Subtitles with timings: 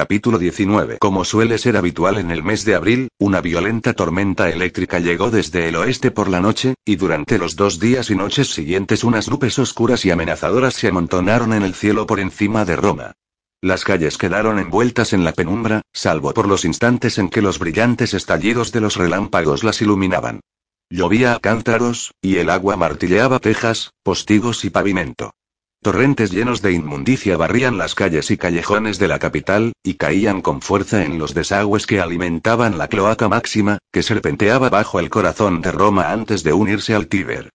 [0.00, 0.96] Capítulo 19.
[0.96, 5.68] Como suele ser habitual en el mes de abril, una violenta tormenta eléctrica llegó desde
[5.68, 9.58] el oeste por la noche, y durante los dos días y noches siguientes unas nubes
[9.58, 13.12] oscuras y amenazadoras se amontonaron en el cielo por encima de Roma.
[13.60, 18.14] Las calles quedaron envueltas en la penumbra, salvo por los instantes en que los brillantes
[18.14, 20.40] estallidos de los relámpagos las iluminaban.
[20.88, 25.34] Llovía a cántaros, y el agua martilleaba tejas, postigos y pavimento.
[25.82, 30.60] Torrentes llenos de inmundicia barrían las calles y callejones de la capital, y caían con
[30.60, 35.72] fuerza en los desagües que alimentaban la cloaca máxima, que serpenteaba bajo el corazón de
[35.72, 37.48] Roma antes de unirse al Tíber.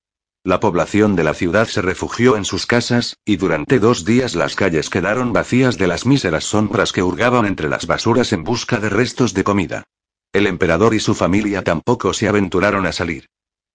[0.43, 4.55] La población de la ciudad se refugió en sus casas, y durante dos días las
[4.55, 8.89] calles quedaron vacías de las míseras sombras que hurgaban entre las basuras en busca de
[8.89, 9.83] restos de comida.
[10.33, 13.27] El emperador y su familia tampoco se aventuraron a salir.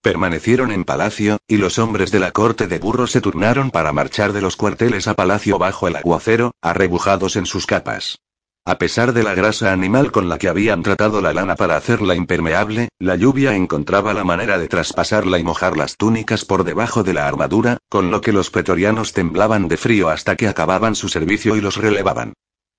[0.03, 4.33] Permanecieron en palacio, y los hombres de la corte de burro se turnaron para marchar
[4.33, 8.19] de los cuarteles a palacio bajo el aguacero, arrebujados en sus capas.
[8.65, 12.15] A pesar de la grasa animal con la que habían tratado la lana para hacerla
[12.15, 17.13] impermeable, la lluvia encontraba la manera de traspasarla y mojar las túnicas por debajo de
[17.13, 21.57] la armadura, con lo que los pretorianos temblaban de frío hasta que acababan su servicio
[21.57, 22.33] y los relevaban.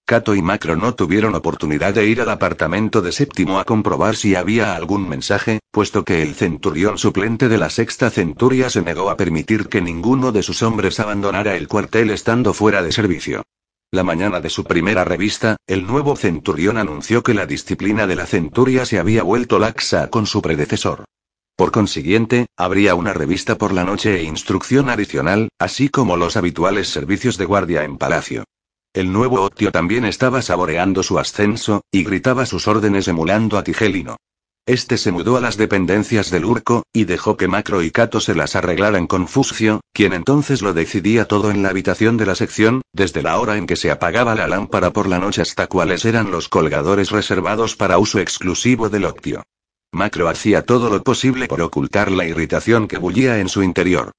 [0.06, 4.36] Cato y Macro no tuvieron oportunidad de ir al apartamento de séptimo a comprobar si
[4.36, 9.16] había algún mensaje, puesto que el centurión suplente de la sexta centuria se negó a
[9.16, 13.44] permitir que ninguno de sus hombres abandonara el cuartel estando fuera de servicio.
[13.94, 18.26] La mañana de su primera revista, el nuevo centurión anunció que la disciplina de la
[18.26, 21.06] centuria se había vuelto laxa con su predecesor.
[21.56, 26.88] Por consiguiente, habría una revista por la noche e instrucción adicional, así como los habituales
[26.90, 28.44] servicios de guardia en palacio.
[28.94, 34.18] El nuevo Otio también estaba saboreando su ascenso, y gritaba sus órdenes emulando a Tigelino.
[34.66, 38.36] Este se mudó a las dependencias del Urco, y dejó que Macro y Cato se
[38.36, 42.82] las arreglaran con Fuscio, quien entonces lo decidía todo en la habitación de la sección,
[42.92, 46.30] desde la hora en que se apagaba la lámpara por la noche hasta cuáles eran
[46.30, 49.44] los colgadores reservados para uso exclusivo del Octio.
[49.94, 54.12] Macro hacía todo lo posible por ocultar la irritación que bullía en su interior.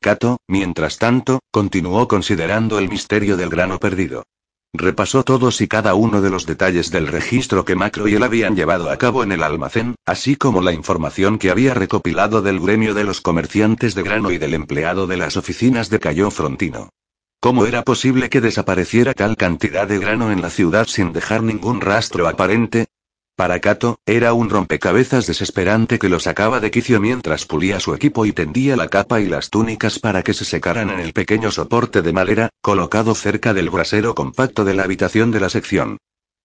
[0.00, 4.24] Cato, mientras tanto, continuó considerando el misterio del grano perdido.
[4.72, 8.54] Repasó todos y cada uno de los detalles del registro que Macro y él habían
[8.54, 12.94] llevado a cabo en el almacén, así como la información que había recopilado del gremio
[12.94, 16.90] de los comerciantes de grano y del empleado de las oficinas de Cayo Frontino.
[17.40, 21.80] ¿Cómo era posible que desapareciera tal cantidad de grano en la ciudad sin dejar ningún
[21.80, 22.86] rastro aparente?
[23.38, 28.26] Para Cato, era un rompecabezas desesperante que lo sacaba de quicio mientras pulía su equipo
[28.26, 32.02] y tendía la capa y las túnicas para que se secaran en el pequeño soporte
[32.02, 35.98] de madera, colocado cerca del brasero compacto de la habitación de la sección.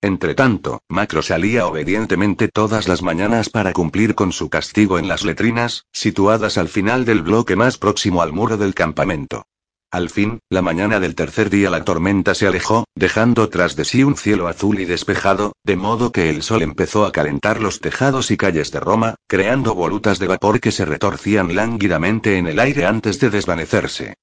[0.03, 5.87] Entretanto, Macro salía obedientemente todas las mañanas para cumplir con su castigo en las letrinas,
[5.91, 9.47] situadas al final del bloque más próximo al muro del campamento.
[9.93, 14.03] Al fin, la mañana del tercer día la tormenta se alejó, dejando tras de sí
[14.03, 18.31] un cielo azul y despejado, de modo que el sol empezó a calentar los tejados
[18.31, 22.87] y calles de Roma, creando volutas de vapor que se retorcían lánguidamente en el aire
[22.87, 24.15] antes de desvanecerse.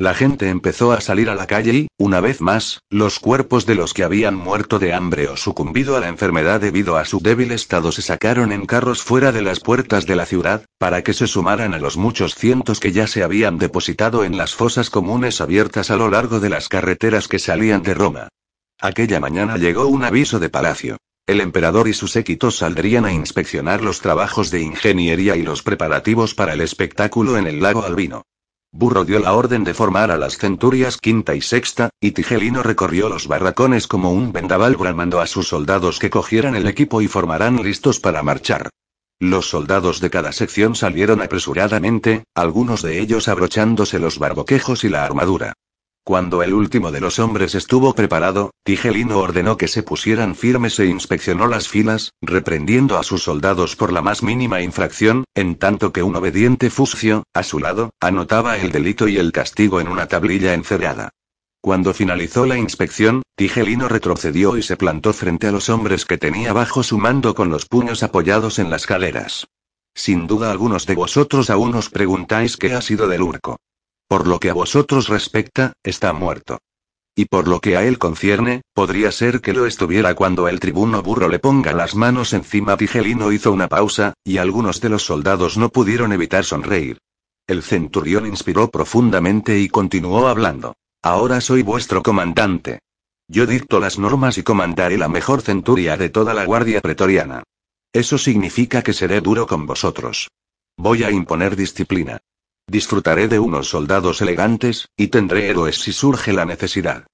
[0.00, 3.74] La gente empezó a salir a la calle y, una vez más, los cuerpos de
[3.74, 7.50] los que habían muerto de hambre o sucumbido a la enfermedad debido a su débil
[7.50, 11.26] estado se sacaron en carros fuera de las puertas de la ciudad, para que se
[11.26, 15.90] sumaran a los muchos cientos que ya se habían depositado en las fosas comunes abiertas
[15.90, 18.28] a lo largo de las carreteras que salían de Roma.
[18.80, 20.98] Aquella mañana llegó un aviso de palacio.
[21.26, 26.36] El emperador y sus séquitos saldrían a inspeccionar los trabajos de ingeniería y los preparativos
[26.36, 28.22] para el espectáculo en el lago Albino.
[28.70, 33.08] Burro dio la orden de formar a las centurias quinta y sexta, y Tigelino recorrió
[33.08, 37.62] los barracones como un vendaval bramando a sus soldados que cogieran el equipo y formarán
[37.62, 38.68] listos para marchar.
[39.20, 45.04] Los soldados de cada sección salieron apresuradamente, algunos de ellos abrochándose los barboquejos y la
[45.04, 45.54] armadura.
[46.08, 50.86] Cuando el último de los hombres estuvo preparado, Tigelino ordenó que se pusieran firmes e
[50.86, 56.02] inspeccionó las filas, reprendiendo a sus soldados por la más mínima infracción, en tanto que
[56.02, 60.54] un obediente Fuscio, a su lado, anotaba el delito y el castigo en una tablilla
[60.54, 61.10] encerrada.
[61.60, 66.54] Cuando finalizó la inspección, Tigelino retrocedió y se plantó frente a los hombres que tenía
[66.54, 69.46] bajo su mando con los puños apoyados en las caderas.
[69.94, 73.58] Sin duda algunos de vosotros aún os preguntáis qué ha sido del Urco.
[74.08, 76.58] Por lo que a vosotros respecta, está muerto.
[77.14, 81.02] Y por lo que a él concierne, podría ser que lo estuviera cuando el tribuno
[81.02, 82.76] burro le ponga las manos encima.
[82.76, 86.98] Tigelino hizo una pausa, y algunos de los soldados no pudieron evitar sonreír.
[87.46, 90.74] El centurión inspiró profundamente y continuó hablando.
[91.02, 92.78] Ahora soy vuestro comandante.
[93.26, 97.42] Yo dicto las normas y comandaré la mejor centuria de toda la guardia pretoriana.
[97.92, 100.28] Eso significa que seré duro con vosotros.
[100.76, 102.20] Voy a imponer disciplina.
[102.68, 107.06] Disfrutaré de unos soldados elegantes, y tendré héroes si surge la necesidad.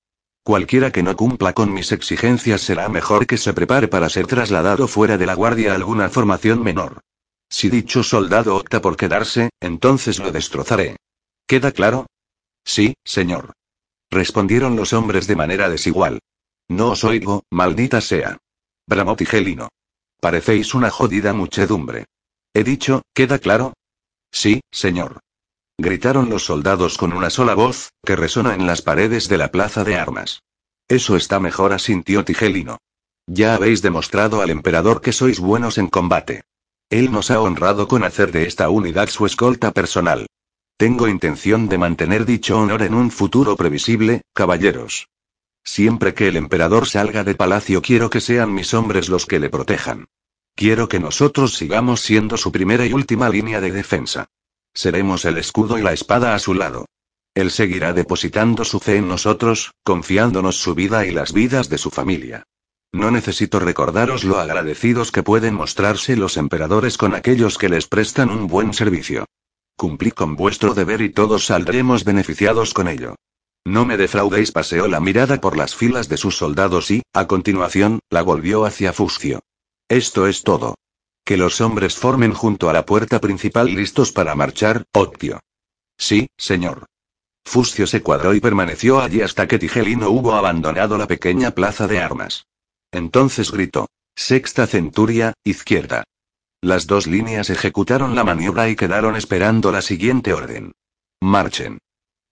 [0.43, 4.89] Cualquiera que no cumpla con mis exigencias será mejor que se prepare para ser trasladado
[4.89, 7.01] fuera de la guardia a alguna formación menor.
[7.49, 10.97] Si dicho soldado opta por quedarse, entonces lo destrozaré.
[11.47, 12.07] ¿Queda claro?
[12.65, 13.53] Sí, señor.
[14.11, 16.19] Respondieron los hombres de manera desigual.
[16.69, 18.39] No os oigo, maldita sea.
[18.87, 19.69] Bramó Tigelino.
[20.21, 22.07] Parecéis una jodida muchedumbre.
[22.53, 23.73] He dicho, ¿queda claro?
[24.33, 25.21] Sí, señor.
[25.79, 29.83] Gritaron los soldados con una sola voz, que resonó en las paredes de la plaza
[29.83, 30.43] de armas.
[30.89, 32.79] Eso está mejor, asintió Tigelino.
[33.27, 36.45] Ya habéis demostrado al emperador que sois buenos en combate.
[36.91, 40.27] Él nos ha honrado con hacer de esta unidad su escolta personal.
[40.77, 45.09] Tengo intención de mantener dicho honor en un futuro previsible, caballeros.
[45.65, 49.49] Siempre que el emperador salga de palacio quiero que sean mis hombres los que le
[49.49, 50.07] protejan.
[50.55, 54.29] Quiero que nosotros sigamos siendo su primera y última línea de defensa.
[54.75, 56.87] Seremos el escudo y la espada a su lado.
[57.35, 61.91] Él seguirá depositando su fe en nosotros, confiándonos su vida y las vidas de su
[61.91, 62.45] familia.
[62.93, 68.31] No necesito recordaros lo agradecidos que pueden mostrarse los emperadores con aquellos que les prestan
[68.31, 69.27] un buen servicio.
[69.77, 73.17] Cumplí con vuestro deber y todos saldremos beneficiados con ello.
[73.65, 77.99] No me defraudéis, paseó la mirada por las filas de sus soldados y, a continuación,
[78.11, 79.41] la volvió hacia Fuscio.
[79.89, 80.77] Esto es todo.
[81.25, 85.41] Que los hombres formen junto a la puerta principal listos para marchar, Octio.
[85.97, 86.87] Sí, señor.
[87.45, 92.01] Fuscio se cuadró y permaneció allí hasta que Tigelino hubo abandonado la pequeña plaza de
[92.01, 92.47] armas.
[92.93, 93.89] Entonces gritó.
[94.17, 96.05] Sexta centuria, izquierda.
[96.61, 100.73] Las dos líneas ejecutaron la maniobra y quedaron esperando la siguiente orden.
[101.21, 101.79] Marchen.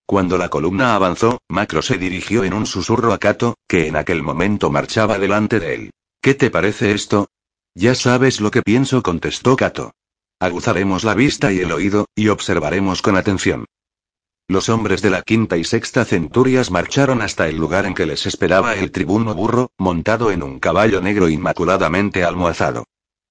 [0.06, 4.22] Cuando la columna avanzó, Macro se dirigió en un susurro a Cato, que en aquel
[4.22, 5.90] momento marchaba delante de él.
[6.20, 7.28] ¿Qué te parece esto?
[7.74, 9.92] Ya sabes lo que pienso, contestó Cato.
[10.38, 13.64] Aguzaremos la vista y el oído, y observaremos con atención.
[14.48, 18.26] Los hombres de la quinta y sexta centurias marcharon hasta el lugar en que les
[18.26, 22.84] esperaba el tribuno burro, montado en un caballo negro inmaculadamente almohazado.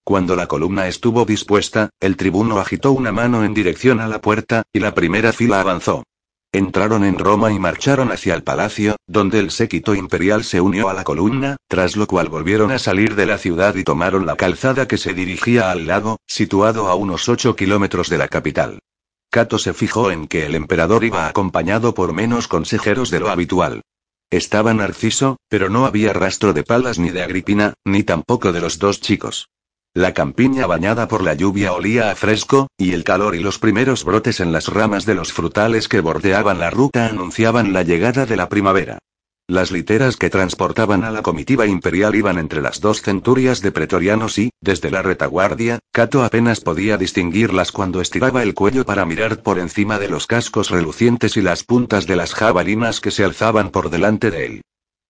[0.04, 4.64] Cuando la columna estuvo dispuesta, el tribuno agitó una mano en dirección a la puerta,
[4.74, 6.04] y la primera fila avanzó.
[6.54, 10.94] Entraron en Roma y marcharon hacia el palacio, donde el séquito imperial se unió a
[10.94, 14.86] la columna, tras lo cual volvieron a salir de la ciudad y tomaron la calzada
[14.86, 18.80] que se dirigía al lago, situado a unos 8 kilómetros de la capital.
[19.30, 23.82] Cato se fijó en que el emperador iba acompañado por menos consejeros de lo habitual.
[24.30, 28.78] Estaba Narciso, pero no había rastro de Palas ni de Agripina, ni tampoco de los
[28.78, 29.48] dos chicos.
[29.94, 34.06] La campiña bañada por la lluvia olía a fresco, y el calor y los primeros
[34.06, 38.38] brotes en las ramas de los frutales que bordeaban la ruta anunciaban la llegada de
[38.38, 39.00] la primavera.
[39.50, 44.38] Las literas que transportaban a la comitiva imperial iban entre las dos centurias de pretorianos
[44.38, 49.60] y, desde la retaguardia, Cato apenas podía distinguirlas cuando estiraba el cuello para mirar por
[49.60, 53.90] encima de los cascos relucientes y las puntas de las jabalinas que se alzaban por
[53.90, 54.62] delante de él.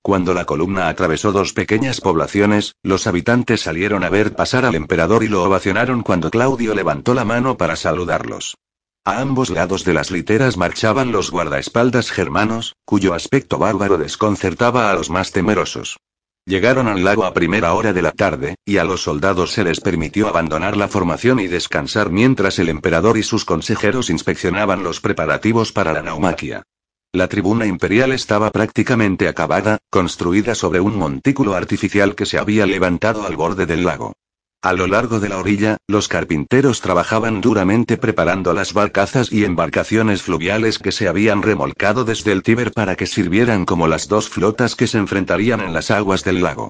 [0.04, 5.24] Cuando la columna atravesó dos pequeñas poblaciones, los habitantes salieron a ver pasar al emperador
[5.24, 8.58] y lo ovacionaron cuando Claudio levantó la mano para saludarlos.
[9.06, 14.96] A ambos lados de las literas marchaban los guardaespaldas germanos, cuyo aspecto bárbaro desconcertaba a
[14.96, 15.98] los más temerosos.
[16.46, 19.82] Llegaron al lago a primera hora de la tarde, y a los soldados se les
[19.82, 25.72] permitió abandonar la formación y descansar mientras el emperador y sus consejeros inspeccionaban los preparativos
[25.72, 26.64] para la naumaquia.
[27.14, 33.26] La tribuna imperial estaba prácticamente acabada, construida sobre un montículo artificial que se había levantado
[33.26, 34.14] al borde del lago.
[34.62, 40.22] A lo largo de la orilla, los carpinteros trabajaban duramente preparando las barcazas y embarcaciones
[40.22, 44.76] fluviales que se habían remolcado desde el Tíber para que sirvieran como las dos flotas
[44.76, 46.70] que se enfrentarían en las aguas del lago.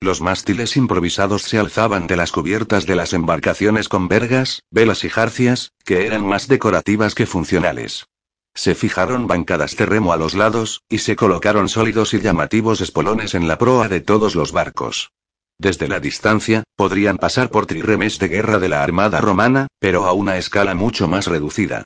[0.00, 5.10] Los mástiles improvisados se alzaban de las cubiertas de las embarcaciones con vergas, velas y
[5.10, 8.06] jarcias, que eran más decorativas que funcionales.
[8.54, 13.34] Se fijaron bancadas de remo a los lados, y se colocaron sólidos y llamativos espolones
[13.34, 15.10] en la proa de todos los barcos.
[15.58, 20.12] Desde la distancia, podrían pasar por triremes de guerra de la Armada Romana, pero a
[20.12, 21.84] una escala mucho más reducida.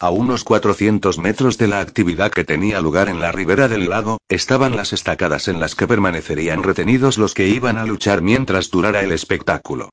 [0.00, 4.18] A unos 400 metros de la actividad que tenía lugar en la ribera del lago,
[4.28, 9.02] estaban las estacadas en las que permanecerían retenidos los que iban a luchar mientras durara
[9.02, 9.90] el espectáculo.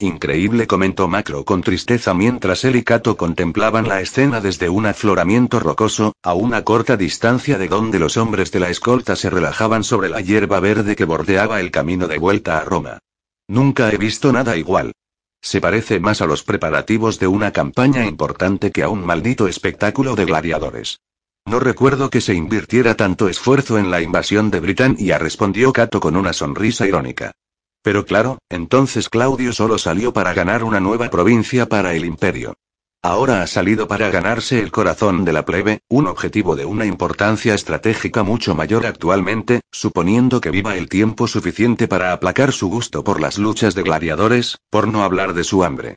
[0.00, 5.58] Increíble, comentó Macro con tristeza mientras él y Cato contemplaban la escena desde un afloramiento
[5.58, 10.08] rocoso, a una corta distancia de donde los hombres de la escolta se relajaban sobre
[10.08, 13.00] la hierba verde que bordeaba el camino de vuelta a Roma.
[13.48, 14.92] Nunca he visto nada igual.
[15.40, 20.14] Se parece más a los preparativos de una campaña importante que a un maldito espectáculo
[20.14, 21.00] de gladiadores.
[21.44, 26.14] No recuerdo que se invirtiera tanto esfuerzo en la invasión de Britania, respondió Cato con
[26.14, 27.32] una sonrisa irónica.
[27.82, 32.54] Pero claro, entonces Claudio solo salió para ganar una nueva provincia para el imperio.
[33.02, 37.54] Ahora ha salido para ganarse el corazón de la plebe, un objetivo de una importancia
[37.54, 43.20] estratégica mucho mayor actualmente, suponiendo que viva el tiempo suficiente para aplacar su gusto por
[43.20, 45.94] las luchas de gladiadores, por no hablar de su hambre.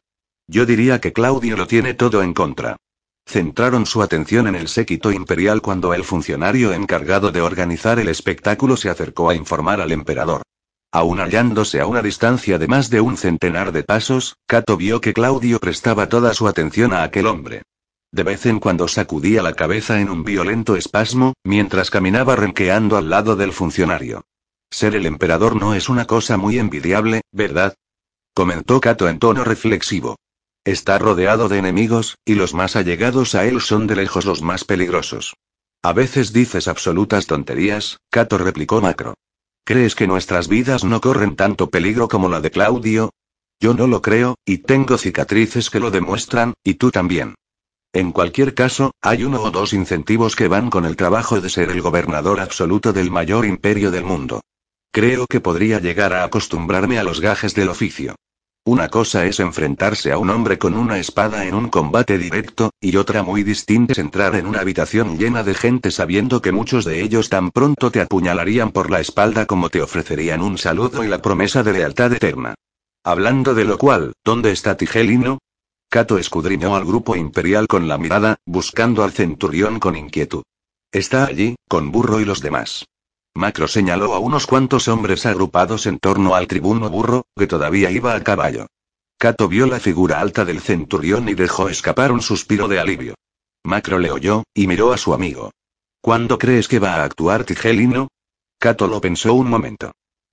[0.47, 2.77] Yo diría que Claudio lo tiene todo en contra.
[3.25, 8.77] Centraron su atención en el séquito imperial cuando el funcionario encargado de organizar el espectáculo
[8.77, 10.43] se acercó a informar al emperador.
[10.93, 15.13] Aún hallándose a una distancia de más de un centenar de pasos, Cato vio que
[15.13, 17.63] Claudio prestaba toda su atención a aquel hombre.
[18.12, 23.10] De vez en cuando sacudía la cabeza en un violento espasmo, mientras caminaba renqueando al
[23.10, 24.25] lado del funcionario.
[24.69, 27.74] Ser el emperador no es una cosa muy envidiable, ¿verdad?
[28.33, 30.17] comentó Cato en tono reflexivo.
[30.65, 34.65] Está rodeado de enemigos, y los más allegados a él son de lejos los más
[34.65, 35.36] peligrosos.
[35.81, 39.15] A veces dices absolutas tonterías, Cato replicó Macro.
[39.63, 43.11] ¿Crees que nuestras vidas no corren tanto peligro como la de Claudio?
[43.59, 47.35] Yo no lo creo, y tengo cicatrices que lo demuestran, y tú también.
[47.93, 51.69] En cualquier caso, hay uno o dos incentivos que van con el trabajo de ser
[51.69, 54.41] el gobernador absoluto del mayor imperio del mundo.
[54.91, 58.15] Creo que podría llegar a acostumbrarme a los gajes del oficio.
[58.63, 62.95] Una cosa es enfrentarse a un hombre con una espada en un combate directo, y
[62.95, 67.01] otra muy distinta es entrar en una habitación llena de gente sabiendo que muchos de
[67.01, 71.23] ellos tan pronto te apuñalarían por la espalda como te ofrecerían un saludo y la
[71.23, 72.53] promesa de lealtad eterna.
[73.03, 75.39] Hablando de lo cual, ¿dónde está Tigelino?
[75.89, 80.43] Cato escudriñó al grupo imperial con la mirada, buscando al centurión con inquietud.
[80.91, 82.85] Está allí, con Burro y los demás.
[83.33, 88.13] Macro señaló a unos cuantos hombres agrupados en torno al tribuno burro, que todavía iba
[88.13, 88.67] a caballo.
[89.17, 93.15] Cato vio la figura alta del centurión y dejó escapar un suspiro de alivio.
[93.63, 95.51] Macro le oyó, y miró a su amigo.
[96.01, 98.09] ¿Cuándo crees que va a actuar Tigelino?
[98.59, 99.91] Cato lo pensó un momento.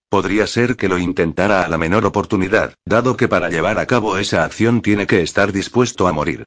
[0.08, 4.16] Podría ser que lo intentara a la menor oportunidad, dado que para llevar a cabo
[4.16, 6.44] esa acción tiene que estar dispuesto a morir.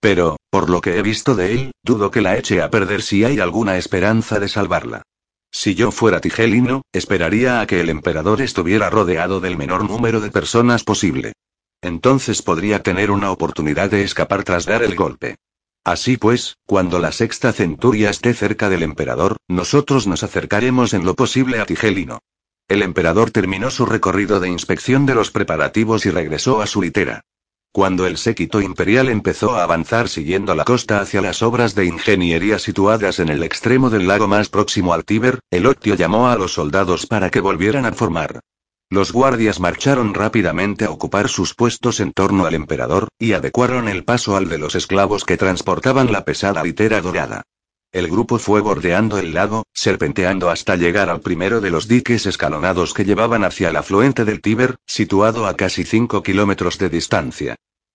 [0.00, 3.24] Pero, por lo que he visto de él, dudo que la eche a perder si
[3.24, 5.02] hay alguna esperanza de salvarla.
[5.56, 10.32] Si yo fuera Tigelino, esperaría a que el emperador estuviera rodeado del menor número de
[10.32, 11.32] personas posible.
[11.80, 15.36] Entonces podría tener una oportunidad de escapar tras dar el golpe.
[15.84, 21.14] Así pues, cuando la sexta centuria esté cerca del emperador, nosotros nos acercaremos en lo
[21.14, 22.18] posible a Tigelino.
[22.66, 27.22] El emperador terminó su recorrido de inspección de los preparativos y regresó a su litera.
[27.74, 32.60] Cuando el séquito imperial empezó a avanzar siguiendo la costa hacia las obras de ingeniería
[32.60, 36.52] situadas en el extremo del lago más próximo al Tíber, el Octio llamó a los
[36.52, 38.38] soldados para que volvieran a formar.
[38.90, 44.04] Los guardias marcharon rápidamente a ocupar sus puestos en torno al emperador, y adecuaron el
[44.04, 47.42] paso al de los esclavos que transportaban la pesada litera dorada.
[47.94, 52.92] El grupo fue bordeando el lago, serpenteando hasta llegar al primero de los diques escalonados
[52.92, 57.54] que llevaban hacia el afluente del Tíber, situado a casi 5 kilómetros de distancia.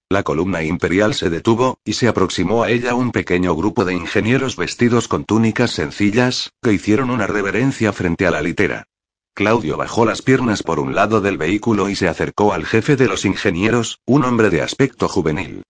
[0.10, 4.56] La columna imperial se detuvo, y se aproximó a ella un pequeño grupo de ingenieros
[4.56, 8.86] vestidos con túnicas sencillas, que hicieron una reverencia frente a la litera.
[9.34, 13.10] Claudio bajó las piernas por un lado del vehículo y se acercó al jefe de
[13.10, 15.64] los ingenieros, un hombre de aspecto juvenil.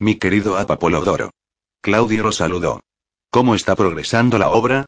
[0.00, 1.30] Mi querido Apapolodoro.
[1.82, 2.80] Claudio lo saludó.
[3.36, 4.86] ¿Cómo está progresando la obra?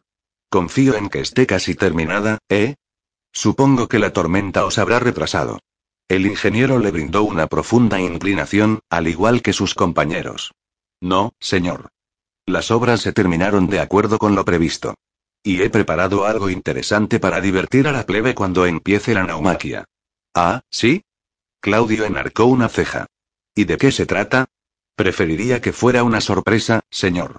[0.49, 2.77] Confío en que esté casi terminada, ¿eh?
[3.31, 5.59] Supongo que la tormenta os habrá retrasado.
[6.07, 10.51] El ingeniero le brindó una profunda inclinación, al igual que sus compañeros.
[10.99, 11.89] No, señor.
[12.47, 14.95] Las obras se terminaron de acuerdo con lo previsto.
[15.43, 19.85] Y he preparado algo interesante para divertir a la plebe cuando empiece la naumaquia.
[20.33, 21.03] Ah, ¿sí?
[21.61, 23.05] Claudio enarcó una ceja.
[23.53, 24.47] ¿Y de qué se trata?
[24.95, 27.37] Preferiría que fuera una sorpresa, señor.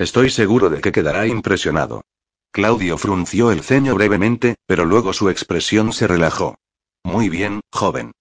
[0.00, 2.06] Estoy seguro de que quedará impresionado.
[2.52, 6.56] Claudio frunció el ceño brevemente, pero luego su expresión se relajó.
[7.04, 8.12] Muy bien, joven.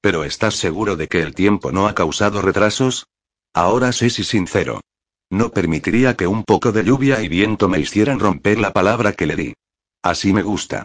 [0.00, 3.06] ¿Pero estás seguro de que el tiempo no ha causado retrasos?
[3.54, 4.80] Ahora sé si sincero.
[5.30, 9.26] No permitiría que un poco de lluvia y viento me hicieran romper la palabra que
[9.26, 9.54] le di.
[10.02, 10.84] Así me gusta.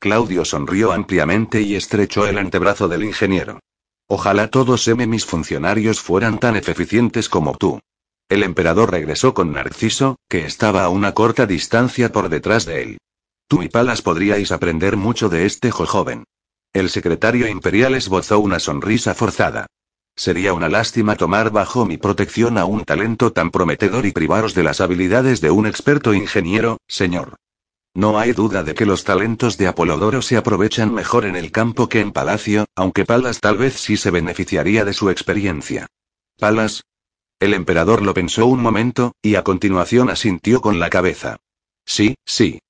[0.00, 3.60] Claudio sonrió ampliamente y estrechó el antebrazo del ingeniero.
[4.08, 7.78] Ojalá todos mis funcionarios fueran tan eficientes como tú.
[8.28, 12.98] El emperador regresó con Narciso, que estaba a una corta distancia por detrás de él.
[13.48, 16.24] Tú y Palas podríais aprender mucho de este joven.
[16.72, 19.66] El secretario imperial esbozó una sonrisa forzada.
[20.16, 24.62] Sería una lástima tomar bajo mi protección a un talento tan prometedor y privaros de
[24.62, 27.36] las habilidades de un experto ingeniero, señor.
[27.94, 31.88] No hay duda de que los talentos de Apolodoro se aprovechan mejor en el campo
[31.88, 35.86] que en palacio, aunque Palas tal vez sí se beneficiaría de su experiencia.
[36.38, 36.82] Palas,
[37.40, 41.36] el emperador lo pensó un momento, y a continuación asintió con la cabeza.
[41.84, 42.60] Sí, sí.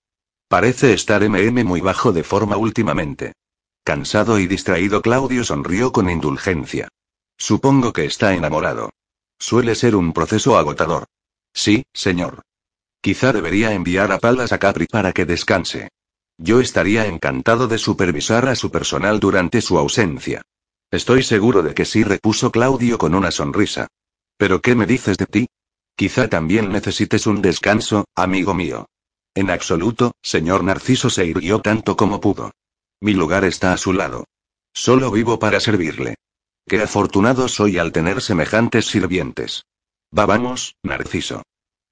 [0.49, 3.33] Parece estar MM muy bajo de forma últimamente.
[3.85, 6.89] Cansado y distraído, Claudio sonrió con indulgencia.
[7.37, 8.91] Supongo que está enamorado.
[9.39, 11.05] Suele ser un proceso agotador.
[11.53, 12.43] Sí, señor.
[13.01, 15.91] Quizá debería enviar a Palas a Capri para que descanse.
[16.39, 20.43] Yo estaría encantado de supervisar a su personal durante su ausencia.
[20.91, 23.89] Estoy seguro de que sí, repuso Claudio con una sonrisa.
[24.37, 25.47] ¿Pero qué me dices de ti?
[25.97, 28.87] Quizá también necesites un descanso, amigo mío.
[29.35, 32.53] En absoluto, señor Narciso se irguió tanto como pudo.
[33.01, 34.25] Mi lugar está a su lado.
[34.73, 36.17] Solo vivo para servirle.
[36.67, 39.67] Qué afortunado soy al tener semejantes sirvientes.
[40.17, 41.43] Va vamos, Narciso.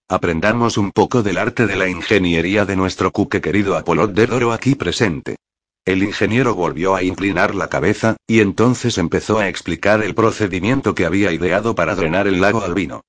[0.09, 4.53] Aprendamos un poco del arte de la ingeniería de nuestro cuque querido Apolot de Doro
[4.53, 5.37] aquí presente.
[5.85, 11.07] El ingeniero volvió a inclinar la cabeza, y entonces empezó a explicar el procedimiento que
[11.07, 13.03] había ideado para drenar el lago Albino.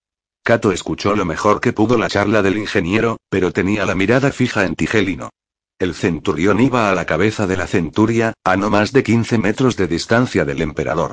[0.44, 4.66] Cato escuchó lo mejor que pudo la charla del ingeniero, pero tenía la mirada fija
[4.66, 5.30] en Tigelino.
[5.78, 9.78] El centurión iba a la cabeza de la centuria, a no más de 15 metros
[9.78, 11.12] de distancia del emperador.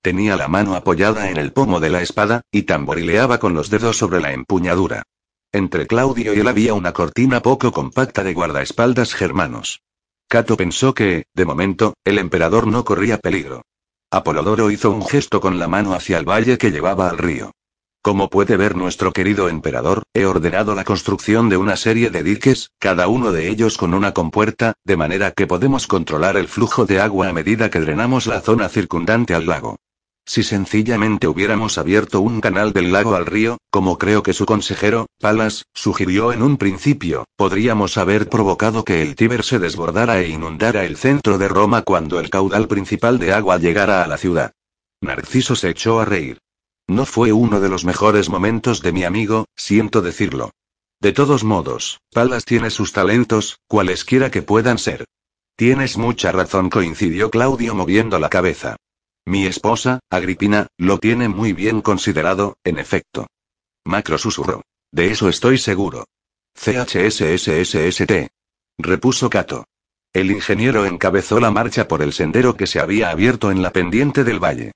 [0.00, 3.98] Tenía la mano apoyada en el pomo de la espada, y tamborileaba con los dedos
[3.98, 5.02] sobre la empuñadura.
[5.52, 9.82] Entre Claudio y él había una cortina poco compacta de guardaespaldas germanos.
[10.32, 13.66] Cato pensó que, de momento, el emperador no corría peligro.
[14.10, 17.52] Apolodoro hizo un gesto con la mano hacia el valle que llevaba al río.
[18.00, 22.70] Como puede ver nuestro querido emperador, he ordenado la construcción de una serie de diques,
[22.78, 26.98] cada uno de ellos con una compuerta, de manera que podemos controlar el flujo de
[26.98, 29.76] agua a medida que drenamos la zona circundante al lago.
[30.24, 35.06] Si sencillamente hubiéramos abierto un canal del lago al río, como creo que su consejero,
[35.18, 40.84] Palas, sugirió en un principio, podríamos haber provocado que el Tíber se desbordara e inundara
[40.84, 44.52] el centro de Roma cuando el caudal principal de agua llegara a la ciudad.
[45.00, 46.38] Narciso se echó a reír.
[46.86, 50.52] No fue uno de los mejores momentos de mi amigo, siento decirlo.
[51.00, 55.04] De todos modos, Palas tiene sus talentos, cualesquiera que puedan ser.
[55.56, 58.76] Tienes mucha razón, coincidió Claudio moviendo la cabeza.
[59.26, 63.28] Mi esposa, Agripina, lo tiene muy bien considerado, en efecto.
[63.84, 64.62] Macro susurró.
[64.90, 66.06] De eso estoy seguro.
[66.54, 68.28] CHSSSST.
[68.78, 69.64] Repuso Cato.
[70.12, 74.24] El ingeniero encabezó la marcha por el sendero que se había abierto en la pendiente
[74.24, 74.72] del valle.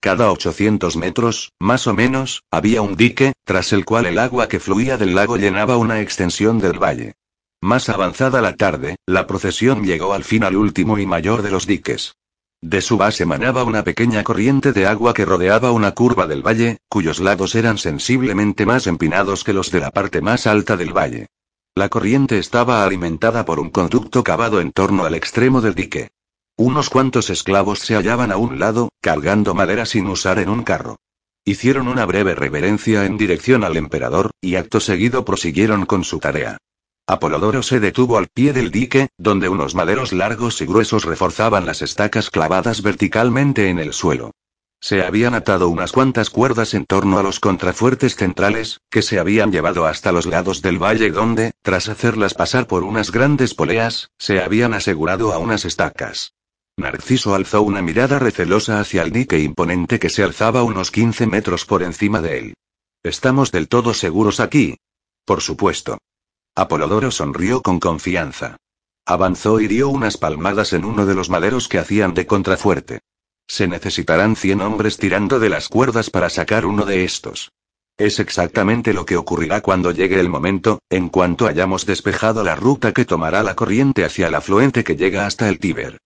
[0.00, 4.58] Cada 800 metros, más o menos, había un dique, tras el cual el agua que
[4.58, 7.12] fluía del lago llenaba una extensión del valle.
[7.60, 11.66] Más avanzada la tarde, la procesión llegó al fin al último y mayor de los
[11.66, 12.14] diques.
[12.62, 16.78] De su base manaba una pequeña corriente de agua que rodeaba una curva del valle,
[16.90, 21.28] cuyos lados eran sensiblemente más empinados que los de la parte más alta del valle.
[21.74, 26.10] La corriente estaba alimentada por un conducto cavado en torno al extremo del dique.
[26.56, 30.96] Unos cuantos esclavos se hallaban a un lado, cargando madera sin usar en un carro.
[31.46, 36.58] Hicieron una breve reverencia en dirección al emperador, y acto seguido prosiguieron con su tarea.
[37.10, 41.82] Apolodoro se detuvo al pie del dique, donde unos maderos largos y gruesos reforzaban las
[41.82, 44.30] estacas clavadas verticalmente en el suelo.
[44.80, 49.50] Se habían atado unas cuantas cuerdas en torno a los contrafuertes centrales, que se habían
[49.50, 54.40] llevado hasta los lados del valle donde, tras hacerlas pasar por unas grandes poleas, se
[54.40, 56.34] habían asegurado a unas estacas.
[56.76, 61.64] Narciso alzó una mirada recelosa hacia el dique imponente que se alzaba unos 15 metros
[61.66, 62.54] por encima de él.
[63.02, 64.76] ¿Estamos del todo seguros aquí?
[65.24, 65.98] Por supuesto.
[66.60, 68.58] Apolodoro sonrió con confianza.
[69.06, 73.00] Avanzó y dio unas palmadas en uno de los maderos que hacían de contrafuerte.
[73.48, 77.50] Se necesitarán 100 hombres tirando de las cuerdas para sacar uno de estos.
[77.96, 82.92] Es exactamente lo que ocurrirá cuando llegue el momento, en cuanto hayamos despejado la ruta
[82.92, 85.96] que tomará la corriente hacia el afluente que llega hasta el Tíber.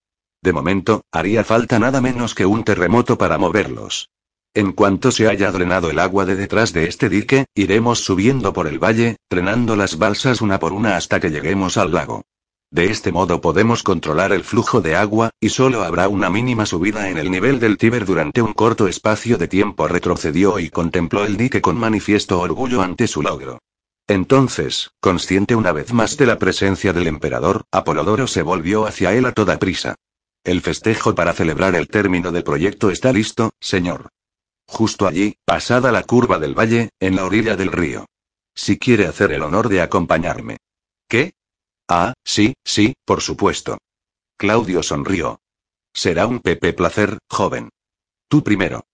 [0.40, 4.08] De momento, haría falta nada menos que un terremoto para moverlos.
[4.56, 8.68] En cuanto se haya drenado el agua de detrás de este dique, iremos subiendo por
[8.68, 12.22] el valle, drenando las balsas una por una hasta que lleguemos al lago.
[12.70, 17.10] De este modo podemos controlar el flujo de agua, y solo habrá una mínima subida
[17.10, 19.88] en el nivel del Tíber durante un corto espacio de tiempo.
[19.88, 23.58] Retrocedió y contempló el dique con manifiesto orgullo ante su logro.
[24.06, 29.26] Entonces, consciente una vez más de la presencia del emperador, Apolodoro se volvió hacia él
[29.26, 29.96] a toda prisa.
[30.44, 34.10] El festejo para celebrar el término del proyecto está listo, señor.
[34.66, 38.06] Justo allí, pasada la curva del valle, en la orilla del río.
[38.54, 40.58] Si quiere hacer el honor de acompañarme.
[41.08, 41.34] ¿Qué?
[41.88, 43.78] Ah, sí, sí, por supuesto.
[44.36, 45.40] Claudio sonrió.
[45.92, 47.70] Será un pepe placer, joven.
[48.28, 48.84] Tú primero.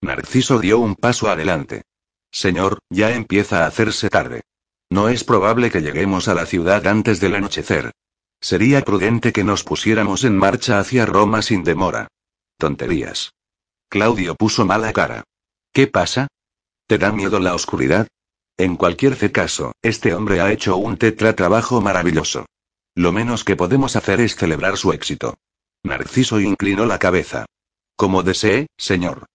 [0.00, 1.82] Narciso dio un paso adelante.
[2.30, 4.42] Señor, ya empieza a hacerse tarde.
[4.90, 7.92] No es probable que lleguemos a la ciudad antes del anochecer.
[8.40, 12.08] Sería prudente que nos pusiéramos en marcha hacia Roma sin demora.
[12.58, 13.32] Tonterías.
[13.88, 15.24] Claudio puso mala cara.
[15.72, 16.28] ¿Qué pasa?
[16.86, 18.08] ¿Te da miedo la oscuridad?
[18.56, 22.46] En cualquier caso, este hombre ha hecho un tetra trabajo maravilloso.
[22.94, 25.36] Lo menos que podemos hacer es celebrar su éxito.
[25.84, 27.46] Narciso inclinó la cabeza.
[27.96, 29.26] Como desee, señor.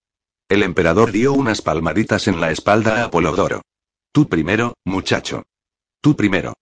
[0.49, 3.61] El emperador dio unas palmaditas en la espalda a Apolodoro.
[4.11, 5.43] Tú primero, muchacho.
[6.01, 6.53] Tú primero.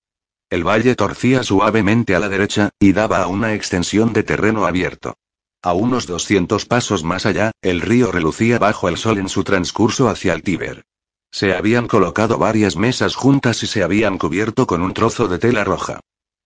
[0.50, 5.16] El valle torcía suavemente a la derecha, y daba a una extensión de terreno abierto.
[5.62, 10.08] A unos 200 pasos más allá, el río relucía bajo el sol en su transcurso
[10.08, 10.86] hacia el Tíber.
[11.32, 15.66] Se habían colocado varias mesas juntas y se habían cubierto con un trozo de tela
[15.66, 16.00] roja.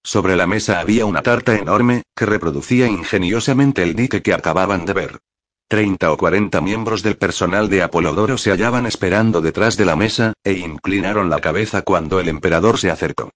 [0.04, 4.94] Sobre la mesa había una tarta enorme, que reproducía ingeniosamente el dique que acababan de
[4.94, 5.20] ver.
[5.68, 10.34] Treinta o cuarenta miembros del personal de Apolodoro se hallaban esperando detrás de la mesa,
[10.44, 13.30] e inclinaron la cabeza cuando el emperador se acercó.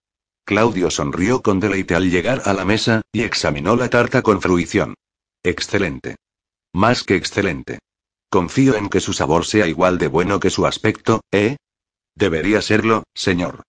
[0.43, 4.95] Claudio sonrió con deleite al llegar a la mesa, y examinó la tarta con fruición.
[5.47, 6.17] Excelente.
[6.73, 7.79] Más que excelente.
[8.29, 11.55] Confío en que su sabor sea igual de bueno que su aspecto, ¿eh?
[12.15, 13.63] Debería serlo, señor.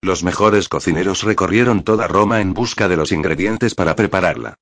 [0.00, 4.54] Los mejores cocineros recorrieron toda Roma en busca de los ingredientes para prepararla.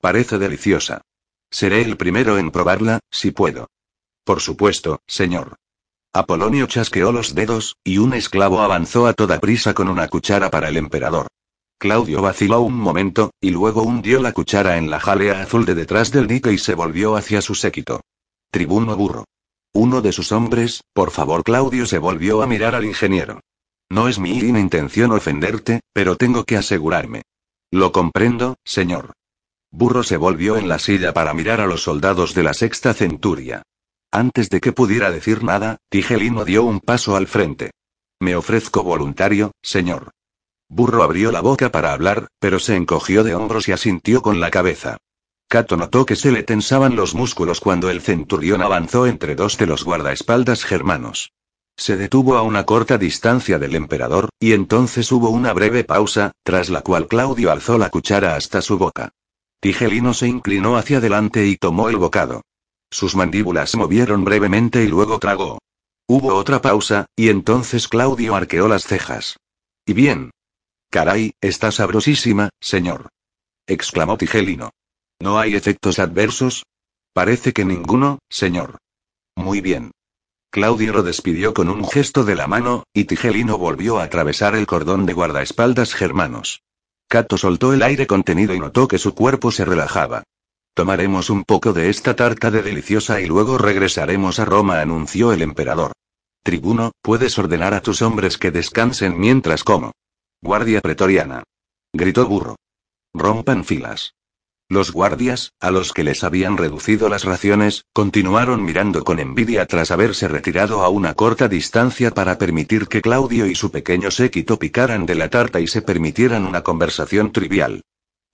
[0.00, 1.02] Parece deliciosa.
[1.50, 3.68] Seré el primero en probarla, si puedo.
[4.24, 5.56] Por supuesto, señor.
[6.14, 10.70] Apolonio chasqueó los dedos, y un esclavo avanzó a toda prisa con una cuchara para
[10.70, 11.26] el emperador.
[11.84, 16.10] Claudio vaciló un momento, y luego hundió la cuchara en la jalea azul de detrás
[16.10, 18.00] del dique y se volvió hacia su séquito.
[18.50, 19.26] Tribuno burro.
[19.74, 23.40] Uno de sus hombres, por favor Claudio se volvió a mirar al ingeniero.
[23.90, 27.20] No es mi intención ofenderte, pero tengo que asegurarme.
[27.70, 29.12] Lo comprendo, señor.
[29.70, 33.62] Burro se volvió en la silla para mirar a los soldados de la sexta centuria.
[34.10, 37.72] Antes de que pudiera decir nada, Tigelino dio un paso al frente.
[38.20, 40.12] Me ofrezco voluntario, señor.
[40.74, 44.50] Burro abrió la boca para hablar, pero se encogió de hombros y asintió con la
[44.50, 44.96] cabeza.
[45.46, 49.66] Cato notó que se le tensaban los músculos cuando el centurión avanzó entre dos de
[49.66, 51.30] los guardaespaldas germanos.
[51.76, 56.70] Se detuvo a una corta distancia del emperador, y entonces hubo una breve pausa, tras
[56.70, 59.10] la cual Claudio alzó la cuchara hasta su boca.
[59.60, 62.42] Tigelino se inclinó hacia adelante y tomó el bocado.
[62.90, 65.58] Sus mandíbulas se movieron brevemente y luego tragó.
[66.08, 69.36] Hubo otra pausa, y entonces Claudio arqueó las cejas.
[69.86, 70.30] ¿Y bien?
[70.94, 73.08] Caray, está sabrosísima, señor.
[73.66, 74.70] exclamó Tigelino.
[75.18, 76.62] ¿No hay efectos adversos?
[77.12, 78.78] Parece que ninguno, señor.
[79.34, 79.90] Muy bien.
[80.52, 84.68] Claudio lo despidió con un gesto de la mano, y Tigelino volvió a atravesar el
[84.68, 86.62] cordón de guardaespaldas germanos.
[87.08, 90.22] Cato soltó el aire contenido y notó que su cuerpo se relajaba.
[90.74, 95.42] Tomaremos un poco de esta tarta de deliciosa y luego regresaremos a Roma, anunció el
[95.42, 95.90] emperador.
[96.44, 99.90] Tribuno, puedes ordenar a tus hombres que descansen mientras como.
[100.44, 101.42] Guardia pretoriana.
[101.94, 102.56] Gritó burro.
[103.14, 104.12] Rompan filas.
[104.68, 109.90] Los guardias, a los que les habían reducido las raciones, continuaron mirando con envidia tras
[109.90, 115.06] haberse retirado a una corta distancia para permitir que Claudio y su pequeño séquito picaran
[115.06, 117.80] de la tarta y se permitieran una conversación trivial.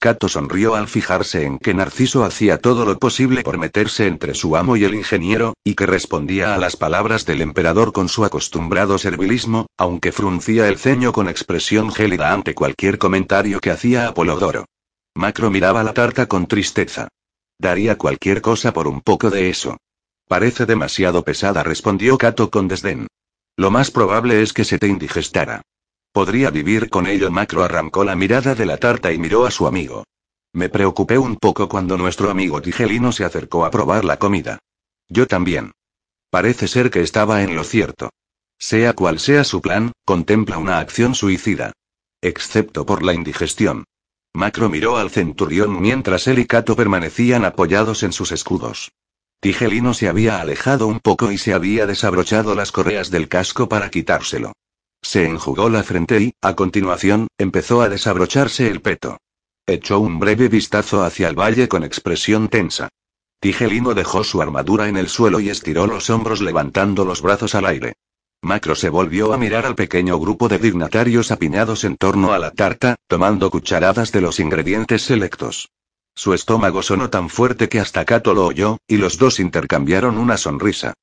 [0.03, 4.57] Cato sonrió al fijarse en que Narciso hacía todo lo posible por meterse entre su
[4.57, 8.97] amo y el ingeniero, y que respondía a las palabras del emperador con su acostumbrado
[8.97, 14.65] servilismo, aunque fruncía el ceño con expresión gélida ante cualquier comentario que hacía Apolodoro.
[15.15, 17.09] Macro miraba la tarta con tristeza.
[17.59, 19.77] Daría cualquier cosa por un poco de eso.
[20.27, 23.07] Parece demasiado pesada, respondió Cato con desdén.
[23.55, 25.61] Lo más probable es que se te indigestara.
[26.13, 27.31] Podría vivir con ello.
[27.31, 30.05] Macro arrancó la mirada de la tarta y miró a su amigo.
[30.53, 34.59] Me preocupé un poco cuando nuestro amigo Tigelino se acercó a probar la comida.
[35.09, 35.73] Yo también.
[36.29, 38.11] Parece ser que estaba en lo cierto.
[38.59, 41.73] Sea cual sea su plan, contempla una acción suicida.
[42.21, 43.85] Excepto por la indigestión.
[44.35, 48.91] Macro miró al centurión mientras él y Cato permanecían apoyados en sus escudos.
[49.41, 53.91] Tigelino se había alejado un poco y se había desabrochado las correas del casco para
[53.91, 54.53] quitárselo.
[55.03, 59.19] Se enjugó la frente y, a continuación, empezó a desabrocharse el peto.
[59.67, 62.89] Echó un breve vistazo hacia el valle con expresión tensa.
[63.41, 67.67] Tigelino dejó su armadura en el suelo y estiró los hombros levantando los brazos al
[67.67, 67.95] aire.
[68.43, 72.51] Macro se volvió a mirar al pequeño grupo de dignatarios apiñados en torno a la
[72.51, 75.71] tarta, tomando cucharadas de los ingredientes selectos.
[76.15, 80.37] Su estómago sonó tan fuerte que hasta Cato lo oyó, y los dos intercambiaron una
[80.37, 80.95] sonrisa.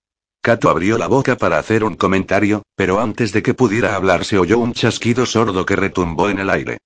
[0.47, 4.39] Cato abrió la boca para hacer un comentario, pero antes de que pudiera hablar se
[4.39, 6.77] oyó un chasquido sordo que retumbó en el aire.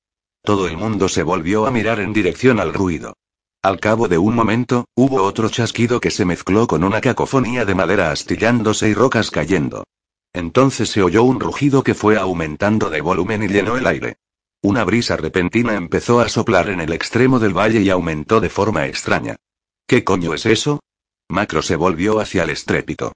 [0.44, 3.14] Todo el mundo se volvió a mirar en dirección al ruido.
[3.62, 7.76] Al cabo de un momento, hubo otro chasquido que se mezcló con una cacofonía de
[7.76, 9.84] madera astillándose y rocas cayendo.
[10.34, 14.16] Entonces se oyó un rugido que fue aumentando de volumen y llenó el aire.
[14.64, 18.88] Una brisa repentina empezó a soplar en el extremo del valle y aumentó de forma
[18.88, 19.36] extraña.
[19.86, 20.80] ¿Qué coño es eso?
[21.30, 23.14] Macro se volvió hacia el estrépito.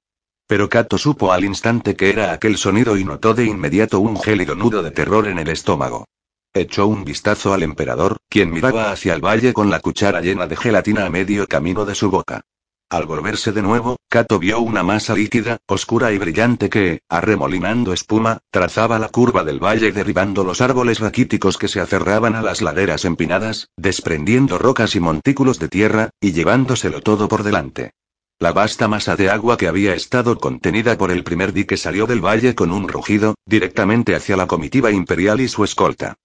[0.47, 4.53] Pero Cato supo al instante que era aquel sonido y notó de inmediato un gélido
[4.55, 6.05] nudo de terror en el estómago.
[6.53, 10.55] Echó un vistazo al emperador, quien miraba hacia el valle con la cuchara llena de
[10.55, 12.41] gelatina a medio camino de su boca.
[12.89, 18.38] Al volverse de nuevo, Kato vio una masa líquida, oscura y brillante que, arremolinando espuma,
[18.51, 23.03] trazaba la curva del valle derribando los árboles raquíticos que se aferraban a las laderas
[23.03, 27.91] empinadas, desprendiendo rocas y montículos de tierra, y llevándoselo todo por delante.
[28.38, 32.19] La vasta masa de agua que había estado contenida por el primer dique salió del
[32.19, 36.15] valle con un rugido, directamente hacia la comitiva imperial y su escolta.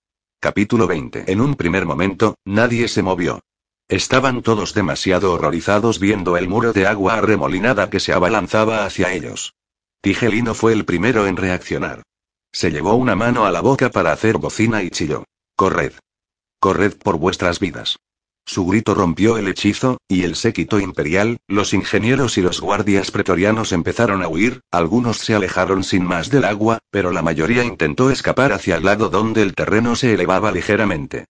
[0.41, 1.31] Capítulo 20.
[1.31, 3.41] En un primer momento, nadie se movió.
[3.87, 9.55] Estaban todos demasiado horrorizados viendo el muro de agua arremolinada que se abalanzaba hacia ellos.
[10.01, 12.03] Tigelino fue el primero en reaccionar.
[12.51, 15.25] Se llevó una mano a la boca para hacer bocina y chilló.
[15.55, 15.93] Corred.
[16.59, 17.99] Corred por vuestras vidas.
[18.47, 23.73] Su grito rompió el hechizo, y el séquito imperial, los ingenieros y los guardias pretorianos
[23.73, 28.53] empezaron a huir, algunos se alejaron sin más del agua, pero la mayoría intentó escapar
[28.53, 31.27] hacia el lado donde el terreno se elevaba ligeramente.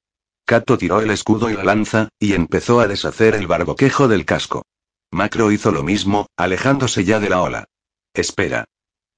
[0.47, 4.65] Kato tiró el escudo y la lanza, y empezó a deshacer el barboquejo del casco.
[5.13, 7.65] Macro hizo lo mismo, alejándose ya de la ola.
[8.15, 8.65] Espera.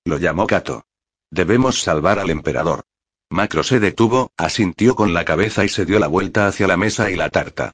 [0.05, 0.85] Lo llamó Kato.
[1.31, 2.83] Debemos salvar al emperador.
[3.31, 7.11] Macro se detuvo, asintió con la cabeza y se dio la vuelta hacia la mesa
[7.11, 7.73] y la tarta.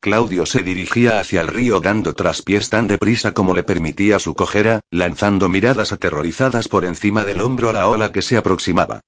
[0.00, 4.80] Claudio se dirigía hacia el río dando traspiés tan deprisa como le permitía su cojera,
[4.90, 9.02] lanzando miradas aterrorizadas por encima del hombro a la ola que se aproximaba.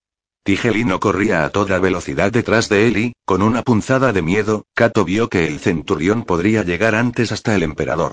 [0.44, 5.06] Tigelino corría a toda velocidad detrás de él y, con una punzada de miedo, Cato
[5.06, 8.12] vio que el centurión podría llegar antes hasta el emperador.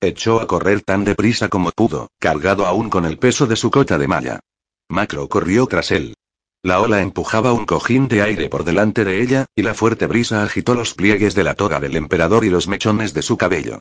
[0.00, 3.98] Echó a correr tan deprisa como pudo, cargado aún con el peso de su cota
[3.98, 4.40] de malla.
[4.88, 6.14] Macro corrió tras él.
[6.62, 10.42] La ola empujaba un cojín de aire por delante de ella, y la fuerte brisa
[10.42, 13.78] agitó los pliegues de la toga del emperador y los mechones de su cabello.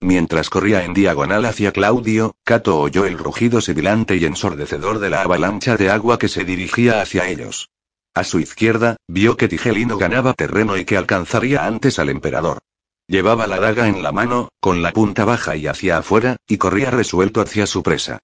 [0.00, 5.20] Mientras corría en diagonal hacia Claudio, Cato oyó el rugido sibilante y ensordecedor de la
[5.20, 7.68] avalancha de agua que se dirigía hacia ellos.
[8.14, 12.60] A su izquierda, vio que Tigelino ganaba terreno y que alcanzaría antes al emperador.
[13.06, 16.90] Llevaba la daga en la mano, con la punta baja y hacia afuera, y corría
[16.90, 18.20] resuelto hacia su presa.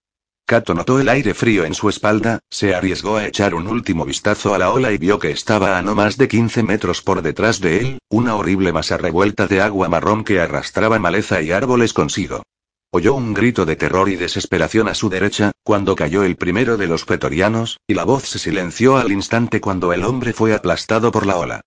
[0.48, 4.54] Kato notó el aire frío en su espalda, se arriesgó a echar un último vistazo
[4.54, 7.60] a la ola y vio que estaba a no más de 15 metros por detrás
[7.60, 12.44] de él, una horrible masa revuelta de agua marrón que arrastraba maleza y árboles consigo.
[12.90, 16.86] Oyó un grito de terror y desesperación a su derecha, cuando cayó el primero de
[16.86, 21.26] los pretorianos, y la voz se silenció al instante cuando el hombre fue aplastado por
[21.26, 21.60] la ola.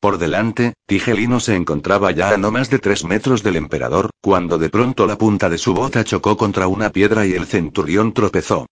[0.00, 4.58] Por delante, Tigelino se encontraba ya a no más de tres metros del emperador, cuando
[4.58, 8.66] de pronto la punta de su bota chocó contra una piedra y el centurión tropezó.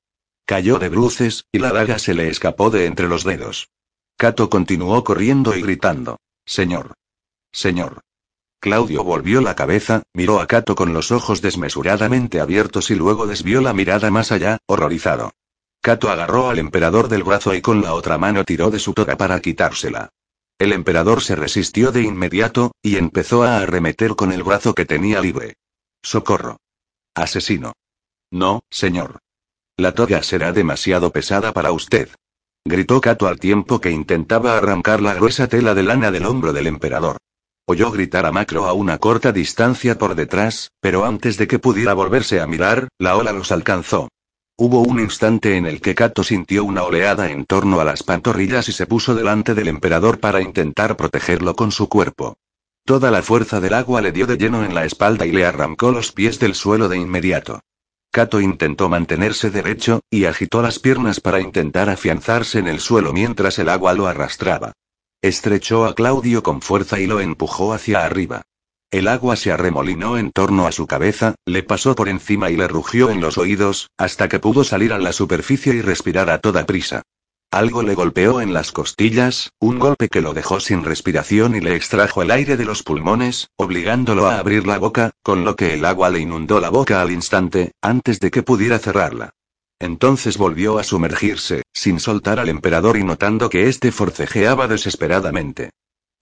[0.46, 3.68] Cayó de bruces, y la daga se le escapó de entre los dedos.
[4.16, 6.18] Cato continuó corriendo y gritando.
[6.44, 6.92] Señor.
[7.50, 8.00] Señor.
[8.60, 13.60] Claudio volvió la cabeza, miró a Cato con los ojos desmesuradamente abiertos y luego desvió
[13.60, 15.32] la mirada más allá, horrorizado.
[15.80, 19.16] Cato agarró al emperador del brazo y con la otra mano tiró de su toga
[19.16, 20.10] para quitársela.
[20.58, 25.20] El emperador se resistió de inmediato, y empezó a arremeter con el brazo que tenía
[25.20, 25.56] libre.
[26.02, 26.58] Socorro.
[27.14, 27.72] Asesino.
[28.30, 29.18] No, señor.
[29.76, 32.08] La toga será demasiado pesada para usted.
[32.64, 36.66] Gritó Cato al tiempo que intentaba arrancar la gruesa tela de lana del hombro del
[36.66, 37.18] emperador.
[37.66, 41.94] Oyó gritar a Macro a una corta distancia por detrás, pero antes de que pudiera
[41.94, 44.08] volverse a mirar, la ola los alcanzó.
[44.56, 48.68] Hubo un instante en el que Kato sintió una oleada en torno a las pantorrillas
[48.68, 52.36] y se puso delante del emperador para intentar protegerlo con su cuerpo.
[52.84, 55.90] Toda la fuerza del agua le dio de lleno en la espalda y le arrancó
[55.90, 57.62] los pies del suelo de inmediato.
[58.12, 63.58] Kato intentó mantenerse derecho, y agitó las piernas para intentar afianzarse en el suelo mientras
[63.58, 64.72] el agua lo arrastraba.
[65.20, 68.42] Estrechó a Claudio con fuerza y lo empujó hacia arriba.
[68.94, 72.68] El agua se arremolinó en torno a su cabeza, le pasó por encima y le
[72.68, 76.64] rugió en los oídos, hasta que pudo salir a la superficie y respirar a toda
[76.64, 77.02] prisa.
[77.50, 81.74] Algo le golpeó en las costillas, un golpe que lo dejó sin respiración y le
[81.74, 85.84] extrajo el aire de los pulmones, obligándolo a abrir la boca, con lo que el
[85.86, 89.30] agua le inundó la boca al instante, antes de que pudiera cerrarla.
[89.80, 95.70] Entonces volvió a sumergirse, sin soltar al emperador y notando que éste forcejeaba desesperadamente.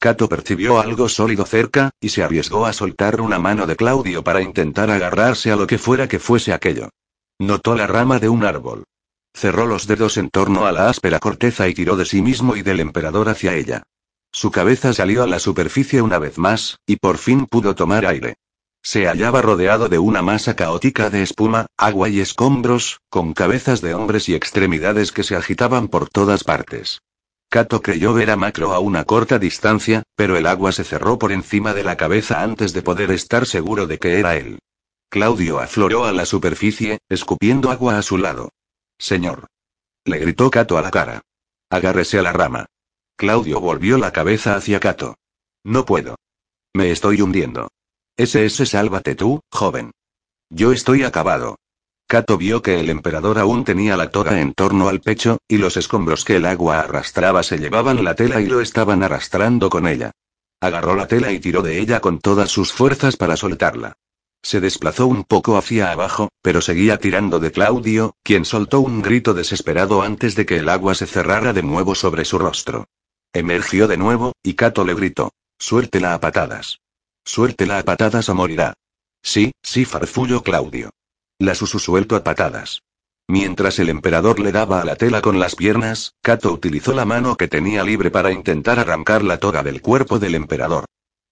[0.02, 4.42] Cato percibió algo sólido cerca, y se arriesgó a soltar una mano de Claudio para
[4.42, 6.88] intentar agarrarse a lo que fuera que fuese aquello.
[7.38, 8.82] Notó la rama de un árbol.
[9.32, 12.62] Cerró los dedos en torno a la áspera corteza y tiró de sí mismo y
[12.62, 13.84] del emperador hacia ella.
[14.32, 18.34] Su cabeza salió a la superficie una vez más, y por fin pudo tomar aire.
[18.82, 23.94] Se hallaba rodeado de una masa caótica de espuma, agua y escombros, con cabezas de
[23.94, 27.02] hombres y extremidades que se agitaban por todas partes.
[27.52, 31.32] Kato creyó ver a Macro a una corta distancia, pero el agua se cerró por
[31.32, 34.58] encima de la cabeza antes de poder estar seguro de que era él.
[35.10, 38.48] Claudio afloró a la superficie, escupiendo agua a su lado.
[38.98, 39.48] Señor.
[40.06, 41.20] Le gritó Kato a la cara.
[41.68, 42.64] Agárrese a la rama.
[43.18, 45.16] Claudio volvió la cabeza hacia Kato.
[45.62, 46.16] No puedo.
[46.72, 47.68] Me estoy hundiendo.
[48.16, 49.90] SS sálvate tú, joven.
[50.48, 51.56] Yo estoy acabado.
[52.12, 55.79] Kato vio que el emperador aún tenía la toga en torno al pecho, y los
[55.79, 60.11] escombros que el agua arrastraba se llevaban la tela y lo estaban arrastrando con ella.
[60.61, 63.94] Agarró la tela y tiró de ella con todas sus fuerzas para soltarla.
[64.42, 69.33] Se desplazó un poco hacia abajo, pero seguía tirando de Claudio, quien soltó un grito
[69.33, 72.88] desesperado antes de que el agua se cerrara de nuevo sobre su rostro.
[73.33, 75.33] Emergió de nuevo, y Cato le gritó.
[75.59, 76.81] Suéltela a patadas.
[77.25, 78.75] Suéltela a patadas o morirá.
[79.22, 80.90] Sí, sí, farfullo Claudio.
[81.42, 82.85] La susu suelto a patadas.
[83.26, 87.37] Mientras el emperador le daba a la tela con las piernas, Cato utilizó la mano
[87.37, 90.85] que tenía libre para intentar arrancar la toga del cuerpo del emperador.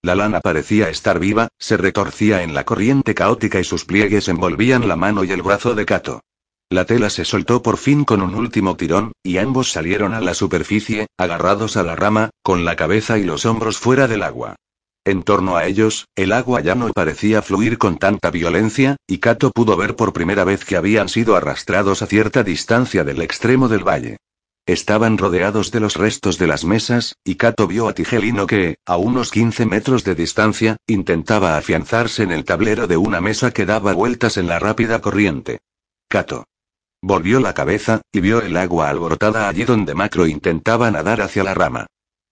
[0.03, 4.89] La lana parecía estar viva, se retorcía en la corriente caótica y sus pliegues envolvían
[4.89, 6.23] la mano y el brazo de Kato.
[6.71, 10.35] La tela se soltó por fin con un último tirón, y ambos salieron a la
[10.35, 14.57] superficie, agarrados a la rama, con la cabeza y los hombros fuera del agua.
[15.05, 19.51] En torno a ellos, el agua ya no parecía fluir con tanta violencia, y Kato
[19.51, 23.83] pudo ver por primera vez que habían sido arrastrados a cierta distancia del extremo del
[23.83, 24.19] valle.
[24.67, 28.99] Estaban rodeados de los restos de las mesas, y Cato vio a Tigelino que, a
[28.99, 33.95] unos 15 metros de distancia, intentaba afianzarse en el tablero de una mesa que daba
[33.95, 35.61] vueltas en la rápida corriente.
[36.09, 36.45] Cato.
[37.03, 41.55] Volvió la cabeza, y vio el agua alborotada allí donde Macro intentaba nadar hacia la
[41.55, 41.87] rama.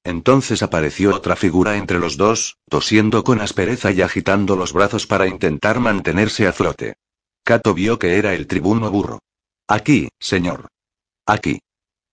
[0.08, 5.26] Entonces apareció otra figura entre los dos, tosiendo con aspereza y agitando los brazos para
[5.26, 6.94] intentar mantenerse a flote.
[7.44, 9.18] Cato vio que era el tribuno burro.
[9.68, 10.68] Aquí, señor.
[11.26, 11.60] Aquí.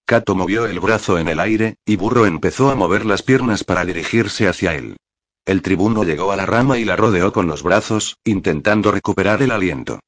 [0.05, 3.85] Kato movió el brazo en el aire, y Burro empezó a mover las piernas para
[3.85, 4.97] dirigirse hacia él.
[5.45, 9.51] El tribuno llegó a la rama y la rodeó con los brazos, intentando recuperar el
[9.51, 10.01] aliento.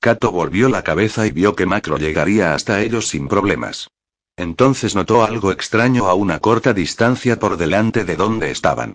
[0.00, 3.88] Kato volvió la cabeza y vio que Macro llegaría hasta ellos sin problemas.
[4.36, 8.94] Entonces notó algo extraño a una corta distancia por delante de donde estaban.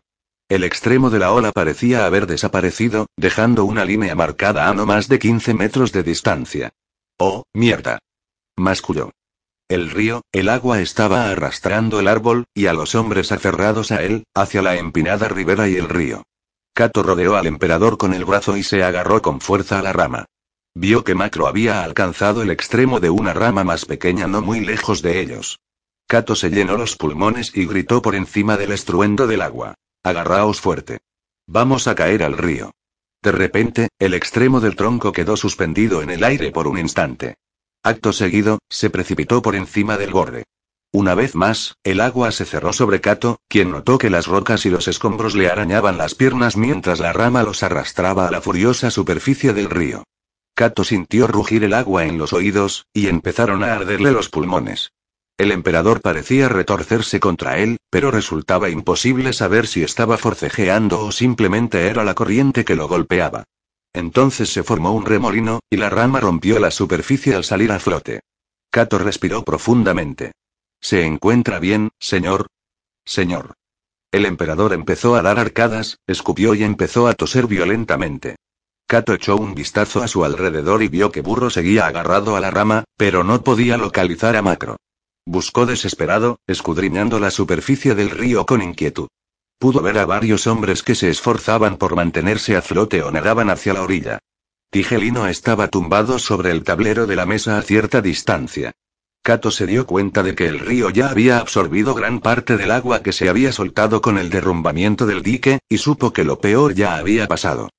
[0.49, 5.07] El extremo de la ola parecía haber desaparecido, dejando una línea marcada a no más
[5.07, 6.71] de 15 metros de distancia.
[7.19, 7.99] ¡Oh, mierda!
[8.57, 9.11] Masculló.
[9.69, 14.23] El río, el agua estaba arrastrando el árbol, y a los hombres aferrados a él,
[14.33, 16.23] hacia la empinada ribera y el río.
[16.73, 20.25] Cato rodeó al emperador con el brazo y se agarró con fuerza a la rama.
[20.75, 25.01] Vio que Macro había alcanzado el extremo de una rama más pequeña no muy lejos
[25.01, 25.59] de ellos.
[26.07, 29.75] Cato se llenó los pulmones y gritó por encima del estruendo del agua.
[30.03, 30.99] Agarraos fuerte.
[31.47, 32.71] Vamos a caer al río.
[33.21, 37.35] De repente, el extremo del tronco quedó suspendido en el aire por un instante.
[37.83, 40.45] Acto seguido, se precipitó por encima del borde.
[40.91, 44.69] Una vez más, el agua se cerró sobre Cato, quien notó que las rocas y
[44.69, 49.53] los escombros le arañaban las piernas mientras la rama los arrastraba a la furiosa superficie
[49.53, 50.03] del río.
[50.59, 54.91] Cato sintió rugir el agua en los oídos, y empezaron a arderle los pulmones.
[55.37, 61.87] El emperador parecía retorcerse contra él, pero resultaba imposible saber si estaba forcejeando o simplemente
[61.87, 63.45] era la corriente que lo golpeaba.
[63.93, 68.19] Entonces se formó un remolino, y la rama rompió la superficie al salir a flote.
[68.69, 70.33] Cato respiró profundamente.
[70.81, 72.47] ¿Se encuentra bien, señor?
[73.05, 73.53] Señor.
[74.11, 78.35] El emperador empezó a dar arcadas, escupió y empezó a toser violentamente.
[78.89, 82.49] Cato echó un vistazo a su alrededor y vio que Burro seguía agarrado a la
[82.49, 84.77] rama, pero no podía localizar a Macro.
[85.27, 89.07] Buscó desesperado, escudriñando la superficie del río con inquietud.
[89.59, 93.73] Pudo ver a varios hombres que se esforzaban por mantenerse a flote o nadaban hacia
[93.73, 94.17] la orilla.
[94.71, 98.71] Tigelino estaba tumbado sobre el tablero de la mesa a cierta distancia.
[99.21, 103.03] Cato se dio cuenta de que el río ya había absorbido gran parte del agua
[103.03, 106.95] que se había soltado con el derrumbamiento del dique, y supo que lo peor ya
[106.95, 107.69] había pasado.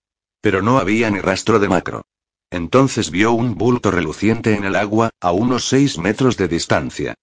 [0.40, 2.02] Pero no había ni rastro de macro.
[2.50, 7.14] Entonces vio un bulto reluciente en el agua, a unos seis metros de distancia.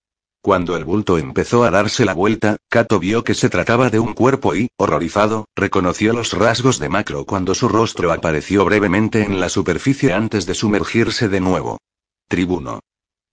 [0.42, 4.14] Cuando el bulto empezó a darse la vuelta, Kato vio que se trataba de un
[4.14, 9.50] cuerpo y, horrorizado, reconoció los rasgos de Macro cuando su rostro apareció brevemente en la
[9.50, 11.80] superficie antes de sumergirse de nuevo.
[12.30, 12.80] Tribuno.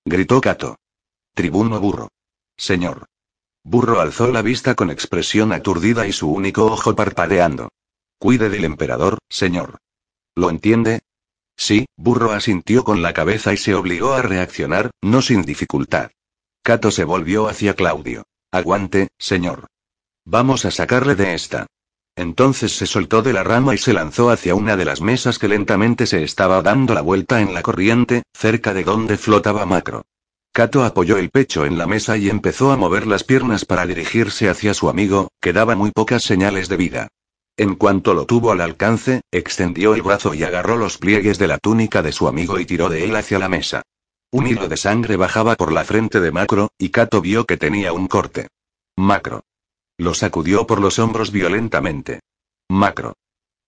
[0.05, 0.77] Gritó Kato.
[1.35, 2.09] Tribuno burro.
[2.57, 3.07] Señor.
[3.63, 7.69] Burro alzó la vista con expresión aturdida y su único ojo parpadeando.
[8.25, 9.77] Cuide del emperador, señor.
[10.35, 11.03] ¿Lo entiende?
[11.59, 16.11] Sí, Burro asintió con la cabeza y se obligó a reaccionar, no sin dificultad.
[16.63, 18.23] Cato se volvió hacia Claudio.
[18.51, 19.67] Aguante, señor.
[20.25, 21.67] Vamos a sacarle de esta.
[22.17, 25.49] Entonces se soltó de la rama y se lanzó hacia una de las mesas que
[25.49, 30.07] lentamente se estaba dando la vuelta en la corriente, cerca de donde flotaba Macro.
[30.51, 34.49] Cato apoyó el pecho en la mesa y empezó a mover las piernas para dirigirse
[34.49, 37.09] hacia su amigo, que daba muy pocas señales de vida.
[37.57, 41.59] En cuanto lo tuvo al alcance, extendió el brazo y agarró los pliegues de la
[41.59, 43.83] túnica de su amigo y tiró de él hacia la mesa.
[44.33, 47.93] Un hilo de sangre bajaba por la frente de Macro, y Kato vio que tenía
[47.93, 48.49] un corte.
[48.97, 49.45] Macro.
[49.97, 52.21] Lo sacudió por los hombros violentamente.
[52.69, 53.15] Macro.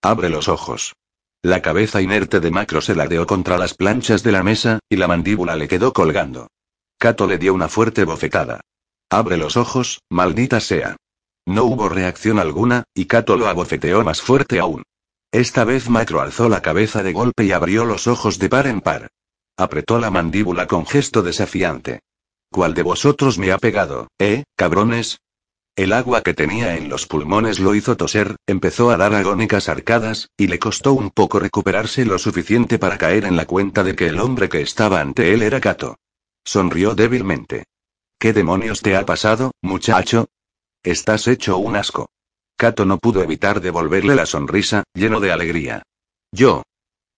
[0.03, 0.97] Abre los ojos.
[1.43, 5.07] La cabeza inerte de Macro se ladeó contra las planchas de la mesa, y la
[5.07, 6.49] mandíbula le quedó colgando.
[6.99, 8.61] Kato le dio una fuerte bofetada.
[9.11, 10.97] Abre los ojos, maldita sea.
[11.47, 14.83] No hubo reacción alguna, y Kato lo abofeteó más fuerte aún.
[15.33, 18.81] Esta vez Macro alzó la cabeza de golpe y abrió los ojos de par en
[18.81, 19.09] par.
[19.57, 22.01] Apretó la mandíbula con gesto desafiante.
[22.51, 25.21] ¿Cuál de vosotros me ha pegado, eh, cabrones?
[25.77, 30.31] El agua que tenía en los pulmones lo hizo toser, empezó a dar agónicas arcadas,
[30.37, 34.07] y le costó un poco recuperarse lo suficiente para caer en la cuenta de que
[34.07, 35.99] el hombre que estaba ante él era Kato.
[36.45, 37.65] Sonrió débilmente.
[38.19, 40.29] ¿Qué demonios te ha pasado, muchacho?
[40.87, 42.11] Estás hecho un asco.
[42.57, 45.83] Kato no pudo evitar devolverle la sonrisa, lleno de alegría.
[46.31, 46.63] Yo.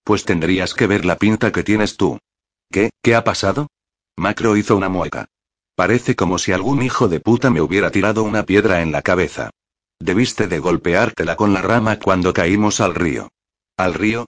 [0.04, 2.18] Pues tendrías que ver la pinta que tienes tú.
[2.72, 2.88] ¿Qué?
[3.02, 3.66] ¿Qué ha pasado?
[4.16, 5.26] Macro hizo una mueca.
[5.74, 9.50] Parece como si algún hijo de puta me hubiera tirado una piedra en la cabeza.
[10.00, 13.28] Debiste de golpeártela con la rama cuando caímos al río.
[13.76, 14.24] ¿Al río?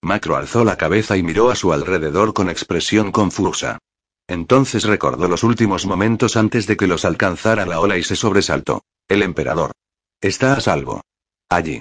[0.00, 3.80] Macro alzó la cabeza y miró a su alrededor con expresión confusa.
[4.28, 8.82] Entonces recordó los últimos momentos antes de que los alcanzara la ola y se sobresaltó.
[9.08, 9.72] El emperador.
[10.20, 11.02] Está a salvo.
[11.48, 11.80] Allí.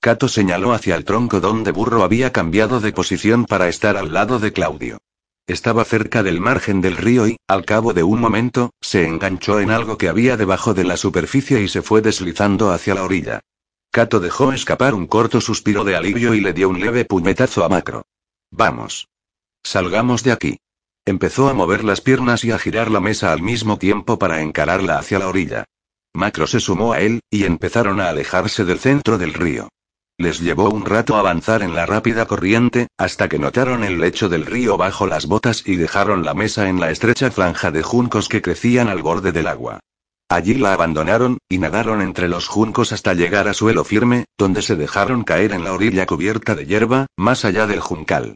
[0.00, 4.38] Cato señaló hacia el tronco donde Burro había cambiado de posición para estar al lado
[4.38, 4.98] de Claudio.
[5.46, 9.70] Estaba cerca del margen del río y, al cabo de un momento, se enganchó en
[9.70, 13.40] algo que había debajo de la superficie y se fue deslizando hacia la orilla.
[13.92, 17.68] Cato dejó escapar un corto suspiro de alivio y le dio un leve puñetazo a
[17.68, 18.04] Macro.
[18.50, 19.08] Vamos.
[19.62, 20.58] Salgamos de aquí.
[21.08, 24.98] Empezó a mover las piernas y a girar la mesa al mismo tiempo para encararla
[24.98, 25.64] hacia la orilla.
[26.12, 29.68] Macro se sumó a él, y empezaron a alejarse del centro del río.
[30.18, 34.46] Les llevó un rato avanzar en la rápida corriente, hasta que notaron el lecho del
[34.46, 38.42] río bajo las botas y dejaron la mesa en la estrecha franja de juncos que
[38.42, 39.78] crecían al borde del agua.
[40.28, 44.74] Allí la abandonaron, y nadaron entre los juncos hasta llegar a suelo firme, donde se
[44.74, 48.34] dejaron caer en la orilla cubierta de hierba, más allá del juncal.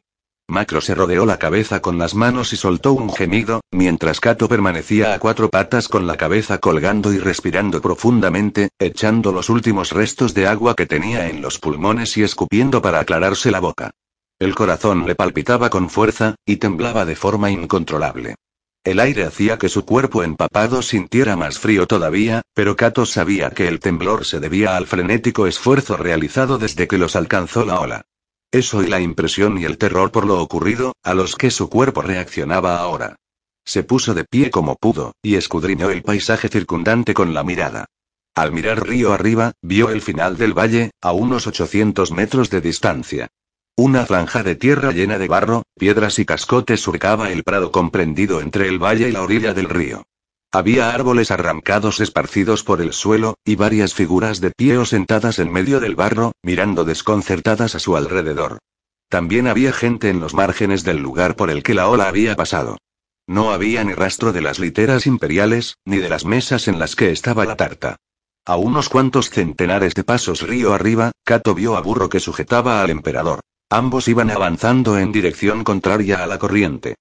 [0.51, 5.14] Macro se rodeó la cabeza con las manos y soltó un gemido, mientras Kato permanecía
[5.14, 10.48] a cuatro patas con la cabeza colgando y respirando profundamente, echando los últimos restos de
[10.48, 13.92] agua que tenía en los pulmones y escupiendo para aclararse la boca.
[14.40, 18.34] El corazón le palpitaba con fuerza, y temblaba de forma incontrolable.
[18.82, 23.68] El aire hacía que su cuerpo empapado sintiera más frío todavía, pero Kato sabía que
[23.68, 28.03] el temblor se debía al frenético esfuerzo realizado desde que los alcanzó la ola.
[28.53, 32.03] Eso y la impresión y el terror por lo ocurrido, a los que su cuerpo
[32.03, 33.16] reaccionaba ahora.
[33.64, 37.86] Se puso de pie como pudo, y escudriñó el paisaje circundante con la mirada.
[38.34, 43.28] Al mirar río arriba, vio el final del valle, a unos 800 metros de distancia.
[43.76, 48.66] Una franja de tierra llena de barro, piedras y cascotes surcaba el prado comprendido entre
[48.68, 50.03] el valle y la orilla del río.
[50.53, 55.53] Había árboles arrancados esparcidos por el suelo, y varias figuras de pie o sentadas en
[55.53, 58.59] medio del barro, mirando desconcertadas a su alrededor.
[59.09, 62.78] También había gente en los márgenes del lugar por el que la ola había pasado.
[63.28, 67.12] No había ni rastro de las literas imperiales, ni de las mesas en las que
[67.12, 67.96] estaba la tarta.
[68.44, 72.90] A unos cuantos centenares de pasos río arriba, Cato vio a Burro que sujetaba al
[72.90, 73.38] emperador.
[73.68, 76.96] Ambos iban avanzando en dirección contraria a la corriente.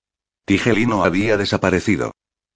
[0.45, 2.11] Tigelino había desaparecido.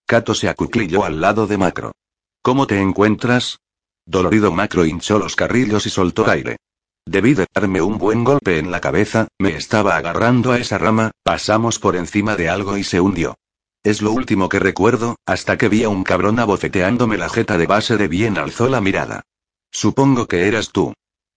[0.05, 1.93] Cato se acuclilló al lado de Macro.
[2.41, 3.59] ¿Cómo te encuentras?
[4.05, 6.57] Dolorido Macro hinchó los carrillos y soltó aire.
[7.05, 11.11] Debí de darme un buen golpe en la cabeza, me estaba agarrando a esa rama,
[11.23, 13.35] pasamos por encima de algo y se hundió.
[13.83, 17.67] Es lo último que recuerdo, hasta que vi a un cabrón abofeteándome la jeta de
[17.67, 19.23] base de bien alzó la mirada.
[19.71, 20.93] Supongo que eras tú.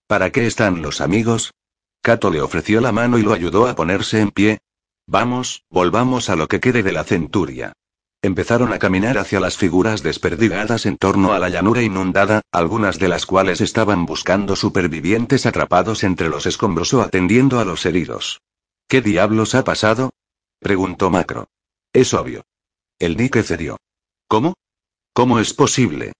[0.06, 1.52] ¿Para qué están los amigos?
[2.00, 4.58] Cato le ofreció la mano y lo ayudó a ponerse en pie.
[5.08, 7.72] Vamos, volvamos a lo que quede de la centuria.
[8.26, 13.06] Empezaron a caminar hacia las figuras desperdigadas en torno a la llanura inundada, algunas de
[13.06, 18.40] las cuales estaban buscando supervivientes atrapados entre los escombros o atendiendo a los heridos.
[18.88, 20.10] ¿Qué diablos ha pasado?
[20.58, 21.46] preguntó Macro.
[21.92, 22.42] Es obvio.
[22.98, 23.76] El dique cedió.
[24.26, 24.54] ¿Cómo?
[25.12, 26.12] ¿Cómo es posible?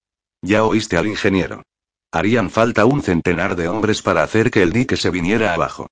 [0.43, 1.65] Ya oíste al ingeniero.
[2.13, 5.89] Harían falta un centenar de hombres para hacer que el dique se viniera abajo.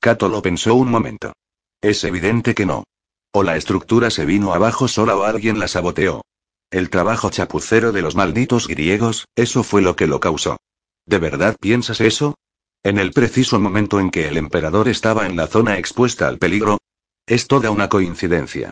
[0.00, 1.34] Cato lo pensó un momento.
[1.82, 2.84] Es evidente que no.
[3.32, 6.22] O la estructura se vino abajo sola o alguien la saboteó.
[6.70, 10.58] El trabajo chapucero de los malditos griegos, eso fue lo que lo causó.
[11.06, 12.34] ¿De verdad piensas eso?
[12.82, 16.78] En el preciso momento en que el emperador estaba en la zona expuesta al peligro.
[17.26, 18.70] Es toda una coincidencia.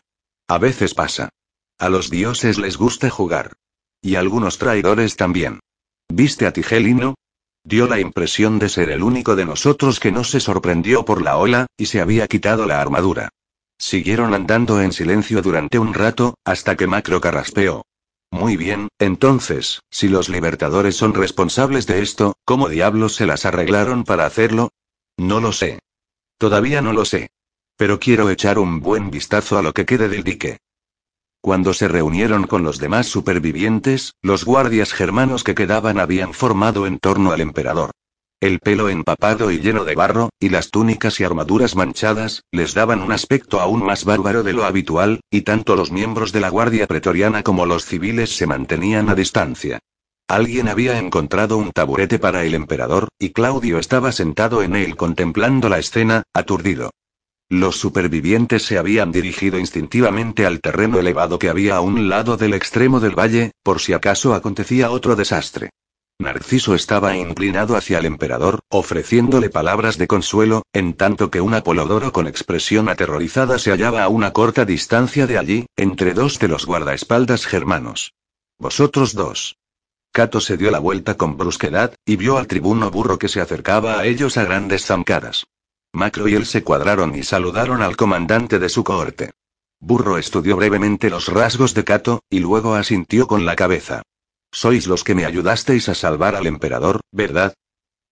[0.48, 1.30] A veces pasa.
[1.78, 3.52] A los dioses les gusta jugar.
[4.00, 5.60] Y algunos traidores también.
[6.08, 7.14] ¿Viste a Tigelino?
[7.64, 11.36] Dio la impresión de ser el único de nosotros que no se sorprendió por la
[11.36, 13.30] ola, y se había quitado la armadura.
[13.78, 17.84] Siguieron andando en silencio durante un rato, hasta que Macro carraspeó.
[18.30, 24.04] Muy bien, entonces, si los libertadores son responsables de esto, ¿cómo diablos se las arreglaron
[24.04, 24.70] para hacerlo?
[25.16, 25.78] No lo sé.
[26.38, 27.30] Todavía no lo sé.
[27.76, 30.58] Pero quiero echar un buen vistazo a lo que quede del dique.
[31.40, 36.98] Cuando se reunieron con los demás supervivientes, los guardias germanos que quedaban habían formado en
[36.98, 37.92] torno al emperador.
[38.40, 43.00] El pelo empapado y lleno de barro, y las túnicas y armaduras manchadas, les daban
[43.00, 46.86] un aspecto aún más bárbaro de lo habitual, y tanto los miembros de la Guardia
[46.86, 49.78] Pretoriana como los civiles se mantenían a distancia.
[50.28, 55.70] Alguien había encontrado un taburete para el emperador, y Claudio estaba sentado en él contemplando
[55.70, 56.90] la escena, aturdido.
[57.48, 62.52] Los supervivientes se habían dirigido instintivamente al terreno elevado que había a un lado del
[62.52, 65.70] extremo del valle, por si acaso acontecía otro desastre.
[66.18, 72.10] Narciso estaba inclinado hacia el emperador, ofreciéndole palabras de consuelo, en tanto que un Apolodoro
[72.10, 76.64] con expresión aterrorizada se hallaba a una corta distancia de allí, entre dos de los
[76.64, 78.14] guardaespaldas germanos.
[78.58, 79.56] Vosotros dos.
[80.10, 83.98] Cato se dio la vuelta con brusquedad, y vio al tribuno burro que se acercaba
[83.98, 85.46] a ellos a grandes zancadas.
[85.92, 89.32] Macro y él se cuadraron y saludaron al comandante de su cohorte.
[89.78, 94.02] Burro estudió brevemente los rasgos de Cato, y luego asintió con la cabeza.
[94.56, 97.52] Sois los que me ayudasteis a salvar al emperador, ¿verdad?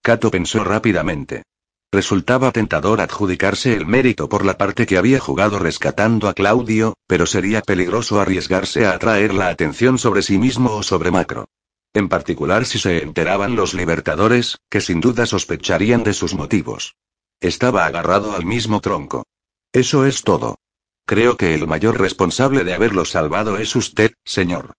[0.02, 1.44] Cato pensó rápidamente.
[1.90, 7.24] Resultaba tentador adjudicarse el mérito por la parte que había jugado rescatando a Claudio, pero
[7.24, 11.46] sería peligroso arriesgarse a atraer la atención sobre sí mismo o sobre Macro.
[11.94, 16.94] En particular si se enteraban los libertadores, que sin duda sospecharían de sus motivos.
[17.40, 19.24] Estaba agarrado al mismo tronco.
[19.72, 20.58] Eso es todo.
[21.06, 24.74] Creo que el mayor responsable de haberlo salvado es usted, señor.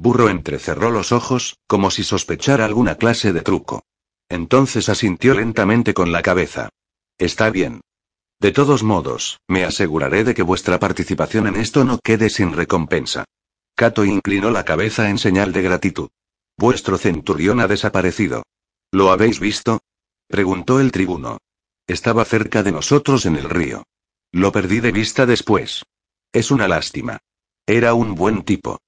[0.00, 3.82] Burro entrecerró los ojos, como si sospechara alguna clase de truco.
[4.28, 6.68] Entonces asintió lentamente con la cabeza.
[7.18, 7.80] Está bien.
[8.38, 13.24] De todos modos, me aseguraré de que vuestra participación en esto no quede sin recompensa.
[13.74, 16.10] Cato inclinó la cabeza en señal de gratitud.
[16.56, 18.44] Vuestro centurión ha desaparecido.
[18.92, 19.80] ¿Lo habéis visto?
[20.28, 21.38] preguntó el tribuno.
[21.88, 23.82] Estaba cerca de nosotros en el río.
[24.30, 25.82] Lo perdí de vista después.
[26.32, 27.18] Es una lástima.
[27.66, 28.78] Era un buen tipo.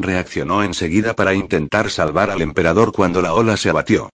[0.00, 4.08] Reaccionó enseguida para intentar salvar al emperador cuando la ola se abatió.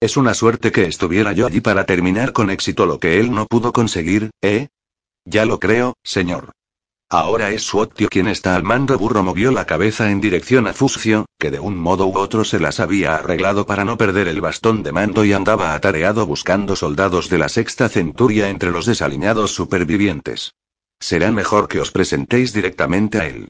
[0.00, 3.46] Es una suerte que estuviera yo allí para terminar con éxito lo que él no
[3.46, 4.68] pudo conseguir, ¿eh?
[5.24, 6.52] Ya lo creo, señor.
[7.10, 8.96] Ahora es Suotio quien está al mando.
[8.96, 12.58] Burro movió la cabeza en dirección a Fuscio, que de un modo u otro se
[12.58, 17.28] las había arreglado para no perder el bastón de mando y andaba atareado buscando soldados
[17.28, 20.54] de la sexta centuria entre los desaliñados supervivientes.
[21.00, 23.48] Será mejor que os presentéis directamente a él.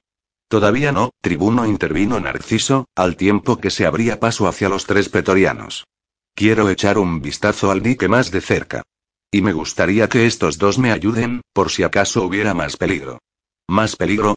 [0.53, 5.86] Todavía no, tribuno intervino Narciso, al tiempo que se abría paso hacia los tres pretorianos.
[6.34, 8.82] Quiero echar un vistazo al dique más de cerca.
[9.30, 13.18] Y me gustaría que estos dos me ayuden, por si acaso hubiera más peligro.
[13.66, 14.34] ¿Más peligro?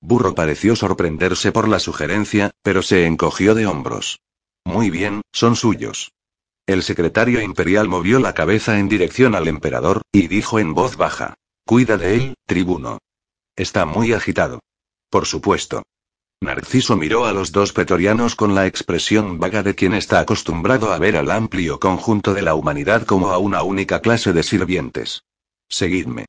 [0.00, 4.20] Burro pareció sorprenderse por la sugerencia, pero se encogió de hombros.
[4.64, 6.10] Muy bien, son suyos.
[6.66, 11.34] El secretario imperial movió la cabeza en dirección al emperador, y dijo en voz baja.
[11.66, 12.96] Cuida de él, tribuno.
[13.56, 14.60] Está muy agitado.
[15.10, 15.82] Por supuesto.
[16.40, 20.98] Narciso miró a los dos pretorianos con la expresión vaga de quien está acostumbrado a
[20.98, 25.24] ver al amplio conjunto de la humanidad como a una única clase de sirvientes.
[25.68, 26.26] Seguidme.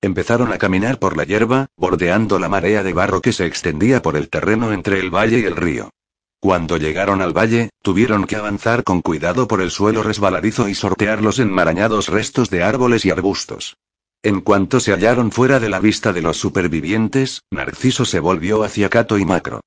[0.00, 4.16] Empezaron a caminar por la hierba, bordeando la marea de barro que se extendía por
[4.16, 5.90] el terreno entre el valle y el río.
[6.38, 11.20] Cuando llegaron al valle, tuvieron que avanzar con cuidado por el suelo resbaladizo y sortear
[11.20, 13.76] los enmarañados restos de árboles y arbustos.
[14.22, 18.88] En cuanto se hallaron fuera de la vista de los supervivientes, Narciso se volvió hacia
[18.88, 19.60] Cato y Macro.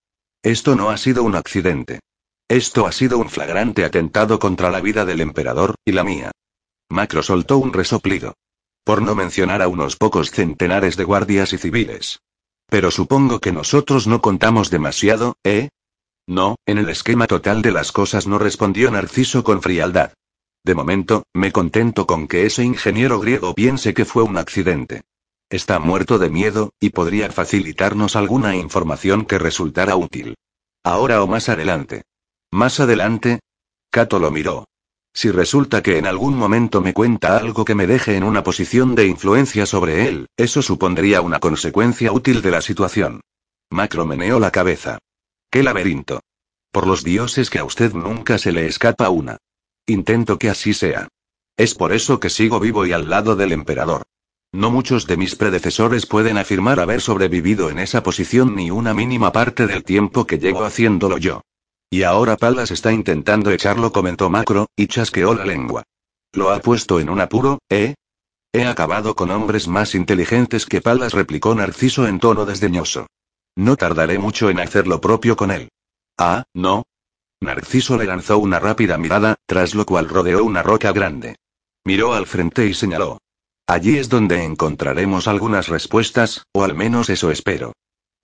[0.43, 1.99] Esto no ha sido un accidente.
[2.49, 6.31] Esto ha sido un flagrante atentado contra la vida del emperador, y la mía.
[6.89, 8.33] Macro soltó un resoplido.
[8.83, 12.19] Por no mencionar a unos pocos centenares de guardias y civiles.
[12.67, 15.69] Pero supongo que nosotros no contamos demasiado, ¿eh?
[16.27, 20.13] No, en el esquema total de las cosas no respondió Narciso con frialdad.
[20.63, 25.01] De momento, me contento con que ese ingeniero griego piense que fue un accidente.
[25.49, 30.35] Está muerto de miedo, y podría facilitarnos alguna información que resultara útil.
[30.83, 32.03] Ahora o más adelante.
[32.51, 33.39] Más adelante.
[33.89, 34.65] Cato lo miró.
[35.13, 38.95] Si resulta que en algún momento me cuenta algo que me deje en una posición
[38.95, 43.21] de influencia sobre él, eso supondría una consecuencia útil de la situación.
[43.69, 44.99] Macro meneó la cabeza.
[45.49, 46.21] ¡Qué laberinto!
[46.71, 49.37] Por los dioses que a usted nunca se le escapa una.
[49.85, 51.07] Intento que así sea.
[51.57, 54.03] Es por eso que sigo vivo y al lado del emperador.
[54.53, 59.31] No muchos de mis predecesores pueden afirmar haber sobrevivido en esa posición ni una mínima
[59.31, 61.41] parte del tiempo que llevo haciéndolo yo.
[61.89, 65.83] Y ahora Palas está intentando echarlo, comentó Macro, y chasqueó la lengua.
[66.33, 67.95] Lo ha puesto en un apuro, ¿eh?
[68.53, 73.07] He acabado con hombres más inteligentes que Palas, replicó Narciso en tono desdeñoso.
[73.55, 75.69] No tardaré mucho en hacer lo propio con él.
[76.17, 76.83] Ah, no,
[77.41, 81.37] Narciso le lanzó una rápida mirada, tras lo cual rodeó una roca grande.
[81.83, 83.17] Miró al frente y señaló.
[83.65, 87.73] Allí es donde encontraremos algunas respuestas, o al menos eso espero.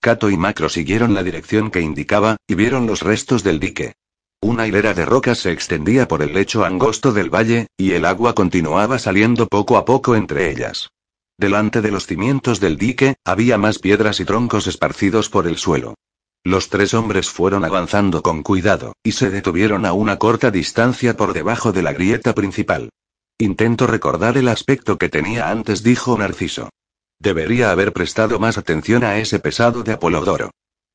[0.00, 3.94] Kato y Macro siguieron la dirección que indicaba, y vieron los restos del dique.
[4.40, 8.36] Una hilera de rocas se extendía por el lecho angosto del valle, y el agua
[8.36, 10.90] continuaba saliendo poco a poco entre ellas.
[11.36, 15.94] Delante de los cimientos del dique, había más piedras y troncos esparcidos por el suelo.
[16.44, 21.32] Los tres hombres fueron avanzando con cuidado, y se detuvieron a una corta distancia por
[21.32, 22.90] debajo de la grieta principal.
[23.38, 26.70] Intento recordar el aspecto que tenía antes, dijo Narciso.
[27.20, 30.50] Debería haber prestado más atención a ese pesado de Apolodoro.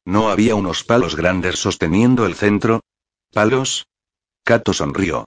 [0.06, 2.82] ¿No había unos palos grandes sosteniendo el centro?
[3.32, 3.88] ¿Palos?
[4.44, 5.26] Cato sonrió.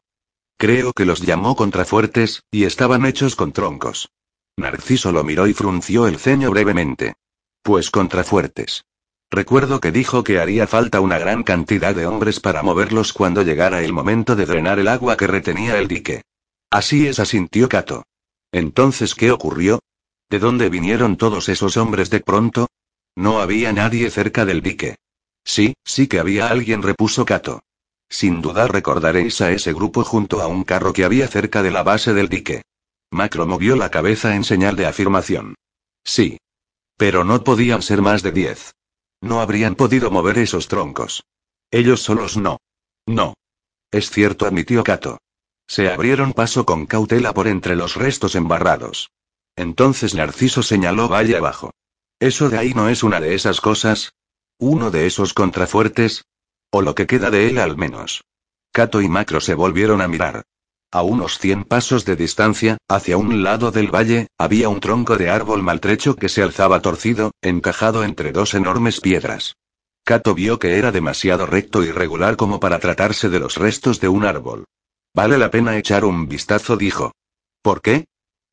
[0.58, 4.08] Creo que los llamó contrafuertes, y estaban hechos con troncos.
[4.56, 7.14] Narciso lo miró y frunció el ceño brevemente.
[7.62, 8.84] Pues contrafuertes.
[9.30, 13.82] Recuerdo que dijo que haría falta una gran cantidad de hombres para moverlos cuando llegara
[13.82, 16.22] el momento de drenar el agua que retenía el dique.
[16.70, 18.04] Así es, asintió Cato.
[18.52, 19.80] Entonces, ¿qué ocurrió?
[20.30, 22.68] ¿De dónde vinieron todos esos hombres de pronto?
[23.16, 24.96] No había nadie cerca del dique.
[25.44, 27.60] Sí, sí que había alguien, repuso Cato.
[28.08, 31.82] Sin duda recordaréis a ese grupo junto a un carro que había cerca de la
[31.82, 32.62] base del dique.
[33.10, 35.54] Macro movió la cabeza en señal de afirmación.
[36.04, 36.38] Sí.
[36.96, 38.72] Pero no podían ser más de diez.
[39.26, 41.24] No habrían podido mover esos troncos.
[41.70, 42.58] Ellos solos no.
[43.06, 43.34] No.
[43.90, 45.18] Es cierto, admitió Kato.
[45.66, 49.10] Se abrieron paso con cautela por entre los restos embarrados.
[49.56, 51.72] Entonces Narciso señaló valle abajo.
[52.20, 54.12] ¿Eso de ahí no es una de esas cosas?
[54.58, 56.24] ¿Uno de esos contrafuertes?
[56.70, 58.22] O lo que queda de él al menos.
[58.70, 60.44] Cato y Macro se volvieron a mirar.
[60.92, 65.28] A unos cien pasos de distancia, hacia un lado del valle, había un tronco de
[65.28, 69.56] árbol maltrecho que se alzaba torcido, encajado entre dos enormes piedras.
[70.04, 74.08] Cato vio que era demasiado recto y regular como para tratarse de los restos de
[74.08, 74.64] un árbol.
[75.12, 77.12] Vale la pena echar un vistazo, dijo.
[77.62, 78.04] ¿Por qué?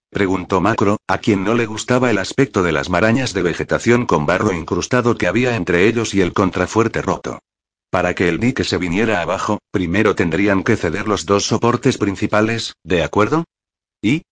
[0.10, 4.26] preguntó Macro, a quien no le gustaba el aspecto de las marañas de vegetación con
[4.26, 7.40] barro incrustado que había entre ellos y el contrafuerte roto.
[7.94, 12.74] Para que el dique se viniera abajo, primero tendrían que ceder los dos soportes principales,
[12.84, 13.44] ¿de acuerdo?
[14.02, 14.24] ¿Y?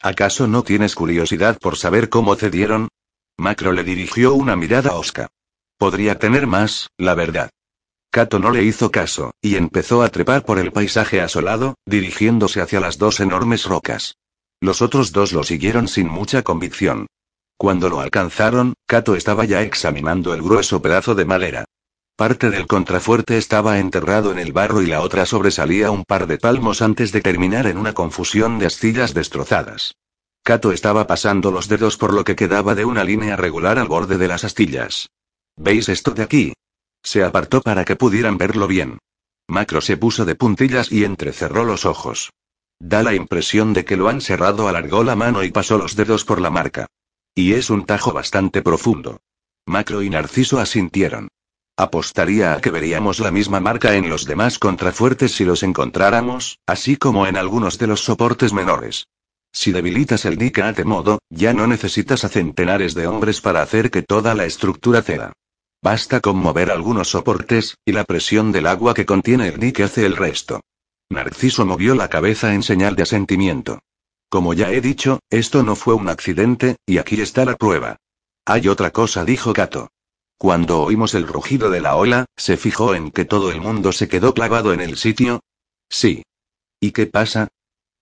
[0.00, 2.88] ¿Acaso no tienes curiosidad por saber cómo cedieron?
[3.36, 5.28] Macro le dirigió una mirada a Oscar.
[5.76, 7.50] Podría tener más, la verdad.
[8.10, 12.80] Cato no le hizo caso, y empezó a trepar por el paisaje asolado, dirigiéndose hacia
[12.80, 14.14] las dos enormes rocas.
[14.58, 17.08] Los otros dos lo siguieron sin mucha convicción.
[17.58, 21.66] Cuando lo alcanzaron, Cato estaba ya examinando el grueso pedazo de madera.
[22.16, 26.38] Parte del contrafuerte estaba enterrado en el barro y la otra sobresalía un par de
[26.38, 29.94] palmos antes de terminar en una confusión de astillas destrozadas.
[30.44, 34.18] Cato estaba pasando los dedos por lo que quedaba de una línea regular al borde
[34.18, 35.08] de las astillas.
[35.56, 36.52] ¿Veis esto de aquí?
[37.02, 38.98] Se apartó para que pudieran verlo bien.
[39.48, 42.30] Macro se puso de puntillas y entrecerró los ojos.
[42.78, 46.24] Da la impresión de que lo han cerrado, alargó la mano y pasó los dedos
[46.24, 46.86] por la marca.
[47.34, 49.20] Y es un tajo bastante profundo.
[49.64, 51.28] Macro y Narciso asintieron.
[51.76, 56.96] Apostaría a que veríamos la misma marca en los demás contrafuertes si los encontráramos, así
[56.96, 59.06] como en algunos de los soportes menores.
[59.52, 63.62] Si debilitas el dique a de modo, ya no necesitas a centenares de hombres para
[63.62, 65.32] hacer que toda la estructura ceda.
[65.82, 70.06] Basta con mover algunos soportes, y la presión del agua que contiene el dique hace
[70.06, 70.60] el resto.
[71.10, 73.80] Narciso movió la cabeza en señal de asentimiento.
[74.28, 77.96] Como ya he dicho, esto no fue un accidente, y aquí está la prueba.
[78.46, 79.88] Hay otra cosa, dijo Cato.
[80.38, 84.08] Cuando oímos el rugido de la ola, ¿se fijó en que todo el mundo se
[84.08, 85.40] quedó clavado en el sitio?
[85.88, 86.24] Sí.
[86.80, 87.48] ¿Y qué pasa?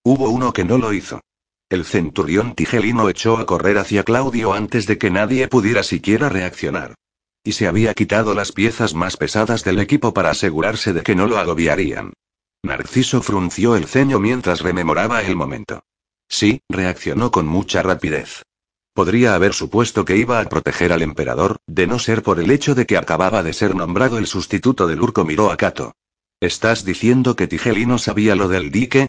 [0.03, 1.21] Hubo uno que no lo hizo.
[1.69, 6.95] El centurión tigelino echó a correr hacia Claudio antes de que nadie pudiera siquiera reaccionar.
[7.45, 11.27] Y se había quitado las piezas más pesadas del equipo para asegurarse de que no
[11.27, 12.13] lo agobiarían.
[12.63, 15.85] Narciso frunció el ceño mientras rememoraba el momento.
[16.29, 18.43] Sí, reaccionó con mucha rapidez.
[18.93, 22.75] Podría haber supuesto que iba a proteger al emperador, de no ser por el hecho
[22.75, 25.95] de que acababa de ser nombrado el sustituto del Urco miró a Kato.
[26.41, 29.09] ¿Estás diciendo que Tigelino sabía lo del dique?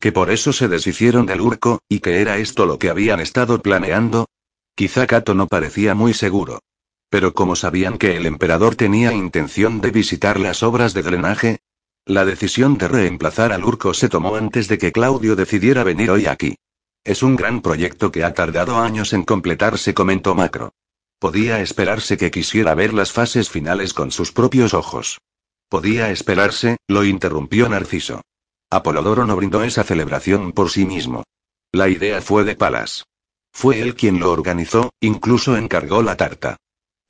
[0.00, 3.62] ¿Que por eso se deshicieron del Urco, y que era esto lo que habían estado
[3.62, 4.26] planeando?
[4.74, 6.60] Quizá Kato no parecía muy seguro.
[7.08, 11.60] Pero como sabían que el emperador tenía intención de visitar las obras de drenaje,
[12.04, 16.26] la decisión de reemplazar al Urco se tomó antes de que Claudio decidiera venir hoy
[16.26, 16.56] aquí.
[17.04, 20.72] Es un gran proyecto que ha tardado años en completarse, comentó Macro.
[21.18, 25.20] Podía esperarse que quisiera ver las fases finales con sus propios ojos.
[25.68, 28.22] Podía esperarse, lo interrumpió Narciso.
[28.70, 31.24] Apolodoro no brindó esa celebración por sí mismo.
[31.72, 33.04] La idea fue de Palas.
[33.52, 36.56] Fue él quien lo organizó, incluso encargó la tarta.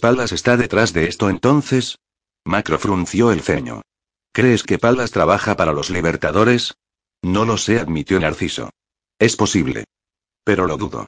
[0.00, 1.98] ¿Palas está detrás de esto entonces?
[2.44, 3.82] Macro frunció el ceño.
[4.32, 6.74] ¿Crees que Palas trabaja para los libertadores?
[7.20, 8.70] No lo sé, admitió Narciso.
[9.22, 9.84] Es posible.
[10.42, 11.06] Pero lo dudo.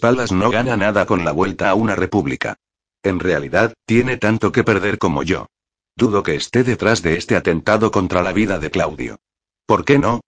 [0.00, 2.56] Palas no gana nada con la vuelta a una república.
[3.04, 5.46] En realidad, tiene tanto que perder como yo.
[5.94, 9.20] Dudo que esté detrás de este atentado contra la vida de Claudio.
[9.64, 10.22] ¿Por qué no?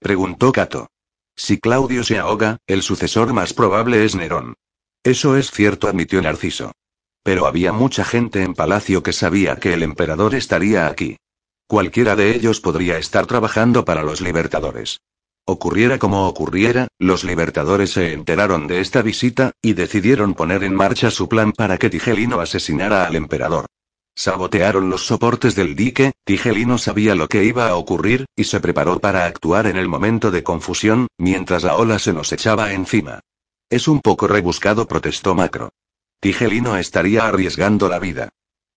[0.00, 0.88] preguntó Cato.
[1.36, 4.54] Si Claudio se ahoga, el sucesor más probable es Nerón.
[5.04, 6.72] Eso es cierto, admitió Narciso.
[7.22, 11.16] Pero había mucha gente en palacio que sabía que el emperador estaría aquí.
[11.68, 14.98] Cualquiera de ellos podría estar trabajando para los libertadores.
[15.44, 21.10] Ocurriera como ocurriera, los libertadores se enteraron de esta visita, y decidieron poner en marcha
[21.10, 23.66] su plan para que Tigelino asesinara al emperador.
[24.14, 29.00] Sabotearon los soportes del dique, Tigelino sabía lo que iba a ocurrir, y se preparó
[29.00, 33.20] para actuar en el momento de confusión, mientras la ola se nos echaba encima.
[33.68, 35.70] Es un poco rebuscado, protestó Macro.
[36.20, 38.28] Tigelino estaría arriesgando la vida.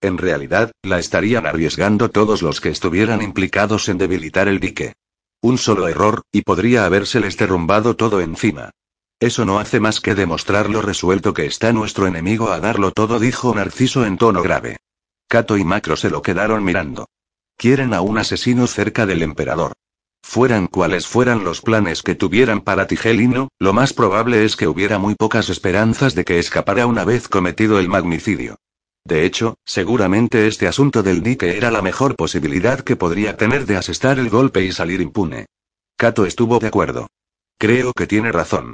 [0.01, 4.93] En realidad, la estarían arriesgando todos los que estuvieran implicados en debilitar el dique.
[5.41, 8.71] Un solo error, y podría habérseles derrumbado todo encima.
[9.19, 13.19] Eso no hace más que demostrar lo resuelto que está nuestro enemigo a darlo todo,
[13.19, 14.77] dijo Narciso en tono grave.
[15.27, 17.07] Cato y Macro se lo quedaron mirando.
[17.57, 19.73] Quieren a un asesino cerca del emperador.
[20.21, 24.97] Fueran cuales fueran los planes que tuvieran para Tigelino, lo más probable es que hubiera
[24.97, 28.57] muy pocas esperanzas de que escapara una vez cometido el magnicidio.
[29.05, 33.77] De hecho, seguramente este asunto del dique era la mejor posibilidad que podría tener de
[33.77, 35.45] asestar el golpe y salir impune.
[35.95, 37.07] Cato estuvo de acuerdo.
[37.59, 38.73] Creo que tiene razón.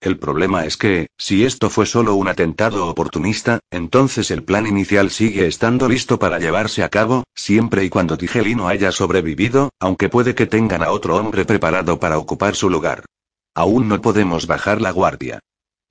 [0.00, 5.10] El problema es que, si esto fue solo un atentado oportunista, entonces el plan inicial
[5.10, 10.34] sigue estando listo para llevarse a cabo, siempre y cuando Tigelino haya sobrevivido, aunque puede
[10.34, 13.04] que tengan a otro hombre preparado para ocupar su lugar.
[13.54, 15.40] Aún no podemos bajar la guardia.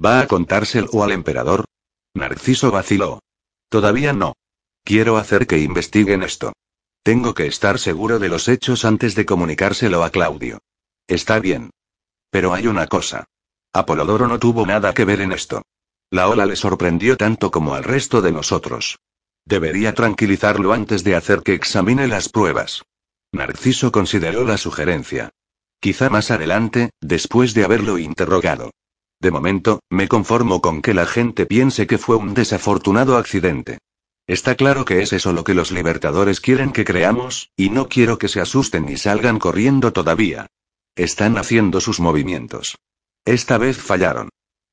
[0.03, 1.65] ¿Va a contárselo al emperador?
[2.13, 3.19] Narciso vaciló.
[3.71, 4.33] Todavía no.
[4.83, 6.51] Quiero hacer que investiguen esto.
[7.03, 10.59] Tengo que estar seguro de los hechos antes de comunicárselo a Claudio.
[11.07, 11.69] Está bien.
[12.29, 13.23] Pero hay una cosa.
[13.71, 15.61] Apolodoro no tuvo nada que ver en esto.
[16.09, 18.99] La ola le sorprendió tanto como al resto de nosotros.
[19.45, 22.83] Debería tranquilizarlo antes de hacer que examine las pruebas.
[23.31, 25.29] Narciso consideró la sugerencia.
[25.79, 28.71] Quizá más adelante, después de haberlo interrogado.
[29.21, 33.77] De momento, me conformo con que la gente piense que fue un desafortunado accidente.
[34.25, 38.17] Está claro que es eso lo que los libertadores quieren que creamos, y no quiero
[38.17, 40.47] que se asusten ni salgan corriendo todavía.
[40.95, 42.79] Están haciendo sus movimientos.
[43.23, 44.29] Esta vez fallaron.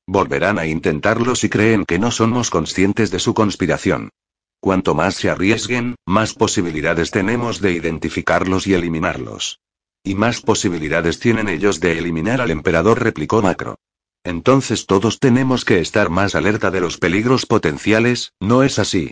[0.07, 4.09] Volverán a intentarlo si creen que no somos conscientes de su conspiración.
[4.59, 9.59] Cuanto más se arriesguen, más posibilidades tenemos de identificarlos y eliminarlos.
[10.03, 13.75] Y más posibilidades tienen ellos de eliminar al emperador, replicó Macro.
[14.23, 19.11] Entonces todos tenemos que estar más alerta de los peligros potenciales, ¿no es así?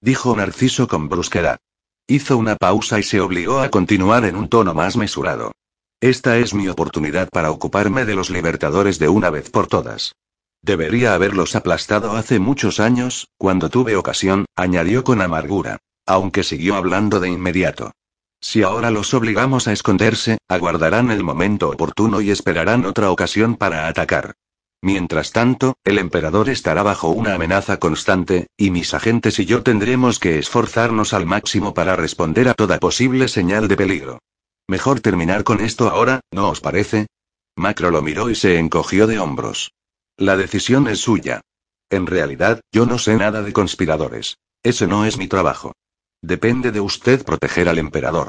[0.00, 1.58] Dijo Narciso con brusquedad.
[2.06, 5.52] Hizo una pausa y se obligó a continuar en un tono más mesurado.
[6.00, 10.14] Esta es mi oportunidad para ocuparme de los libertadores de una vez por todas.
[10.62, 15.78] Debería haberlos aplastado hace muchos años, cuando tuve ocasión, añadió con amargura.
[16.06, 17.92] Aunque siguió hablando de inmediato.
[18.40, 23.86] Si ahora los obligamos a esconderse, aguardarán el momento oportuno y esperarán otra ocasión para
[23.86, 24.34] atacar.
[24.82, 30.18] Mientras tanto, el emperador estará bajo una amenaza constante, y mis agentes y yo tendremos
[30.18, 34.18] que esforzarnos al máximo para responder a toda posible señal de peligro.
[34.66, 37.08] Mejor terminar con esto ahora, ¿no os parece?
[37.56, 39.72] Macro lo miró y se encogió de hombros.
[40.16, 41.42] La decisión es suya.
[41.90, 44.38] En realidad, yo no sé nada de conspiradores.
[44.62, 45.72] Ese no es mi trabajo.
[46.22, 48.28] Depende de usted proteger al emperador.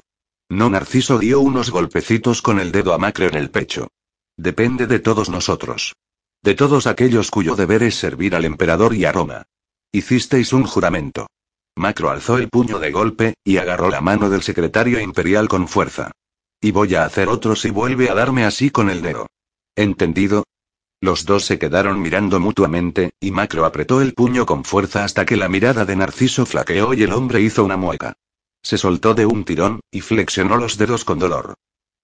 [0.49, 3.87] No Narciso dio unos golpecitos con el dedo a Macro en el pecho.
[4.37, 5.93] Depende de todos nosotros.
[6.43, 9.43] De todos aquellos cuyo deber es servir al emperador y a Roma.
[9.91, 11.27] Hicisteis un juramento.
[11.75, 16.11] Macro alzó el puño de golpe, y agarró la mano del secretario imperial con fuerza.
[16.59, 19.27] Y voy a hacer otro si vuelve a darme así con el dedo.
[19.75, 20.45] ¿Entendido?
[21.03, 25.35] Los dos se quedaron mirando mutuamente, y Macro apretó el puño con fuerza hasta que
[25.35, 28.13] la mirada de Narciso flaqueó y el hombre hizo una mueca.
[28.61, 31.55] Se soltó de un tirón, y flexionó los dedos con dolor.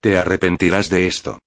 [0.02, 1.38] Te arrepentirás de esto.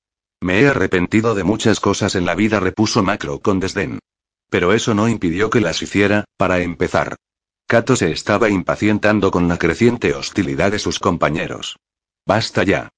[0.41, 3.99] Me he arrepentido de muchas cosas en la vida, repuso Macro con desdén.
[4.49, 7.17] Pero eso no impidió que las hiciera, para empezar.
[7.67, 11.77] Cato se estaba impacientando con la creciente hostilidad de sus compañeros.
[12.25, 12.91] Basta ya.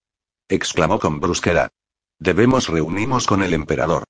[0.48, 1.70] exclamó con brusquedad.
[2.18, 4.04] Debemos reunirnos con el emperador.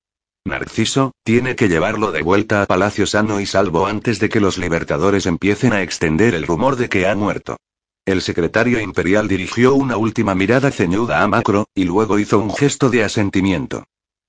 [0.45, 4.57] Narciso, tiene que llevarlo de vuelta a Palacio sano y salvo antes de que los
[4.57, 7.57] libertadores empiecen a extender el rumor de que ha muerto.
[8.05, 12.89] El secretario imperial dirigió una última mirada ceñuda a Macro, y luego hizo un gesto
[12.89, 13.85] de asentimiento.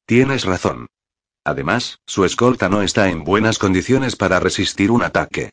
[0.06, 0.86] Tienes razón.
[1.44, 5.50] Además, su escolta no está en buenas condiciones para resistir un ataque.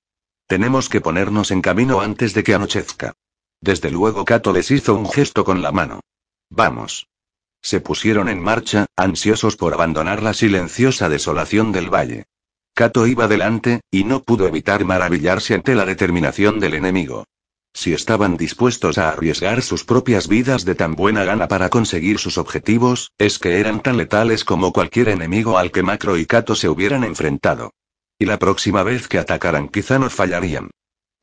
[0.47, 3.13] Tenemos que ponernos en camino antes de que anochezca.
[3.61, 6.01] Desde luego Cato les hizo un gesto con la mano.
[6.49, 7.07] Vamos.
[7.61, 12.25] Se pusieron en marcha, ansiosos por abandonar la silenciosa desolación del valle.
[12.73, 17.25] Kato iba delante, y no pudo evitar maravillarse ante la determinación del enemigo.
[17.73, 22.37] Si estaban dispuestos a arriesgar sus propias vidas de tan buena gana para conseguir sus
[22.37, 26.67] objetivos, es que eran tan letales como cualquier enemigo al que Macro y Kato se
[26.67, 27.73] hubieran enfrentado.
[28.19, 30.71] Y la próxima vez que atacaran quizá no fallarían.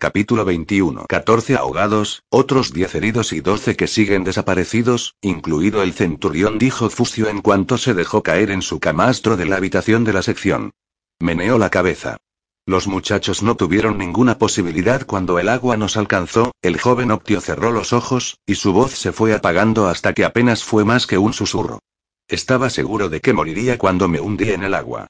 [0.01, 1.07] Capítulo 21.
[1.09, 7.29] 14 ahogados, otros 10 heridos y 12 que siguen desaparecidos, incluido el centurión, dijo Fusio
[7.29, 10.71] en cuanto se dejó caer en su camastro de la habitación de la sección.
[11.19, 12.17] Meneó la cabeza.
[12.65, 17.73] Los muchachos no tuvieron ninguna posibilidad cuando el agua nos alcanzó, el joven Optio cerró
[17.73, 21.33] los ojos, y su voz se fue apagando hasta que apenas fue más que un
[21.33, 21.81] susurro.
[22.29, 25.09] Estaba seguro de que moriría cuando me hundí en el agua.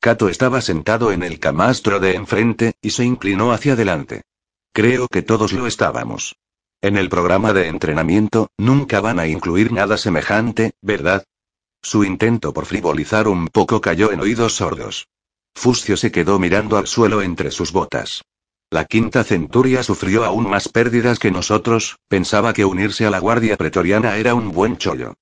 [0.00, 4.22] Cato estaba sentado en el camastro de enfrente, y se inclinó hacia adelante.
[4.72, 6.36] Creo que todos lo estábamos.
[6.80, 11.24] En el programa de entrenamiento, nunca van a incluir nada semejante, ¿verdad?
[11.82, 15.08] Su intento por frivolizar un poco cayó en oídos sordos.
[15.54, 18.22] Fuscio se quedó mirando al suelo entre sus botas.
[18.70, 23.56] La quinta centuria sufrió aún más pérdidas que nosotros, pensaba que unirse a la guardia
[23.56, 25.14] pretoriana era un buen chollo.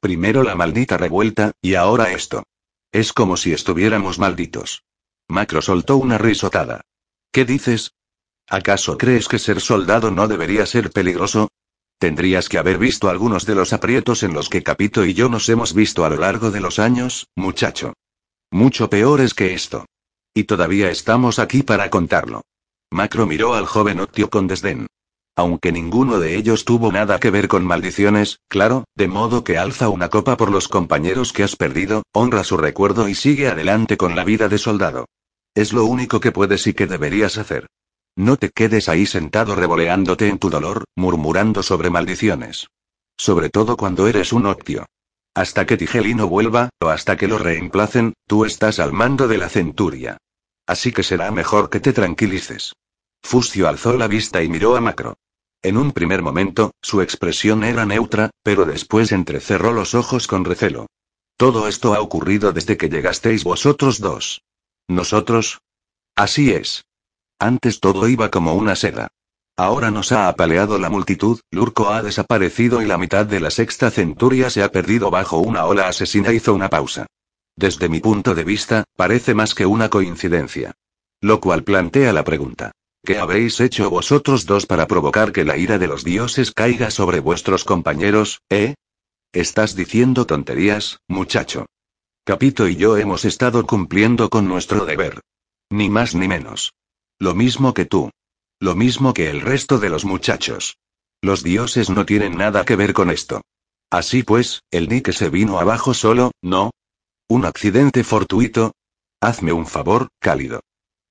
[0.00, 2.42] Primero la maldita revuelta, y ahora esto.
[2.90, 4.82] Es como si estuviéramos malditos.
[5.28, 6.82] Macro soltó una risotada.
[7.30, 7.92] ¿Qué dices?
[8.48, 11.48] ¿Acaso crees que ser soldado no debería ser peligroso?
[11.98, 15.48] Tendrías que haber visto algunos de los aprietos en los que Capito y yo nos
[15.48, 17.94] hemos visto a lo largo de los años, muchacho.
[18.52, 19.86] Mucho peor es que esto.
[20.32, 22.42] Y todavía estamos aquí para contarlo.
[22.90, 24.86] Macro miró al joven Octio con desdén.
[25.34, 29.88] Aunque ninguno de ellos tuvo nada que ver con maldiciones, claro, de modo que alza
[29.88, 34.14] una copa por los compañeros que has perdido, honra su recuerdo y sigue adelante con
[34.14, 35.06] la vida de soldado.
[35.54, 37.66] Es lo único que puedes y que deberías hacer.
[38.16, 42.68] No te quedes ahí sentado revoleándote en tu dolor, murmurando sobre maldiciones.
[43.18, 44.86] Sobre todo cuando eres un Octio.
[45.34, 49.50] Hasta que Tigelino vuelva, o hasta que lo reemplacen, tú estás al mando de la
[49.50, 50.16] centuria.
[50.66, 52.72] Así que será mejor que te tranquilices.
[53.22, 55.18] Fusio alzó la vista y miró a Macro.
[55.62, 60.86] En un primer momento, su expresión era neutra, pero después entrecerró los ojos con recelo.
[61.36, 64.42] Todo esto ha ocurrido desde que llegasteis vosotros dos.
[64.88, 65.60] ¿Nosotros?
[66.14, 66.85] Así es.
[67.38, 69.08] Antes todo iba como una seda.
[69.58, 73.90] Ahora nos ha apaleado la multitud, Lurco ha desaparecido y la mitad de la sexta
[73.90, 76.32] centuria se ha perdido bajo una ola asesina.
[76.32, 77.06] Hizo una pausa.
[77.56, 80.72] Desde mi punto de vista, parece más que una coincidencia.
[81.22, 82.72] Lo cual plantea la pregunta.
[83.02, 87.20] ¿Qué habéis hecho vosotros dos para provocar que la ira de los dioses caiga sobre
[87.20, 88.74] vuestros compañeros, eh?
[89.32, 91.66] Estás diciendo tonterías, muchacho.
[92.24, 95.20] Capito y yo hemos estado cumpliendo con nuestro deber.
[95.70, 96.72] Ni más ni menos.
[97.18, 98.10] Lo mismo que tú.
[98.60, 100.78] Lo mismo que el resto de los muchachos.
[101.22, 103.40] Los dioses no tienen nada que ver con esto.
[103.90, 106.72] Así pues, el Nike se vino abajo solo, ¿no?
[107.28, 108.72] ¿Un accidente fortuito?
[109.20, 110.60] Hazme un favor, cálido.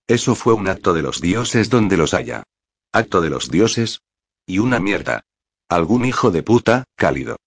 [0.08, 2.44] Eso fue un acto de los dioses donde los haya.
[2.92, 4.02] ¿Acto de los dioses?
[4.46, 5.24] Y una mierda.
[5.68, 7.38] Algún hijo de puta, cálido.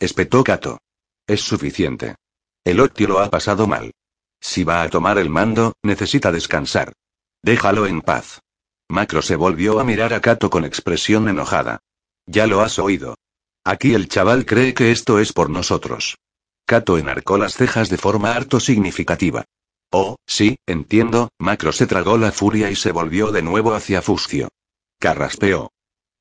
[0.00, 0.80] Espetó Cato.
[1.28, 2.16] Es suficiente.
[2.64, 3.92] El Octio lo ha pasado mal.
[4.40, 6.92] Si va a tomar el mando, necesita descansar.
[7.42, 8.40] Déjalo en paz.
[8.88, 11.80] Macro se volvió a mirar a Kato con expresión enojada.
[12.26, 13.16] Ya lo has oído.
[13.64, 16.18] Aquí el chaval cree que esto es por nosotros.
[16.66, 19.44] Kato enarcó las cejas de forma harto significativa.
[19.92, 24.48] Oh, sí, entiendo, Macro se tragó la furia y se volvió de nuevo hacia Fuscio.
[25.00, 25.70] Carraspeó.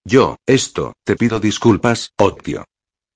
[0.06, 2.66] Yo, esto, te pido disculpas, Octio.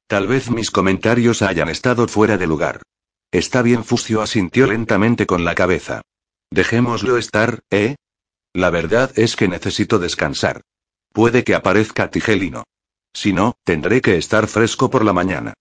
[0.07, 2.81] Tal vez mis comentarios hayan estado fuera de lugar.
[3.31, 6.01] Está bien, Fuscio asintió lentamente con la cabeza.
[6.53, 7.95] Dejémoslo estar, ¿eh?
[8.53, 10.61] La verdad es que necesito descansar.
[11.11, 12.65] Puede que aparezca Tigelino.
[13.11, 15.55] Si no, tendré que estar fresco por la mañana.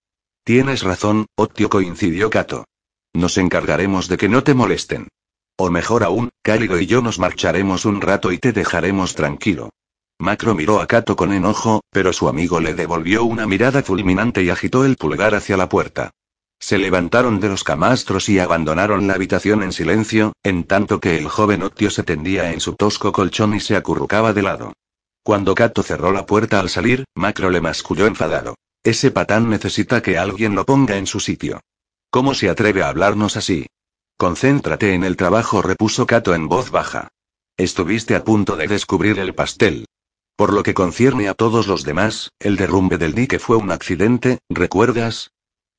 [0.44, 2.66] Tienes razón, Otio coincidió Cato.
[3.14, 5.08] Nos encargaremos de que no te molesten.
[5.56, 9.70] O mejor aún, Cálido y yo nos marcharemos un rato y te dejaremos tranquilo.
[10.18, 14.50] Macro miró a Cato con enojo, pero su amigo le devolvió una mirada fulminante y
[14.50, 16.10] agitó el pulgar hacia la puerta.
[16.62, 21.26] Se levantaron de los camastros y abandonaron la habitación en silencio, en tanto que el
[21.26, 24.72] joven Octio se tendía en su tosco colchón y se acurrucaba de lado.
[25.24, 28.54] Cuando Cato cerró la puerta al salir, Macro le masculló enfadado.
[28.84, 31.58] Ese patán necesita que alguien lo ponga en su sitio.
[32.10, 33.66] ¿Cómo se atreve a hablarnos así?
[34.16, 37.08] Concéntrate en el trabajo, repuso Cato en voz baja.
[37.56, 39.86] Estuviste a punto de descubrir el pastel.
[40.36, 44.38] Por lo que concierne a todos los demás, el derrumbe del dique fue un accidente,
[44.48, 45.31] ¿recuerdas?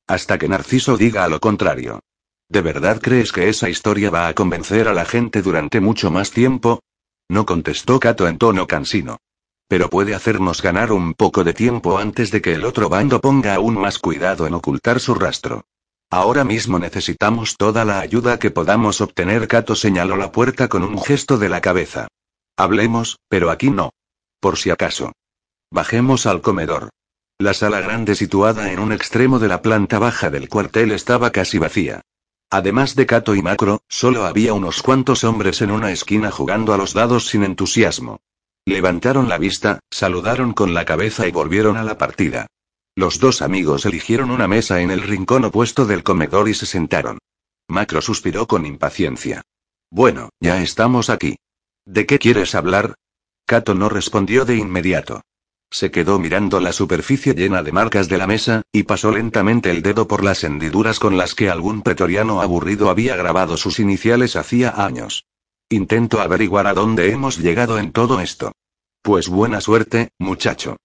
[0.06, 2.00] Hasta que Narciso diga lo contrario.
[2.48, 6.30] ¿De verdad crees que esa historia va a convencer a la gente durante mucho más
[6.30, 6.80] tiempo?
[7.28, 9.18] No contestó Cato en tono cansino.
[9.66, 13.54] pero puede hacernos ganar un poco de tiempo antes de que el otro bando ponga
[13.54, 15.64] aún más cuidado en ocultar su rastro.
[16.10, 19.48] Ahora mismo necesitamos toda la ayuda que podamos obtener.
[19.48, 22.08] Kato señaló la puerta con un gesto de la cabeza.
[22.56, 23.90] Hablemos, pero aquí no.
[24.38, 25.12] Por si acaso.
[25.72, 26.90] Bajemos al comedor.
[27.38, 31.58] La sala grande situada en un extremo de la planta baja del cuartel estaba casi
[31.58, 32.00] vacía.
[32.48, 36.76] Además de Kato y Macro, solo había unos cuantos hombres en una esquina jugando a
[36.76, 38.20] los dados sin entusiasmo.
[38.64, 42.46] Levantaron la vista, saludaron con la cabeza y volvieron a la partida.
[42.94, 47.18] Los dos amigos eligieron una mesa en el rincón opuesto del comedor y se sentaron.
[47.66, 49.42] Macro suspiró con impaciencia.
[49.90, 51.36] Bueno, ya estamos aquí.
[51.84, 52.94] ¿De qué quieres hablar?
[53.44, 55.22] Kato no respondió de inmediato.
[55.70, 59.82] Se quedó mirando la superficie llena de marcas de la mesa, y pasó lentamente el
[59.82, 64.70] dedo por las hendiduras con las que algún pretoriano aburrido había grabado sus iniciales hacía
[64.70, 65.24] años.
[65.68, 68.52] Intento averiguar a dónde hemos llegado en todo esto.
[69.02, 70.76] Pues buena suerte, muchacho.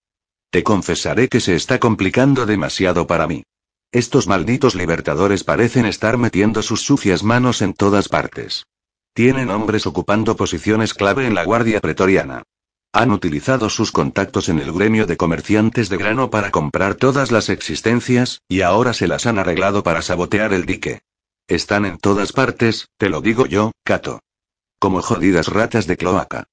[0.49, 3.43] Te confesaré que se está complicando demasiado para mí.
[3.91, 8.65] Estos malditos libertadores parecen estar metiendo sus sucias manos en todas partes.
[9.13, 12.43] Tienen hombres ocupando posiciones clave en la Guardia Pretoriana.
[12.91, 17.49] Han utilizado sus contactos en el gremio de comerciantes de grano para comprar todas las
[17.49, 21.01] existencias, y ahora se las han arreglado para sabotear el dique.
[21.47, 24.21] Están en todas partes, te lo digo yo, Cato.
[24.79, 26.45] Como jodidas ratas de cloaca.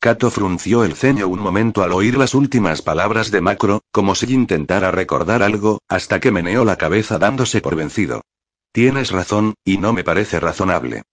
[0.00, 4.32] Cato frunció el ceño un momento al oír las últimas palabras de Macro, como si
[4.32, 8.22] intentara recordar algo, hasta que meneó la cabeza dándose por vencido.
[8.72, 11.04] Tienes razón, y no me parece razonable.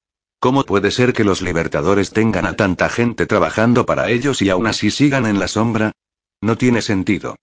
[0.41, 4.65] ¿Cómo puede ser que los libertadores tengan a tanta gente trabajando para ellos y aún
[4.65, 5.91] así sigan en la sombra?
[6.41, 7.35] No tiene sentido.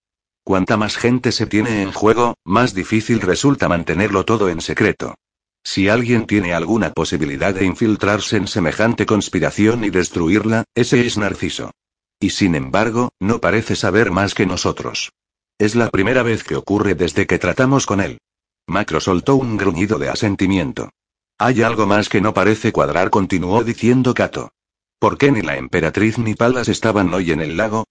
[0.42, 5.14] Cuanta más gente se tiene en juego, más difícil resulta mantenerlo todo en secreto.
[5.62, 11.70] Si alguien tiene alguna posibilidad de infiltrarse en semejante conspiración y destruirla, ese es Narciso.
[12.18, 15.12] Y sin embargo, no parece saber más que nosotros.
[15.56, 18.18] Es la primera vez que ocurre desde que tratamos con él.
[18.66, 20.90] Macro soltó un gruñido de asentimiento.
[21.40, 24.50] Hay algo más que no parece cuadrar, continuó diciendo Kato.
[24.98, 27.84] ¿Por qué ni la emperatriz ni Palas estaban hoy en el lago?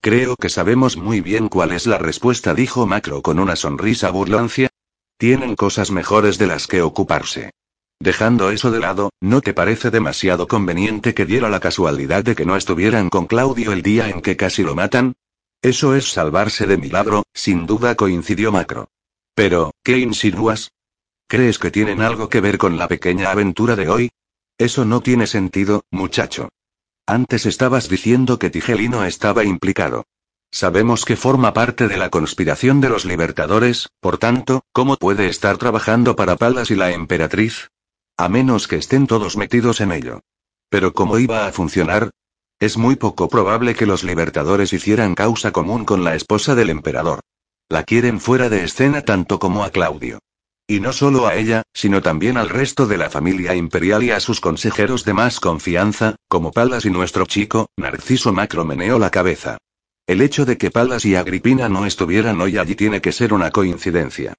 [0.00, 4.70] Creo que sabemos muy bien cuál es la respuesta, dijo Macro con una sonrisa burlancia.
[5.18, 7.50] Tienen cosas mejores de las que ocuparse.
[8.00, 12.46] Dejando eso de lado, ¿no te parece demasiado conveniente que diera la casualidad de que
[12.46, 15.12] no estuvieran con Claudio el día en que casi lo matan?
[15.60, 18.88] Eso es salvarse de milagro, sin duda coincidió Macro.
[19.34, 20.70] Pero, ¿qué insinúas?
[21.26, 24.10] ¿Crees que tienen algo que ver con la pequeña aventura de hoy?
[24.58, 26.48] Eso no tiene sentido, muchacho.
[27.06, 30.04] Antes estabas diciendo que Tigelino estaba implicado.
[30.50, 35.58] Sabemos que forma parte de la conspiración de los libertadores, por tanto, ¿cómo puede estar
[35.58, 37.70] trabajando para Palas y la emperatriz?
[38.16, 40.20] A menos que estén todos metidos en ello.
[40.68, 42.10] Pero ¿cómo iba a funcionar?
[42.60, 47.20] Es muy poco probable que los libertadores hicieran causa común con la esposa del emperador.
[47.68, 50.20] La quieren fuera de escena tanto como a Claudio.
[50.66, 54.20] Y no solo a ella, sino también al resto de la familia imperial y a
[54.20, 59.58] sus consejeros de más confianza, como Palas y nuestro chico, Narciso Macro meneó la cabeza.
[60.06, 63.50] El hecho de que Palas y Agripina no estuvieran hoy allí tiene que ser una
[63.50, 64.34] coincidencia.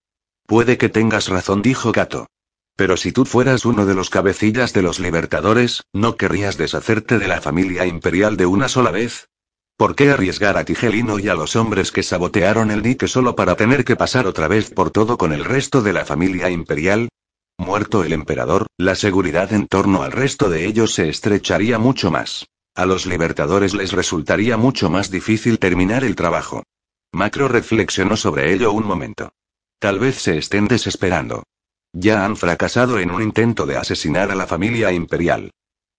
[0.47, 2.27] Puede que tengas razón, dijo Cato.
[2.75, 7.27] Pero si tú fueras uno de los cabecillas de los libertadores, ¿no querrías deshacerte de
[7.27, 9.29] la familia imperial de una sola vez?
[9.77, 13.55] ¿Por qué arriesgar a Tigelino y a los hombres que sabotearon el dique solo para
[13.55, 17.09] tener que pasar otra vez por todo con el resto de la familia imperial?
[17.57, 22.47] Muerto el emperador, la seguridad en torno al resto de ellos se estrecharía mucho más.
[22.73, 26.63] A los libertadores les resultaría mucho más difícil terminar el trabajo.
[27.11, 29.33] Macro reflexionó sobre ello un momento.
[29.79, 31.43] Tal vez se estén desesperando.
[31.91, 35.51] Ya han fracasado en un intento de asesinar a la familia imperial.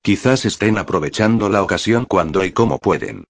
[0.03, 3.24] Quizás estén aprovechando la ocasión cuando y como pueden.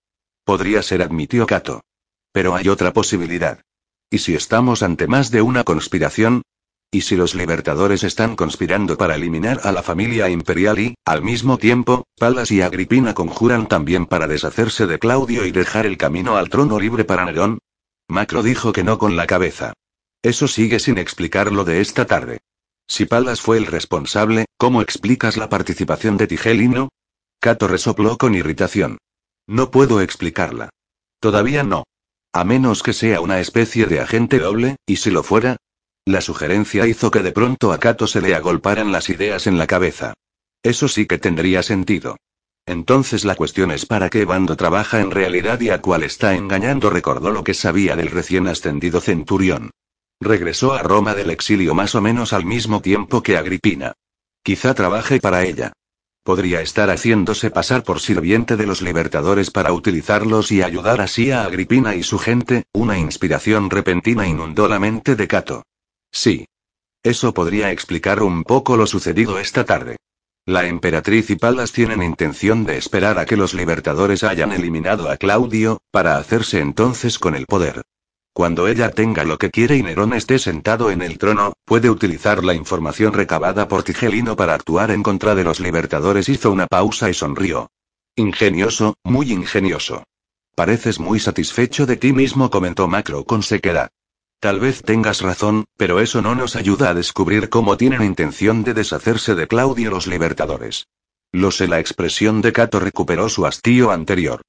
[0.47, 1.81] Podría ser, admitió Kato.
[2.31, 3.63] Pero hay otra posibilidad.
[4.09, 6.43] ¿Y si estamos ante más de una conspiración?
[6.93, 11.59] ¿Y si los libertadores están conspirando para eliminar a la familia imperial y, al mismo
[11.59, 16.49] tiempo, Palas y Agripina conjuran también para deshacerse de Claudio y dejar el camino al
[16.49, 17.59] trono libre para Nerón?
[18.07, 19.73] Macro dijo que no con la cabeza.
[20.23, 22.39] Eso sigue sin explicar lo de esta tarde.
[22.87, 26.91] Si Palas fue el responsable, ¿cómo explicas la participación de Tigelino?
[27.41, 28.99] Cato resopló con irritación.
[29.47, 30.71] No puedo explicarla.
[31.21, 31.85] Todavía no.
[32.33, 35.57] A menos que sea una especie de agente doble, y si lo fuera.
[36.05, 39.67] La sugerencia hizo que de pronto a Kato se le agolparan las ideas en la
[39.67, 40.15] cabeza.
[40.63, 42.17] Eso sí que tendría sentido.
[42.67, 46.91] Entonces la cuestión es para qué bando trabaja en realidad y a cuál está engañando,
[46.91, 49.71] recordó lo que sabía del recién ascendido centurión.
[50.21, 53.93] Regresó a Roma del exilio más o menos al mismo tiempo que Agripina.
[54.43, 55.73] Quizá trabaje para ella.
[56.27, 61.45] Podría estar haciéndose pasar por sirviente de los libertadores para utilizarlos y ayudar así a
[61.45, 65.63] Agripina y su gente, una inspiración repentina inundó la mente de Cato.
[66.11, 66.49] Sí.
[67.05, 69.99] Eso podría explicar un poco lo sucedido esta tarde.
[70.45, 75.19] La emperatriz y Palas tienen intención de esperar a que los libertadores hayan eliminado a
[75.19, 77.83] Claudio, para hacerse entonces con el poder.
[78.37, 82.45] Cuando ella tenga lo que quiere y Nerón esté sentado en el trono, puede utilizar
[82.45, 86.29] la información recabada por Tigelino para actuar en contra de los libertadores.
[86.29, 87.71] Hizo una pausa y sonrió.
[88.15, 90.05] Ingenioso, muy ingenioso.
[90.55, 93.89] Pareces muy satisfecho de ti mismo, comentó Macro con sequedad.
[94.39, 98.75] Tal vez tengas razón, pero eso no nos ayuda a descubrir cómo tienen intención de
[98.75, 100.89] deshacerse de Claudio los libertadores.
[101.33, 104.43] Lo sé, la expresión de Cato recuperó su hastío anterior.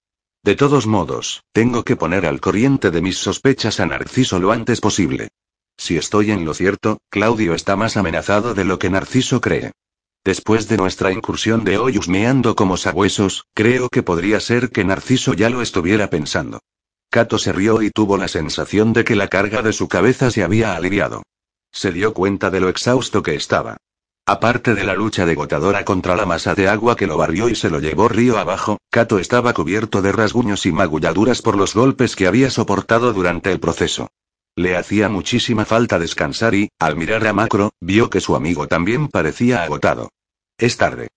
[0.44, 4.80] De todos modos, tengo que poner al corriente de mis sospechas a Narciso lo antes
[4.80, 5.30] posible.
[5.78, 9.72] Si estoy en lo cierto, Claudio está más amenazado de lo que Narciso cree.
[10.24, 15.34] Después de nuestra incursión de hoy husmeando como sabuesos, creo que podría ser que Narciso
[15.34, 16.60] ya lo estuviera pensando.
[17.10, 20.44] Cato se rió y tuvo la sensación de que la carga de su cabeza se
[20.44, 21.24] había aliviado.
[21.72, 23.78] Se dio cuenta de lo exhausto que estaba.
[24.30, 27.70] Aparte de la lucha degotadora contra la masa de agua que lo barrió y se
[27.70, 32.28] lo llevó río abajo, Cato estaba cubierto de rasguños y magulladuras por los golpes que
[32.28, 34.10] había soportado durante el proceso.
[34.58, 39.08] Le hacía muchísima falta descansar y, al mirar a Macro, vio que su amigo también
[39.08, 40.10] parecía agotado.
[40.58, 41.08] Es tarde.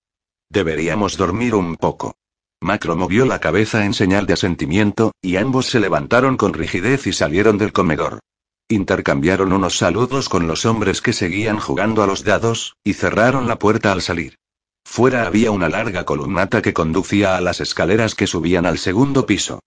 [0.49, 2.15] Deberíamos dormir un poco.
[2.61, 7.13] Macro movió la cabeza en señal de asentimiento, y ambos se levantaron con rigidez y
[7.13, 8.21] salieron del comedor.
[8.71, 13.59] Intercambiaron unos saludos con los hombres que seguían jugando a los dados, y cerraron la
[13.59, 14.37] puerta al salir.
[14.85, 19.59] Fuera había una larga columnata que conducía a las escaleras que subían al segundo piso.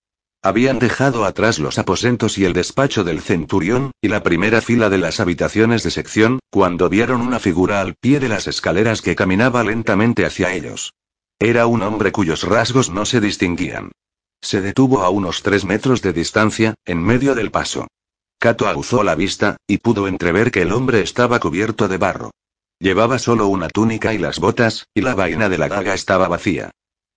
[0.41, 4.99] Habían dejado atrás los aposentos y el despacho del centurión, y la primera fila de
[4.99, 9.66] las habitaciones de sección, cuando vieron una figura al pie de las escaleras que caminaba
[9.66, 10.93] lentamente hacia ellos.
[11.39, 13.91] Era un hombre cuyos rasgos no se distinguían.
[14.41, 17.88] Se detuvo a unos tres metros de distancia, en medio del paso.
[18.44, 22.32] Cato aguzó la vista, y pudo entrever que el hombre estaba cubierto de barro.
[22.78, 26.72] Llevaba solo una túnica y las botas, y la vaina de la daga estaba vacía.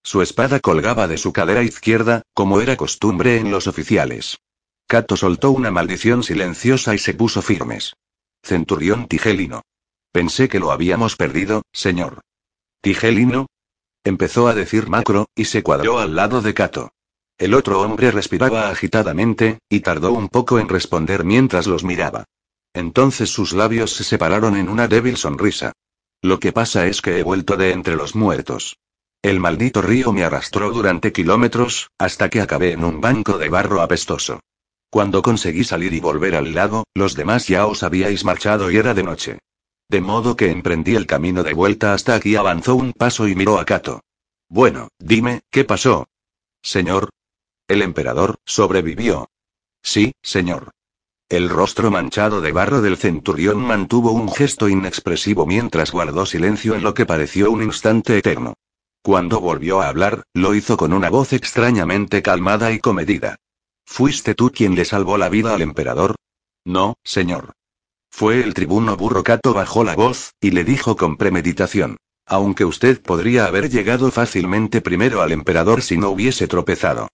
[0.05, 4.39] Su espada colgaba de su cadera izquierda, como era costumbre en los oficiales.
[4.87, 7.95] Cato soltó una maldición silenciosa y se puso firmes.
[8.45, 9.63] Centurión Tigelino.
[10.13, 12.21] Pensé que lo habíamos perdido, señor.
[12.83, 13.47] ¿Tigelino?
[14.05, 16.93] Empezó a decir Macro, y se cuadró al lado de Cato.
[17.39, 22.25] El otro hombre respiraba agitadamente, y tardó un poco en responder mientras los miraba.
[22.73, 25.73] Entonces sus labios se separaron en una débil sonrisa.
[26.23, 28.77] Lo que pasa es que he vuelto de entre los muertos.
[29.23, 33.83] El maldito río me arrastró durante kilómetros, hasta que acabé en un banco de barro
[33.83, 34.41] apestoso.
[34.89, 38.95] Cuando conseguí salir y volver al lago, los demás ya os habíais marchado y era
[38.95, 39.39] de noche.
[39.89, 43.59] De modo que emprendí el camino de vuelta hasta aquí, avanzó un paso y miró
[43.59, 44.01] a Cato.
[44.49, 46.07] Bueno, dime, ¿qué pasó?
[46.63, 47.11] Señor,
[47.69, 49.31] el emperador, sobrevivió.
[49.83, 50.71] Sí, señor.
[51.29, 56.85] El rostro manchado de barro del centurión mantuvo un gesto inexpresivo mientras guardó silencio en
[56.85, 58.55] lo que pareció un instante eterno.
[59.03, 63.37] Cuando volvió a hablar, lo hizo con una voz extrañamente calmada y comedida.
[63.85, 66.15] ¿Fuiste tú quien le salvó la vida al emperador?
[66.65, 67.53] No, señor.
[68.11, 71.97] Fue el tribuno Burrocato bajó la voz, y le dijo con premeditación.
[72.25, 77.09] Aunque usted podría haber llegado fácilmente primero al emperador si no hubiese tropezado.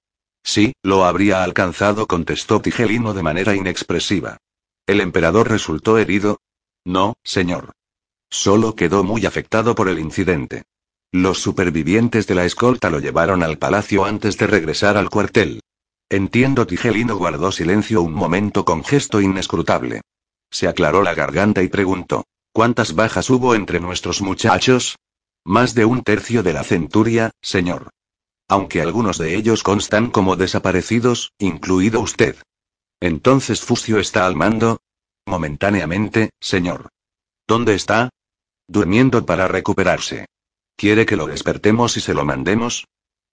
[0.45, 4.39] Sí, lo habría alcanzado, contestó Tigelino de manera inexpresiva.
[4.87, 6.41] ¿El emperador resultó herido?
[6.85, 7.73] No, señor.
[8.29, 10.65] Solo quedó muy afectado por el incidente.
[11.13, 15.61] Los supervivientes de la escolta lo llevaron al palacio antes de regresar al cuartel.
[16.09, 20.01] Entiendo, Tigelino guardó silencio un momento con gesto inescrutable.
[20.51, 24.97] Se aclaró la garganta y preguntó: ¿Cuántas bajas hubo entre nuestros muchachos?
[25.45, 27.91] Más de un tercio de la centuria, señor
[28.53, 32.37] aunque algunos de ellos constan como desaparecidos, incluido usted.
[33.01, 34.83] Entonces Fusio está al mando.
[35.25, 36.91] Momentáneamente, señor.
[37.49, 38.11] ¿Dónde está?
[38.69, 40.27] Durmiendo para recuperarse.
[40.77, 42.85] ¿Quiere que lo despertemos y se lo mandemos?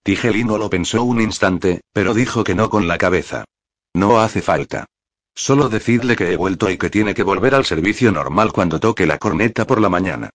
[0.03, 3.43] Tigelino lo pensó un instante, pero dijo que no con la cabeza.
[3.93, 4.85] No hace falta.
[5.35, 9.05] Solo decidle que he vuelto y que tiene que volver al servicio normal cuando toque
[9.05, 10.29] la corneta por la mañana.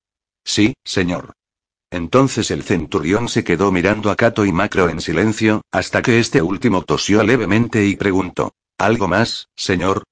[0.45, 1.33] Sí, señor.
[1.95, 6.43] Entonces el centurión se quedó mirando a Cato y Macro en silencio, hasta que este
[6.43, 10.03] último tosió levemente y preguntó: ¿Algo más, señor?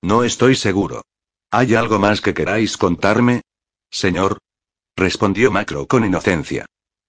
[0.00, 1.02] No estoy seguro.
[1.50, 3.42] ¿Hay algo más que queráis contarme?
[3.90, 4.38] Señor.
[4.94, 6.66] Respondió Macro con inocencia.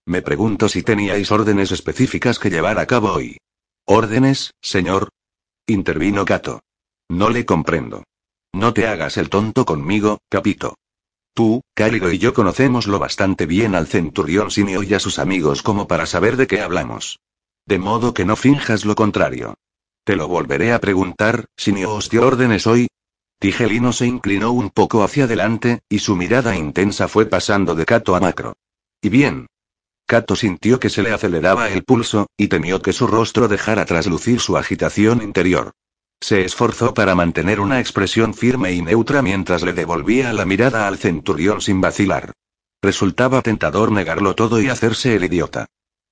[0.08, 3.38] Me pregunto si teníais órdenes específicas que llevar a cabo hoy.
[3.86, 5.10] ¿Órdenes, señor?
[5.68, 6.62] Intervino Cato.
[7.10, 8.04] No le comprendo.
[8.54, 10.80] No te hagas el tonto conmigo, capito.
[11.36, 15.62] Tú, Cálido y yo conocemos lo bastante bien al centurión Sinio y a sus amigos
[15.62, 17.20] como para saber de qué hablamos.
[17.66, 19.56] De modo que no finjas lo contrario.
[20.06, 22.88] Te lo volveré a preguntar, Sinio os dio órdenes hoy.
[23.38, 28.16] Tigelino se inclinó un poco hacia adelante, y su mirada intensa fue pasando de Cato
[28.16, 28.56] a Macro.
[29.02, 29.48] Y bien.
[30.08, 34.40] Cato sintió que se le aceleraba el pulso, y temió que su rostro dejara traslucir
[34.40, 35.74] su agitación interior.
[36.20, 40.98] Se esforzó para mantener una expresión firme y neutra mientras le devolvía la mirada al
[40.98, 42.32] centurión sin vacilar.
[42.82, 45.68] Resultaba tentador negarlo todo y hacerse el idiota.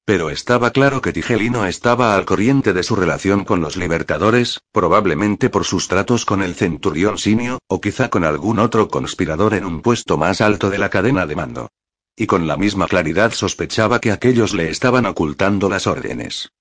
[0.06, 5.50] Pero estaba claro que Tigelino estaba al corriente de su relación con los libertadores, probablemente
[5.50, 9.82] por sus tratos con el centurión Sinio, o quizá con algún otro conspirador en un
[9.82, 11.70] puesto más alto de la cadena de mando.
[12.18, 16.52] Y con la misma claridad sospechaba que aquellos le estaban ocultando las órdenes.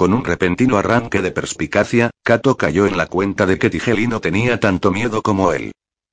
[0.00, 4.58] Con un repentino arranque de perspicacia, Kato cayó en la cuenta de que Tigelino tenía
[4.58, 5.72] tanto miedo como él.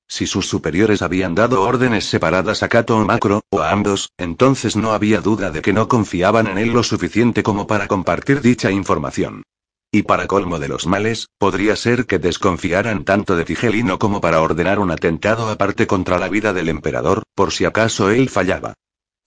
[0.09, 4.76] Si sus superiores habían dado órdenes separadas a Kato o Macro, o a ambos, entonces
[4.76, 8.72] no había duda de que no confiaban en él lo suficiente como para compartir dicha
[8.72, 9.43] información.
[9.89, 14.41] Y para colmo de los males, podría ser que desconfiaran tanto de Tigelino como para
[14.41, 18.73] ordenar un atentado aparte contra la vida del emperador, por si acaso él fallaba.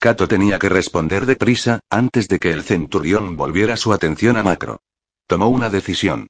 [0.01, 4.81] Cato tenía que responder deprisa, antes de que el centurión volviera su atención a Macro.
[5.27, 6.25] Tomó una decisión.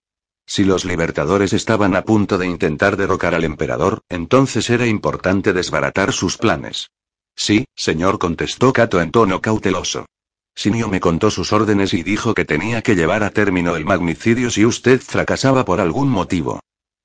[0.46, 6.12] Si los libertadores estaban a punto de intentar derrocar al emperador, entonces era importante desbaratar
[6.12, 6.92] sus planes.
[7.34, 10.06] Sí, señor, contestó Cato en tono cauteloso.
[10.54, 14.50] Sinio me contó sus órdenes y dijo que tenía que llevar a término el magnicidio
[14.50, 16.60] si usted fracasaba por algún motivo.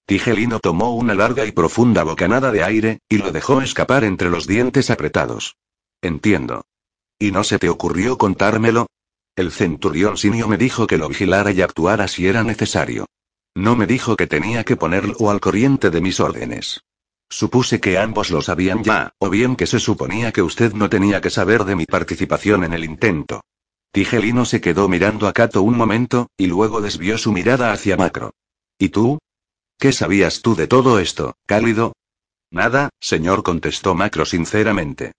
[0.05, 4.49] Tigelino tomó una larga y profunda bocanada de aire, y lo dejó escapar entre los
[4.49, 5.55] dientes apretados.
[6.07, 6.65] Entiendo.
[7.19, 8.87] ¿Y no se te ocurrió contármelo?
[9.35, 13.07] El centurión Sinio me dijo que lo vigilara y actuara si era necesario.
[13.57, 16.81] No me dijo que tenía que ponerlo al corriente de mis órdenes.
[17.29, 21.21] Supuse que ambos lo sabían ya, o bien que se suponía que usted no tenía
[21.21, 23.41] que saber de mi participación en el intento.
[23.91, 28.31] Tigelino se quedó mirando a Cato un momento, y luego desvió su mirada hacia Macro.
[28.79, 29.19] ¿Y tú?
[29.77, 31.95] ¿Qué sabías tú de todo esto, cálido?
[32.53, 35.13] Nada, señor, contestó Macro sinceramente.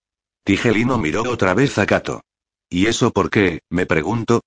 [0.48, 2.22] Tigelino miró otra vez a Kato.
[2.70, 3.60] ¿Y eso por qué?
[3.70, 4.40] me pregunto.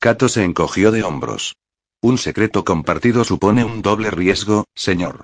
[0.00, 1.54] Kato se encogió de hombros.
[2.02, 5.22] Un secreto compartido supone un doble riesgo, señor.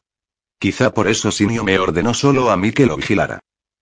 [0.61, 3.41] Quizá por eso Sinio me ordenó solo a mí que lo vigilara.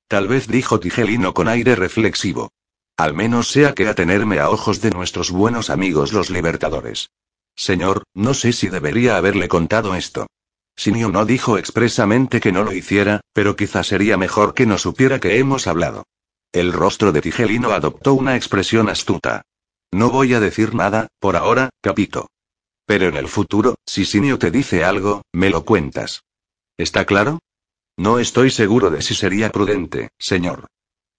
[0.09, 2.49] Tal vez dijo Tigelino con aire reflexivo.
[2.97, 7.11] Al menos sea que atenerme a ojos de nuestros buenos amigos los libertadores.
[7.55, 10.27] Señor, no sé si debería haberle contado esto.
[10.75, 15.21] Sinio no dijo expresamente que no lo hiciera, pero quizá sería mejor que no supiera
[15.21, 16.05] que hemos hablado.
[16.53, 19.43] El rostro de Tigelino adoptó una expresión astuta.
[19.93, 22.29] No voy a decir nada, por ahora, capito.
[22.87, 26.25] Pero en el futuro, si Sinio te dice algo, me lo cuentas.
[26.77, 27.39] ¿Está claro?
[27.97, 30.67] No estoy seguro de si sería prudente, señor.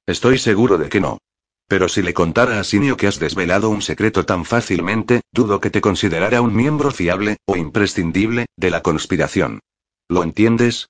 [0.06, 1.20] Estoy seguro de que no.
[1.66, 5.70] Pero si le contara a Sinio que has desvelado un secreto tan fácilmente, dudo que
[5.70, 9.62] te considerara un miembro fiable, o imprescindible, de la conspiración.
[10.10, 10.90] ¿Lo entiendes?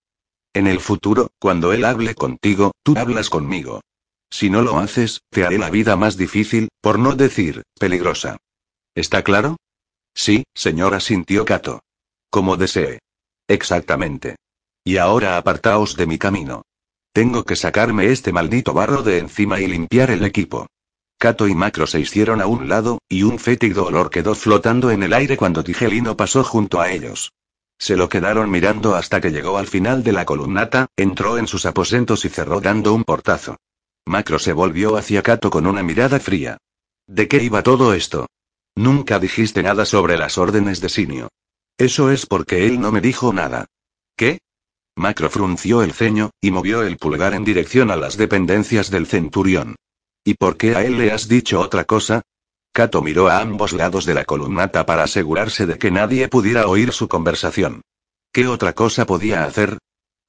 [0.54, 3.82] En el futuro, cuando él hable contigo, tú hablas conmigo.
[4.32, 8.38] Si no lo haces, te haré la vida más difícil, por no decir, peligrosa.
[8.96, 9.58] ¿Está claro?
[10.16, 11.82] Sí, señora, sintió Cato.
[12.30, 13.00] Como desee.
[13.48, 14.38] Exactamente.
[14.86, 16.64] Y ahora apartaos de mi camino.
[17.14, 20.68] Tengo que sacarme este maldito barro de encima y limpiar el equipo.
[21.18, 25.04] Cato y Macro se hicieron a un lado, y un fétido olor quedó flotando en
[25.04, 27.34] el aire cuando Tigelino pasó junto a ellos.
[27.78, 31.66] Se lo quedaron mirando hasta que llegó al final de la columnata, entró en sus
[31.66, 33.58] aposentos y cerró dando un portazo.
[34.06, 36.58] Macro se volvió hacia Kato con una mirada fría.
[37.08, 38.28] ¿De qué iba todo esto?
[38.76, 41.30] Nunca dijiste nada sobre las órdenes de Sinio.
[41.78, 43.66] Eso es porque él no me dijo nada.
[44.16, 44.40] ¿Qué?
[44.96, 49.76] Macro frunció el ceño, y movió el pulgar en dirección a las dependencias del centurión.
[50.24, 52.22] ¿Y por qué a él le has dicho otra cosa?
[52.74, 56.94] Kato miró a ambos lados de la columnata para asegurarse de que nadie pudiera oír
[56.94, 57.82] su conversación.
[58.32, 59.78] ¿Qué otra cosa podía hacer?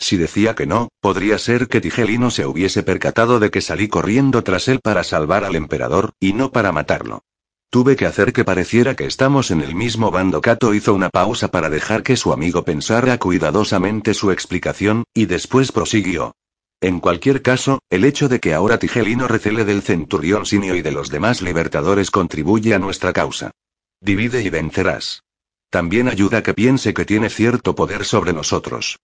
[0.02, 4.42] Si decía que no, podría ser que Tigelino se hubiese percatado de que salí corriendo
[4.42, 7.22] tras él para salvar al emperador, y no para matarlo.
[7.70, 10.40] Tuve que hacer que pareciera que estamos en el mismo bando.
[10.40, 15.70] Kato hizo una pausa para dejar que su amigo pensara cuidadosamente su explicación, y después
[15.70, 16.34] prosiguió.
[16.80, 20.90] En cualquier caso, el hecho de que ahora Tigelino recele del centurión Sinio y de
[20.90, 23.52] los demás libertadores contribuye a nuestra causa.
[24.00, 25.22] Divide y vencerás.
[25.70, 28.98] También ayuda que piense que tiene cierto poder sobre nosotros.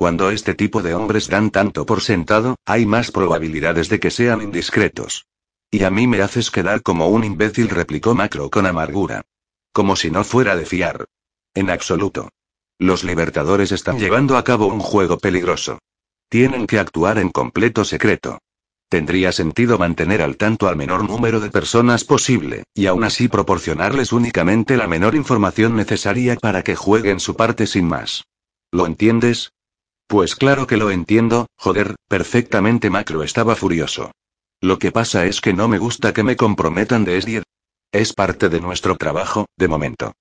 [0.00, 4.40] Cuando este tipo de hombres dan tanto por sentado, hay más probabilidades de que sean
[4.40, 5.26] indiscretos.
[5.70, 9.26] Y a mí me haces quedar como un imbécil, replicó Macro con amargura.
[9.74, 11.04] Como si no fuera de fiar.
[11.52, 12.30] En absoluto.
[12.78, 15.80] Los libertadores están llevando a cabo un juego peligroso.
[16.30, 18.38] Tienen que actuar en completo secreto.
[18.88, 24.14] Tendría sentido mantener al tanto al menor número de personas posible, y aún así proporcionarles
[24.14, 28.24] únicamente la menor información necesaria para que jueguen su parte sin más.
[28.72, 29.52] ¿Lo entiendes?
[30.10, 34.10] Pues claro que lo entiendo, joder, perfectamente Macro estaba furioso.
[34.60, 37.44] Lo que pasa es que no me gusta que me comprometan de Esdier.
[37.92, 40.14] Es parte de nuestro trabajo, de momento.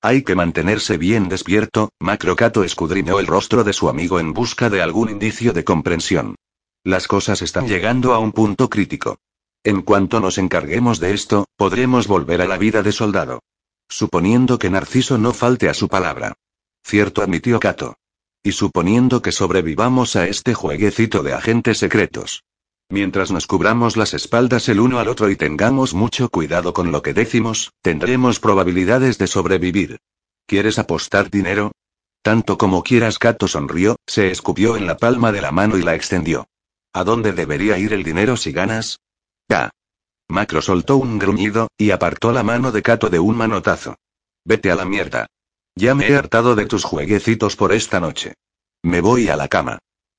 [0.00, 4.70] Hay que mantenerse bien despierto, Macro Cato escudriñó el rostro de su amigo en busca
[4.70, 6.36] de algún indicio de comprensión.
[6.84, 9.16] Las cosas están llegando a un punto crítico.
[9.64, 13.40] En cuanto nos encarguemos de esto, podremos volver a la vida de soldado.
[13.88, 16.34] Suponiendo que Narciso no falte a su palabra.
[16.84, 17.96] Cierto, admitió Cato.
[18.42, 22.44] Y suponiendo que sobrevivamos a este jueguecito de agentes secretos.
[22.88, 27.02] Mientras nos cubramos las espaldas el uno al otro y tengamos mucho cuidado con lo
[27.02, 29.98] que decimos, tendremos probabilidades de sobrevivir.
[30.46, 31.72] ¿Quieres apostar dinero?
[32.22, 35.94] Tanto como quieras, Cato sonrió, se escupió en la palma de la mano y la
[35.94, 36.46] extendió.
[36.92, 39.00] ¿A dónde debería ir el dinero si ganas?
[39.48, 39.70] Ya.
[40.28, 43.96] Macro soltó un gruñido, y apartó la mano de Cato de un manotazo.
[44.44, 45.26] Vete a la mierda.
[45.74, 48.34] Ya me he hartado de tus jueguecitos por esta noche.
[48.82, 49.78] Me voy a la cama.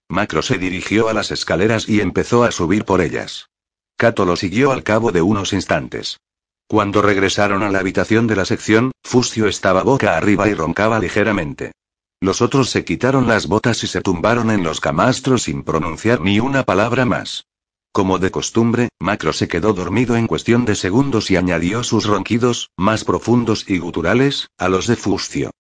[0.10, 3.50] Macro se dirigió a las escaleras y empezó a subir por ellas.
[3.98, 6.20] Cato lo siguió al cabo de unos instantes.
[6.68, 11.72] Cuando regresaron a la habitación de la sección, Fusio estaba boca arriba y roncaba ligeramente.
[12.20, 16.40] Los otros se quitaron las botas y se tumbaron en los camastros sin pronunciar ni
[16.40, 17.46] una palabra más.
[17.94, 22.72] Como de costumbre, Macro se quedó dormido en cuestión de segundos y añadió sus ronquidos,
[22.76, 25.52] más profundos y guturales, a los de Fuscio.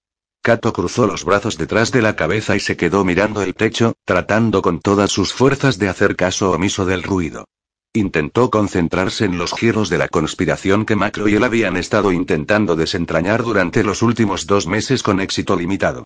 [0.41, 4.63] Cato cruzó los brazos detrás de la cabeza y se quedó mirando el techo, tratando
[4.63, 7.45] con todas sus fuerzas de hacer caso omiso del ruido.
[7.93, 12.75] Intentó concentrarse en los giros de la conspiración que Macro y él habían estado intentando
[12.75, 16.05] desentrañar durante los últimos dos meses con éxito limitado.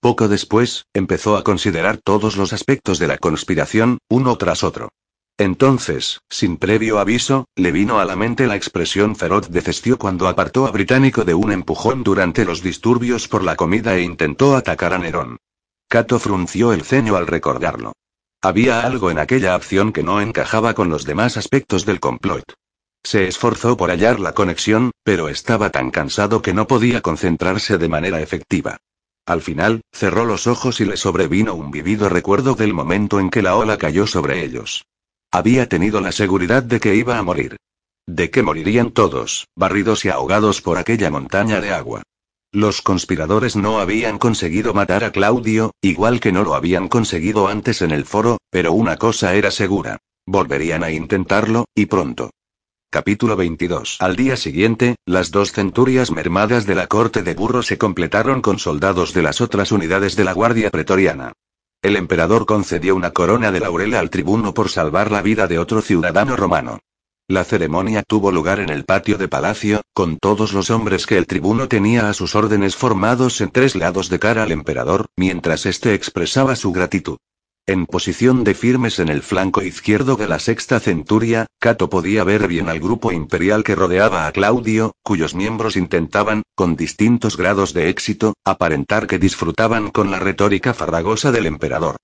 [0.00, 4.88] Poco después, empezó a considerar todos los aspectos de la conspiración, uno tras otro.
[5.40, 10.26] Entonces, sin previo aviso, le vino a la mente la expresión feroz de Cestio cuando
[10.26, 14.92] apartó a Británico de un empujón durante los disturbios por la comida e intentó atacar
[14.92, 15.36] a Nerón.
[15.88, 17.92] Cato frunció el ceño al recordarlo.
[18.42, 22.54] Había algo en aquella acción que no encajaba con los demás aspectos del complot.
[23.04, 27.88] Se esforzó por hallar la conexión, pero estaba tan cansado que no podía concentrarse de
[27.88, 28.78] manera efectiva.
[29.24, 33.42] Al final, cerró los ojos y le sobrevino un vivido recuerdo del momento en que
[33.42, 34.84] la ola cayó sobre ellos.
[35.30, 37.56] Había tenido la seguridad de que iba a morir.
[38.06, 42.02] De que morirían todos, barridos y ahogados por aquella montaña de agua.
[42.50, 47.82] Los conspiradores no habían conseguido matar a Claudio, igual que no lo habían conseguido antes
[47.82, 49.98] en el foro, pero una cosa era segura.
[50.24, 52.30] Volverían a intentarlo, y pronto.
[52.90, 53.98] Capítulo 22.
[54.00, 58.58] Al día siguiente, las dos centurias mermadas de la corte de burro se completaron con
[58.58, 61.34] soldados de las otras unidades de la Guardia Pretoriana.
[61.80, 65.80] El emperador concedió una corona de laurel al tribuno por salvar la vida de otro
[65.80, 66.80] ciudadano romano.
[67.28, 71.28] La ceremonia tuvo lugar en el patio de palacio, con todos los hombres que el
[71.28, 75.94] tribuno tenía a sus órdenes formados en tres lados de cara al emperador, mientras éste
[75.94, 77.18] expresaba su gratitud.
[77.68, 82.48] En posición de firmes en el flanco izquierdo de la sexta centuria, Cato podía ver
[82.48, 87.90] bien al grupo imperial que rodeaba a Claudio, cuyos miembros intentaban, con distintos grados de
[87.90, 91.96] éxito, aparentar que disfrutaban con la retórica farragosa del emperador.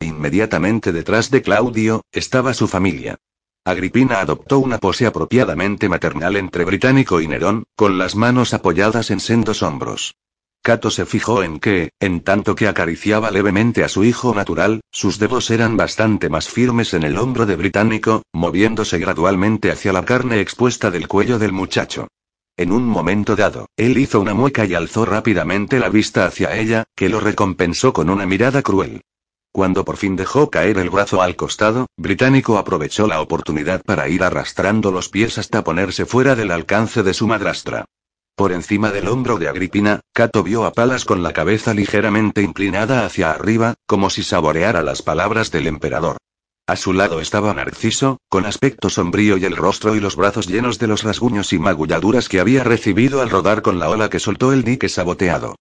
[0.00, 3.18] Inmediatamente detrás de Claudio, estaba su familia.
[3.64, 9.20] Agripina adoptó una pose apropiadamente maternal entre Británico y Nerón, con las manos apoyadas en
[9.20, 10.16] sendos hombros.
[10.62, 15.18] Cato se fijó en que, en tanto que acariciaba levemente a su hijo natural, sus
[15.18, 20.40] dedos eran bastante más firmes en el hombro de Británico, moviéndose gradualmente hacia la carne
[20.40, 22.06] expuesta del cuello del muchacho.
[22.56, 26.84] En un momento dado, él hizo una mueca y alzó rápidamente la vista hacia ella,
[26.94, 29.00] que lo recompensó con una mirada cruel.
[29.50, 34.22] Cuando por fin dejó caer el brazo al costado, Británico aprovechó la oportunidad para ir
[34.22, 37.84] arrastrando los pies hasta ponerse fuera del alcance de su madrastra.
[38.34, 43.04] Por encima del hombro de Agripina, Cato vio a Palas con la cabeza ligeramente inclinada
[43.04, 46.16] hacia arriba, como si saboreara las palabras del emperador.
[46.66, 50.78] A su lado estaba Narciso, con aspecto sombrío y el rostro y los brazos llenos
[50.78, 54.52] de los rasguños y magulladuras que había recibido al rodar con la ola que soltó
[54.52, 55.56] el dique saboteado.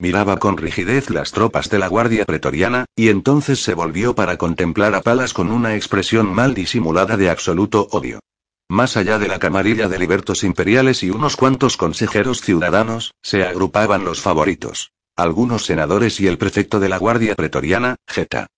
[0.00, 4.94] Miraba con rigidez las tropas de la Guardia Pretoriana, y entonces se volvió para contemplar
[4.94, 8.18] a Palas con una expresión mal disimulada de absoluto odio.
[8.68, 14.04] Más allá de la camarilla de libertos imperiales y unos cuantos consejeros ciudadanos, se agrupaban
[14.04, 14.92] los favoritos.
[15.14, 18.48] Algunos senadores y el prefecto de la Guardia Pretoriana, Geta.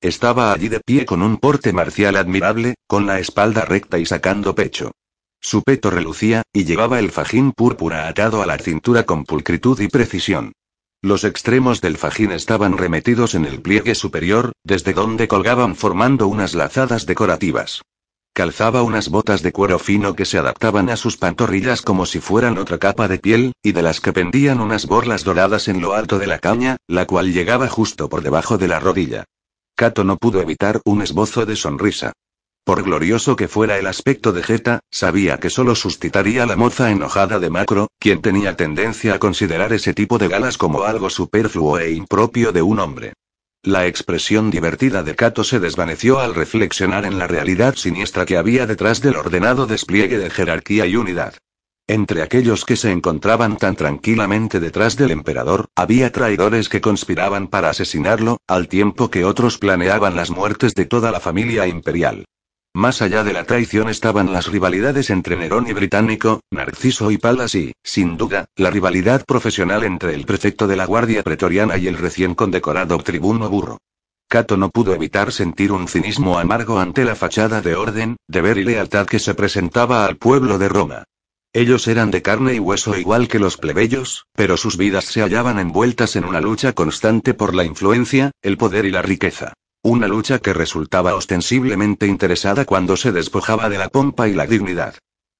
[0.00, 4.56] Estaba allí de pie con un porte marcial admirable, con la espalda recta y sacando
[4.56, 4.90] pecho.
[5.40, 9.86] Su peto relucía, y llevaba el fajín púrpura atado a la cintura con pulcritud y
[9.86, 10.52] precisión.
[11.02, 16.54] Los extremos del fajín estaban remetidos en el pliegue superior, desde donde colgaban formando unas
[16.54, 17.82] lazadas decorativas.
[18.34, 22.56] Calzaba unas botas de cuero fino que se adaptaban a sus pantorrillas como si fueran
[22.56, 26.18] otra capa de piel, y de las que pendían unas borlas doradas en lo alto
[26.18, 29.24] de la caña, la cual llegaba justo por debajo de la rodilla.
[29.76, 32.12] Kato no pudo evitar un esbozo de sonrisa.
[32.64, 37.38] Por glorioso que fuera el aspecto de Jeta, sabía que solo suscitaría la moza enojada
[37.38, 41.92] de Macro, quien tenía tendencia a considerar ese tipo de galas como algo superfluo e
[41.92, 43.12] impropio de un hombre.
[43.64, 48.66] La expresión divertida de Kato se desvaneció al reflexionar en la realidad siniestra que había
[48.66, 51.34] detrás del ordenado despliegue de jerarquía y unidad.
[51.86, 57.70] Entre aquellos que se encontraban tan tranquilamente detrás del emperador, había traidores que conspiraban para
[57.70, 62.24] asesinarlo, al tiempo que otros planeaban las muertes de toda la familia imperial.
[62.74, 67.54] Más allá de la traición estaban las rivalidades entre Nerón y Británico, Narciso y Palas
[67.54, 71.98] y, sin duda, la rivalidad profesional entre el prefecto de la Guardia Pretoriana y el
[71.98, 73.76] recién condecorado tribuno burro.
[74.26, 78.64] Cato no pudo evitar sentir un cinismo amargo ante la fachada de orden, deber y
[78.64, 81.04] lealtad que se presentaba al pueblo de Roma.
[81.52, 85.58] Ellos eran de carne y hueso igual que los plebeyos, pero sus vidas se hallaban
[85.58, 89.52] envueltas en una lucha constante por la influencia, el poder y la riqueza.
[89.84, 94.94] Una lucha que resultaba ostensiblemente interesada cuando se despojaba de la pompa y la dignidad.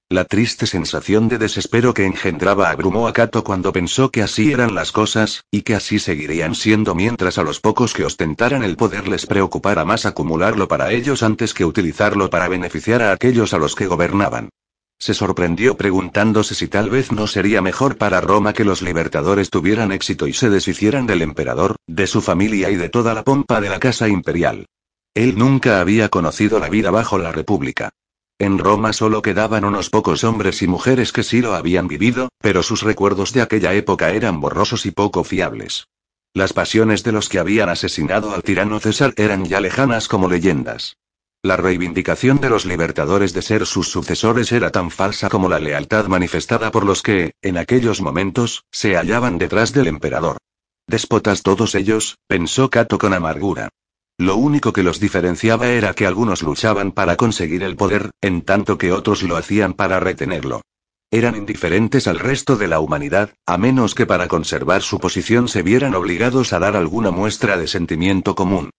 [0.09, 4.75] La triste sensación de desespero que engendraba abrumó a Cato cuando pensó que así eran
[4.75, 9.07] las cosas, y que así seguirían siendo mientras a los pocos que ostentaran el poder
[9.07, 13.75] les preocupara más acumularlo para ellos antes que utilizarlo para beneficiar a aquellos a los
[13.75, 14.49] que gobernaban.
[14.99, 19.91] Se sorprendió preguntándose si tal vez no sería mejor para Roma que los libertadores tuvieran
[19.91, 23.69] éxito y se deshicieran del emperador, de su familia y de toda la pompa de
[23.69, 24.65] la casa imperial.
[25.13, 27.91] Él nunca había conocido la vida bajo la República.
[28.39, 32.63] En Roma solo quedaban unos pocos hombres y mujeres que sí lo habían vivido, pero
[32.63, 35.87] sus recuerdos de aquella época eran borrosos y poco fiables.
[36.33, 40.97] Las pasiones de los que habían asesinado al tirano César eran ya lejanas como leyendas.
[41.45, 46.07] La reivindicación de los libertadores de ser sus sucesores era tan falsa como la lealtad
[46.07, 50.37] manifestada por los que, en aquellos momentos, se hallaban detrás del emperador.
[50.87, 53.67] Déspotas todos ellos, pensó Cato con amargura.
[54.17, 58.77] Lo único que los diferenciaba era que algunos luchaban para conseguir el poder, en tanto
[58.77, 60.61] que otros lo hacían para retenerlo.
[61.11, 65.61] Eran indiferentes al resto de la humanidad, a menos que para conservar su posición se
[65.61, 68.69] vieran obligados a dar alguna muestra de sentimiento común.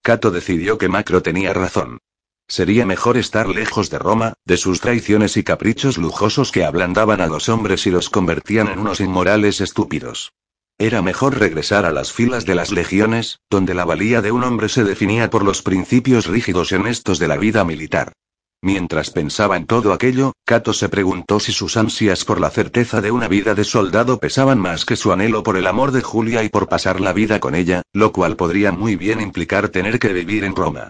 [0.00, 1.98] Cato decidió que Macro tenía razón.
[2.46, 7.26] Sería mejor estar lejos de Roma, de sus traiciones y caprichos lujosos que ablandaban a
[7.26, 10.32] los hombres y los convertían en unos inmorales estúpidos.
[10.76, 14.68] Era mejor regresar a las filas de las legiones, donde la valía de un hombre
[14.68, 18.12] se definía por los principios rígidos y honestos de la vida militar.
[18.60, 23.10] Mientras pensaba en todo aquello, Cato se preguntó si sus ansias por la certeza de
[23.10, 26.48] una vida de soldado pesaban más que su anhelo por el amor de Julia y
[26.48, 30.44] por pasar la vida con ella, lo cual podría muy bien implicar tener que vivir
[30.44, 30.88] en Roma.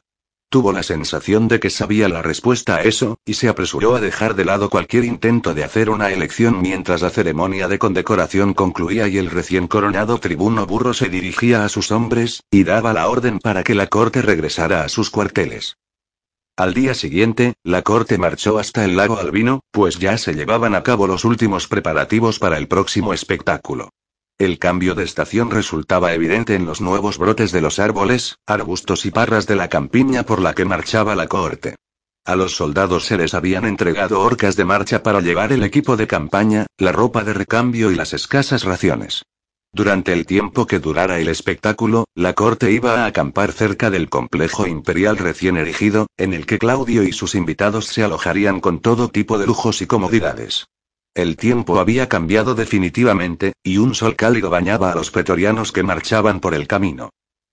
[0.48, 4.34] Tuvo la sensación de que sabía la respuesta a eso, y se apresuró a dejar
[4.34, 9.18] de lado cualquier intento de hacer una elección mientras la ceremonia de condecoración concluía y
[9.18, 13.64] el recién coronado tribuno burro se dirigía a sus hombres, y daba la orden para
[13.64, 15.76] que la corte regresara a sus cuarteles.
[16.56, 20.84] Al día siguiente, la corte marchó hasta el lago Albino, pues ya se llevaban a
[20.84, 23.90] cabo los últimos preparativos para el próximo espectáculo.
[24.38, 29.12] El cambio de estación resultaba evidente en los nuevos brotes de los árboles, arbustos y
[29.12, 31.76] parras de la campiña por la que marchaba la corte.
[32.24, 36.08] A los soldados se les habían entregado horcas de marcha para llevar el equipo de
[36.08, 39.22] campaña, la ropa de recambio y las escasas raciones.
[39.72, 44.66] Durante el tiempo que durara el espectáculo, la corte iba a acampar cerca del complejo
[44.66, 49.38] imperial recién erigido, en el que Claudio y sus invitados se alojarían con todo tipo
[49.38, 50.66] de lujos y comodidades.
[51.14, 56.40] El tiempo había cambiado definitivamente, y un sol cálido bañaba a los pretorianos que marchaban
[56.40, 57.10] por el camino.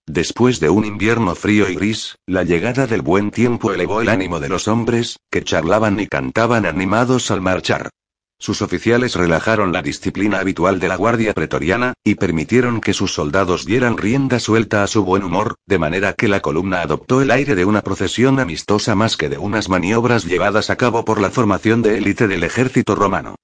[0.08, 4.40] Después de un invierno frío y gris, la llegada del buen tiempo elevó el ánimo
[4.40, 7.92] de los hombres, que charlaban y cantaban animados al marchar.
[8.40, 13.68] Sus oficiales relajaron la disciplina habitual de la Guardia Pretoriana, y permitieron que sus soldados
[13.68, 17.54] dieran rienda suelta a su buen humor, de manera que la columna adoptó el aire
[17.54, 21.84] de una procesión amistosa más que de unas maniobras llevadas a cabo por la formación
[21.84, 23.36] de élite del ejército romano.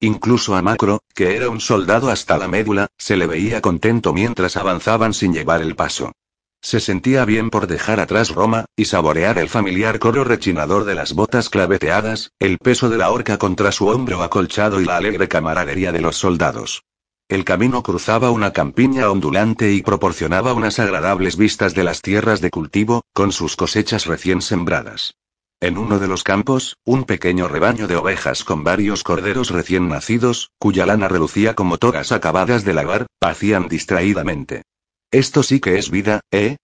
[0.00, 4.56] Incluso a Macro, que era un soldado hasta la médula, se le veía contento mientras
[4.56, 6.12] avanzaban sin llevar el paso.
[6.60, 11.14] Se sentía bien por dejar atrás Roma, y saborear el familiar coro rechinador de las
[11.14, 15.92] botas claveteadas, el peso de la horca contra su hombro acolchado y la alegre camaradería
[15.92, 16.82] de los soldados.
[17.28, 22.50] El camino cruzaba una campiña ondulante y proporcionaba unas agradables vistas de las tierras de
[22.50, 25.14] cultivo, con sus cosechas recién sembradas.
[25.60, 30.50] En uno de los campos, un pequeño rebaño de ovejas con varios corderos recién nacidos,
[30.58, 34.64] cuya lana relucía como togas acabadas de lavar, pacían distraídamente.
[35.10, 36.56] Esto sí que es vida, ¿eh?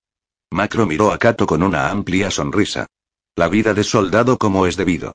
[0.50, 2.86] Macro miró a Kato con una amplia sonrisa.
[3.34, 5.14] La vida de soldado como es debido.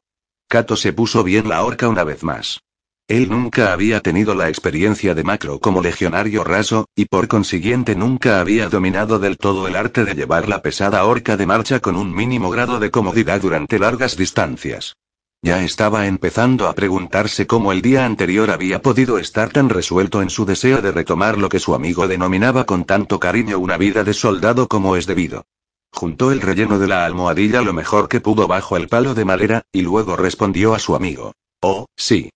[0.50, 2.62] Kato se puso bien la horca una vez más.
[3.08, 8.42] Él nunca había tenido la experiencia de Macro como legionario raso, y por consiguiente nunca
[8.42, 12.14] había dominado del todo el arte de llevar la pesada horca de marcha con un
[12.14, 14.98] mínimo grado de comodidad durante largas distancias.
[15.42, 20.30] Ya estaba empezando a preguntarse cómo el día anterior había podido estar tan resuelto en
[20.30, 24.14] su deseo de retomar lo que su amigo denominaba con tanto cariño una vida de
[24.14, 25.46] soldado como es debido.
[25.94, 29.62] Juntó el relleno de la almohadilla lo mejor que pudo bajo el palo de madera,
[29.72, 31.32] y luego respondió a su amigo.
[31.62, 32.32] Oh, sí.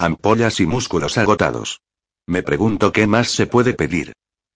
[0.00, 1.80] Ampollas y músculos agotados.
[2.24, 4.12] Me pregunto qué más se puede pedir.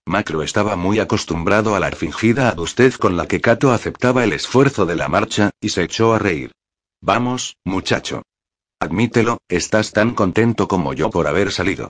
[0.07, 4.87] Macro estaba muy acostumbrado a la fingida adustez con la que Kato aceptaba el esfuerzo
[4.87, 6.53] de la marcha, y se echó a reír.
[7.01, 8.23] Vamos, muchacho.
[8.79, 11.89] Admítelo, estás tan contento como yo por haber salido.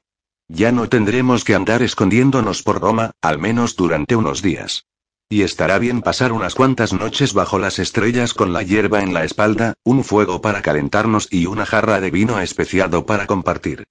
[0.49, 4.87] Ya no tendremos que andar escondiéndonos por Roma, al menos durante unos días.
[5.33, 9.25] Y estará bien pasar unas cuantas noches bajo las estrellas con la hierba en la
[9.25, 13.85] espalda, un fuego para calentarnos y una jarra de vino especiado para compartir.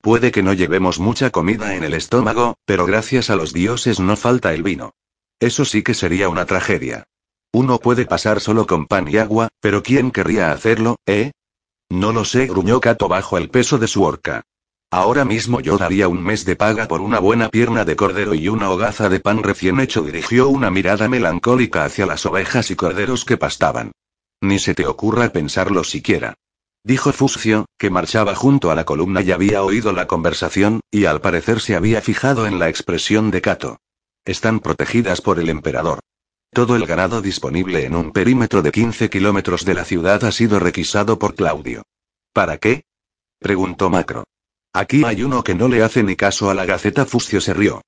[0.00, 4.16] Puede que no llevemos mucha comida en el estómago, pero gracias a los dioses no
[4.16, 4.90] falta el vino.
[5.38, 7.04] Eso sí que sería una tragedia.
[7.52, 11.30] Uno puede pasar solo con pan y agua, pero ¿quién querría hacerlo, eh?
[11.88, 14.42] No lo sé, gruñó Cato bajo el peso de su horca.
[14.90, 18.48] Ahora mismo yo daría un mes de paga por una buena pierna de cordero y
[18.48, 20.02] una hogaza de pan recién hecho.
[20.02, 23.92] Dirigió una mirada melancólica hacia las ovejas y corderos que pastaban.
[24.40, 26.34] Ni se te ocurra pensarlo siquiera.
[26.84, 31.20] Dijo Fuscio, que marchaba junto a la columna y había oído la conversación, y al
[31.20, 33.78] parecer se había fijado en la expresión de Cato.
[34.24, 36.00] Están protegidas por el emperador.
[36.50, 40.58] Todo el ganado disponible en un perímetro de 15 kilómetros de la ciudad ha sido
[40.58, 41.82] requisado por Claudio.
[42.32, 42.84] ¿Para qué?
[43.38, 44.24] preguntó Macro.
[44.72, 47.82] Aquí hay uno que no le hace ni caso a la Gaceta Fuscio se rió.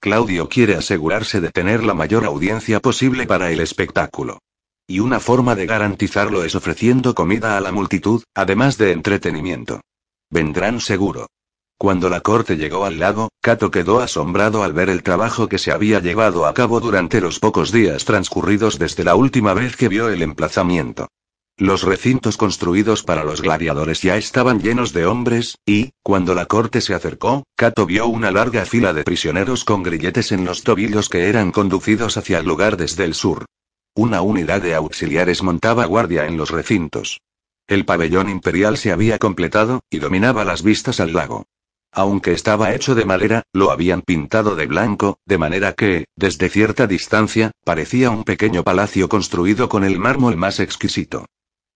[0.00, 4.38] Claudio quiere asegurarse de tener la mayor audiencia posible para el espectáculo.
[4.86, 9.80] Y una forma de garantizarlo es ofreciendo comida a la multitud, además de entretenimiento.
[10.30, 11.26] Vendrán seguro.
[11.78, 15.72] Cuando la corte llegó al lago, Cato quedó asombrado al ver el trabajo que se
[15.72, 20.08] había llevado a cabo durante los pocos días transcurridos desde la última vez que vio
[20.08, 21.08] el emplazamiento.
[21.58, 26.82] Los recintos construidos para los gladiadores ya estaban llenos de hombres, y, cuando la corte
[26.82, 31.30] se acercó, Cato vio una larga fila de prisioneros con grilletes en los tobillos que
[31.30, 33.46] eran conducidos hacia el lugar desde el sur.
[33.94, 37.22] Una unidad de auxiliares montaba guardia en los recintos.
[37.66, 41.46] El pabellón imperial se había completado, y dominaba las vistas al lago.
[41.90, 46.86] Aunque estaba hecho de madera, lo habían pintado de blanco, de manera que, desde cierta
[46.86, 51.24] distancia, parecía un pequeño palacio construido con el mármol más exquisito.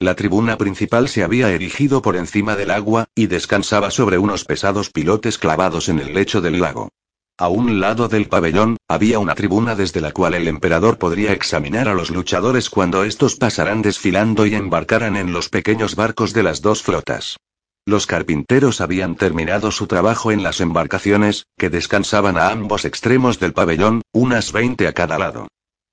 [0.02, 4.88] La tribuna principal se había erigido por encima del agua, y descansaba sobre unos pesados
[4.88, 6.88] pilotes clavados en el lecho del lago.
[7.36, 11.86] A un lado del pabellón, había una tribuna desde la cual el emperador podría examinar
[11.86, 16.62] a los luchadores cuando estos pasaran desfilando y embarcaran en los pequeños barcos de las
[16.62, 17.36] dos flotas.
[17.84, 23.52] Los carpinteros habían terminado su trabajo en las embarcaciones, que descansaban a ambos extremos del
[23.52, 25.48] pabellón, unas veinte a cada lado.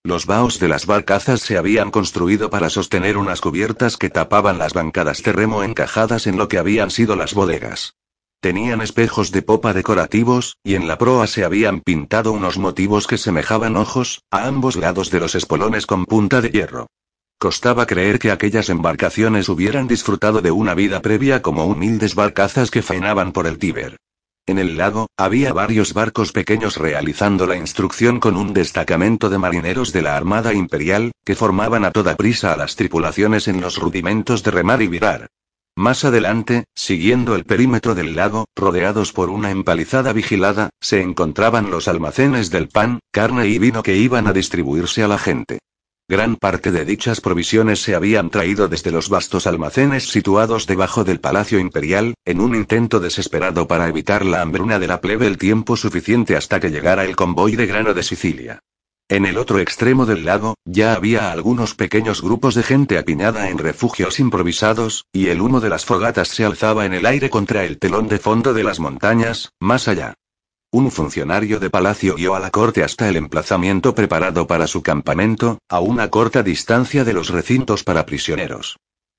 [0.08, 4.72] Los baos de las barcazas se habían construido para sostener unas cubiertas que tapaban las
[4.72, 7.94] bancadas de remo encajadas en lo que habían sido las bodegas.
[8.40, 13.18] Tenían espejos de popa decorativos, y en la proa se habían pintado unos motivos que
[13.18, 16.88] semejaban ojos, a ambos lados de los espolones con punta de hierro.
[17.38, 22.82] Costaba creer que aquellas embarcaciones hubieran disfrutado de una vida previa como humildes barcazas que
[22.82, 23.98] faenaban por el Tíber.
[24.48, 29.92] En el lago, había varios barcos pequeños realizando la instrucción con un destacamento de marineros
[29.92, 34.44] de la Armada Imperial, que formaban a toda prisa a las tripulaciones en los rudimentos
[34.44, 35.28] de remar y virar.
[35.76, 41.90] Más adelante, siguiendo el perímetro del lago, rodeados por una empalizada vigilada, se encontraban los
[41.90, 45.60] almacenes del pan, carne y vino que iban a distribuirse a la gente.
[46.10, 51.20] Gran parte de dichas provisiones se habían traído desde los vastos almacenes situados debajo del
[51.20, 55.76] Palacio Imperial, en un intento desesperado para evitar la hambruna de la plebe el tiempo
[55.76, 58.60] suficiente hasta que llegara el convoy de grano de Sicilia.
[59.10, 63.58] En el otro extremo del lago, ya había algunos pequeños grupos de gente apiñada en
[63.58, 67.80] refugios improvisados, y el humo de las fogatas se alzaba en el aire contra el
[67.80, 70.14] telón de fondo de las montañas, más allá.
[70.72, 75.60] Un funcionario de palacio guió a la corte hasta el emplazamiento preparado para su campamento,
[75.70, 78.78] a una corta distancia de los recintos para prisioneros.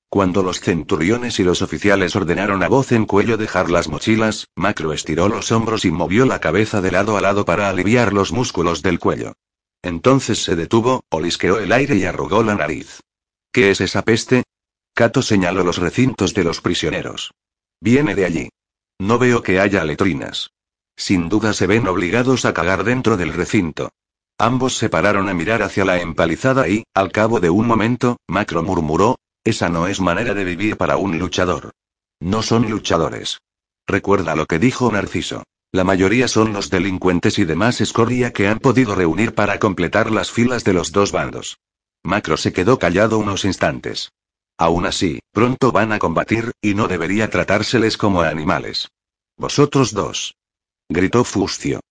[0.09, 4.93] Cuando los centuriones y los oficiales ordenaron a voz en cuello dejar las mochilas, Macro
[4.93, 8.83] estiró los hombros y movió la cabeza de lado a lado para aliviar los músculos
[8.83, 9.33] del cuello.
[9.81, 13.01] Entonces se detuvo, olisqueó el aire y arrugó la nariz.
[13.51, 14.43] ¿Qué es esa peste?
[14.93, 17.31] Cato señaló los recintos de los prisioneros.
[17.81, 18.49] Viene de allí.
[18.99, 20.51] No veo que haya letrinas.
[20.99, 23.89] Sin duda se ven obligados a cagar dentro del recinto.
[24.37, 28.63] Ambos se pararon a mirar hacia la empalizada y, al cabo de un momento, Macro
[28.63, 31.71] murmuró, esa no es manera de vivir para un luchador.
[32.19, 33.39] No son luchadores.
[33.87, 35.43] Recuerda lo que dijo Narciso.
[35.71, 40.31] La mayoría son los delincuentes y demás escoria que han podido reunir para completar las
[40.31, 41.59] filas de los dos bandos.
[42.03, 44.11] Macro se quedó callado unos instantes.
[44.57, 48.89] Aún así, pronto van a combatir, y no debería tratárseles como animales.
[49.37, 50.35] Vosotros dos.
[50.91, 51.81] Gritó Fuscio.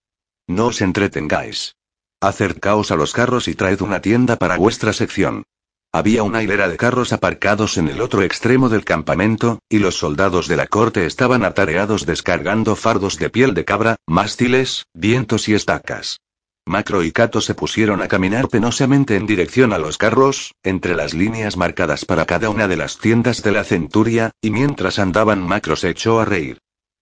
[0.48, 1.76] No os entretengáis.
[2.20, 5.44] Acercaos a los carros y traed una tienda para vuestra sección.
[5.92, 10.48] Había una hilera de carros aparcados en el otro extremo del campamento, y los soldados
[10.48, 16.18] de la corte estaban atareados descargando fardos de piel de cabra, mástiles, vientos y estacas.
[16.66, 21.14] Macro y Cato se pusieron a caminar penosamente en dirección a los carros, entre las
[21.14, 25.76] líneas marcadas para cada una de las tiendas de la centuria, y mientras andaban Macro
[25.76, 26.58] se echó a reír.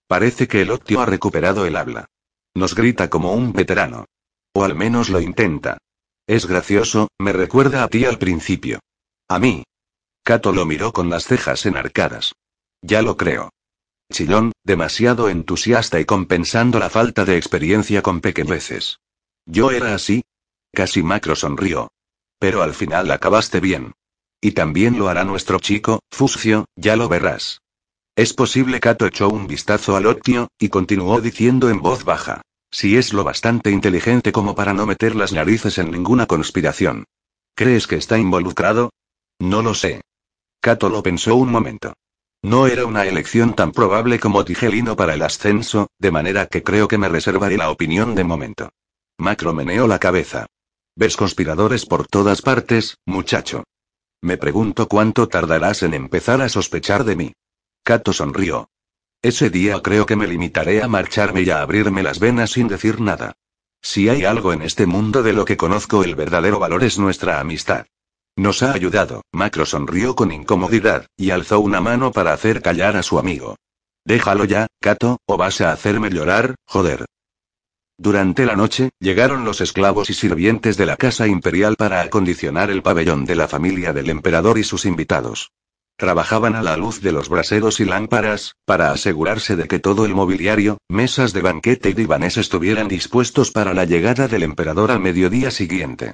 [0.07, 2.07] Parece que el Octio ha recuperado el habla.
[2.55, 4.05] Nos grita como un veterano.
[4.53, 5.77] O al menos lo intenta.
[6.25, 8.79] Es gracioso, me recuerda a ti al principio.
[9.27, 9.63] A mí.
[10.23, 12.33] Cato lo miró con las cejas enarcadas.
[12.81, 13.49] Ya lo creo.
[14.11, 18.99] Chillón, demasiado entusiasta y compensando la falta de experiencia con pequeñeces.
[19.45, 20.23] Yo era así.
[20.73, 21.89] Casi Macro sonrió.
[22.39, 23.93] Pero al final acabaste bien.
[24.39, 27.59] Y también lo hará nuestro chico, Fuscio, ya lo verás.
[28.17, 32.41] Es posible Cato echó un vistazo al Octio, y continuó diciendo en voz baja.
[32.71, 37.05] Si es lo bastante inteligente como para no meter las narices en ninguna conspiración.
[37.53, 38.89] ¿Crees que está involucrado?
[39.37, 40.01] No lo sé.
[40.59, 41.93] Cato lo pensó un momento.
[42.41, 46.87] No era una elección tan probable como Tigelino para el ascenso, de manera que creo
[46.87, 48.69] que me reservaré la opinión de momento.
[49.19, 50.47] Macro meneó la cabeza.
[50.95, 53.63] Ves conspiradores por todas partes, muchacho.
[54.23, 57.33] Me pregunto cuánto tardarás en empezar a sospechar de mí.
[57.87, 58.69] Cato sonrió.
[59.21, 62.99] Ese día creo que me limitaré a marcharme y a abrirme las venas sin decir
[62.99, 63.37] nada.
[63.81, 67.39] Si hay algo en este mundo de lo que conozco el verdadero valor es nuestra
[67.39, 67.85] amistad.
[68.35, 69.21] Nos ha ayudado.
[69.31, 73.55] Macro sonrió con incomodidad, y alzó una mano para hacer callar a su amigo.
[74.03, 77.05] Déjalo ya, Cato, o vas a hacerme llorar, joder.
[77.97, 82.83] Durante la noche, llegaron los esclavos y sirvientes de la casa imperial para acondicionar el
[82.83, 85.53] pabellón de la familia del emperador y sus invitados.
[85.99, 90.13] Trabajaban a la luz de los braseros y lámparas, para asegurarse de que todo el
[90.13, 95.49] mobiliario, mesas de banquete y divanes estuvieran dispuestos para la llegada del emperador al mediodía
[95.49, 96.13] siguiente.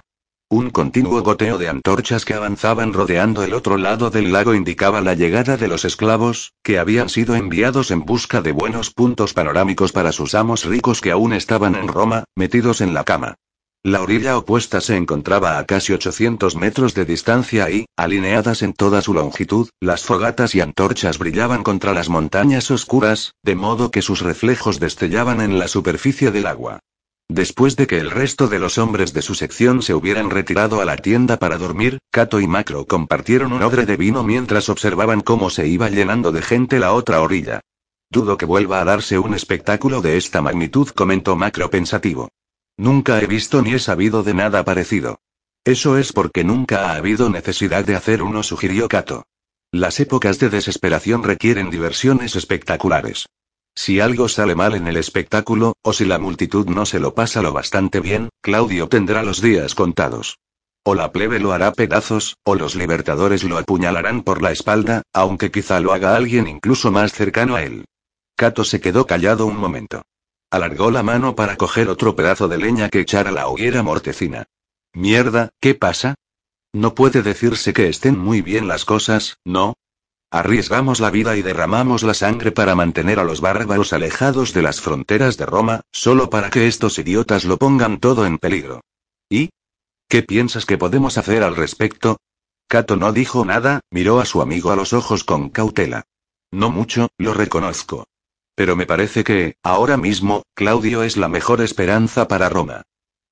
[0.50, 5.16] Un continuo goteo de antorchas que avanzaban rodeando el otro lado del lago indicaba la
[5.16, 10.14] llegada de los esclavos, que habían sido enviados en busca de buenos puntos panorámicos para
[10.14, 13.36] sus amos ricos que aún estaban en Roma, metidos en la cama.
[13.86, 19.02] La orilla opuesta se encontraba a casi 800 metros de distancia y, alineadas en toda
[19.02, 24.22] su longitud, las fogatas y antorchas brillaban contra las montañas oscuras, de modo que sus
[24.22, 26.80] reflejos destellaban en la superficie del agua.
[27.28, 30.86] Después de que el resto de los hombres de su sección se hubieran retirado a
[30.86, 35.50] la tienda para dormir, Cato y Macro compartieron un odre de vino mientras observaban cómo
[35.50, 37.60] se iba llenando de gente la otra orilla.
[38.10, 42.30] Dudo que vuelva a darse un espectáculo de esta magnitud, comentó Macro pensativo.
[42.78, 45.20] Nunca he visto ni he sabido de nada parecido.
[45.64, 49.26] Eso es porque nunca ha habido necesidad de hacer uno, sugirió Kato.
[49.72, 53.28] Las épocas de desesperación requieren diversiones espectaculares.
[53.76, 57.42] Si algo sale mal en el espectáculo, o si la multitud no se lo pasa
[57.42, 60.38] lo bastante bien, Claudio tendrá los días contados.
[60.84, 65.50] O la plebe lo hará pedazos, o los libertadores lo apuñalarán por la espalda, aunque
[65.50, 67.86] quizá lo haga alguien incluso más cercano a él.
[68.36, 70.04] Cato se quedó callado un momento.
[70.54, 74.46] Alargó la mano para coger otro pedazo de leña que echar a la hoguera mortecina.
[74.94, 76.14] Mierda, ¿qué pasa?
[76.72, 79.74] No puede decirse que estén muy bien las cosas, ¿no?
[80.30, 84.80] Arriesgamos la vida y derramamos la sangre para mantener a los bárbaros alejados de las
[84.80, 88.82] fronteras de Roma, solo para que estos idiotas lo pongan todo en peligro.
[89.30, 89.50] ¿Y?
[90.08, 92.18] ¿Qué piensas que podemos hacer al respecto?
[92.68, 96.04] Cato no dijo nada, miró a su amigo a los ojos con cautela.
[96.52, 98.06] No mucho, lo reconozco.
[98.56, 102.84] Pero me parece que, ahora mismo, Claudio es la mejor esperanza para Roma.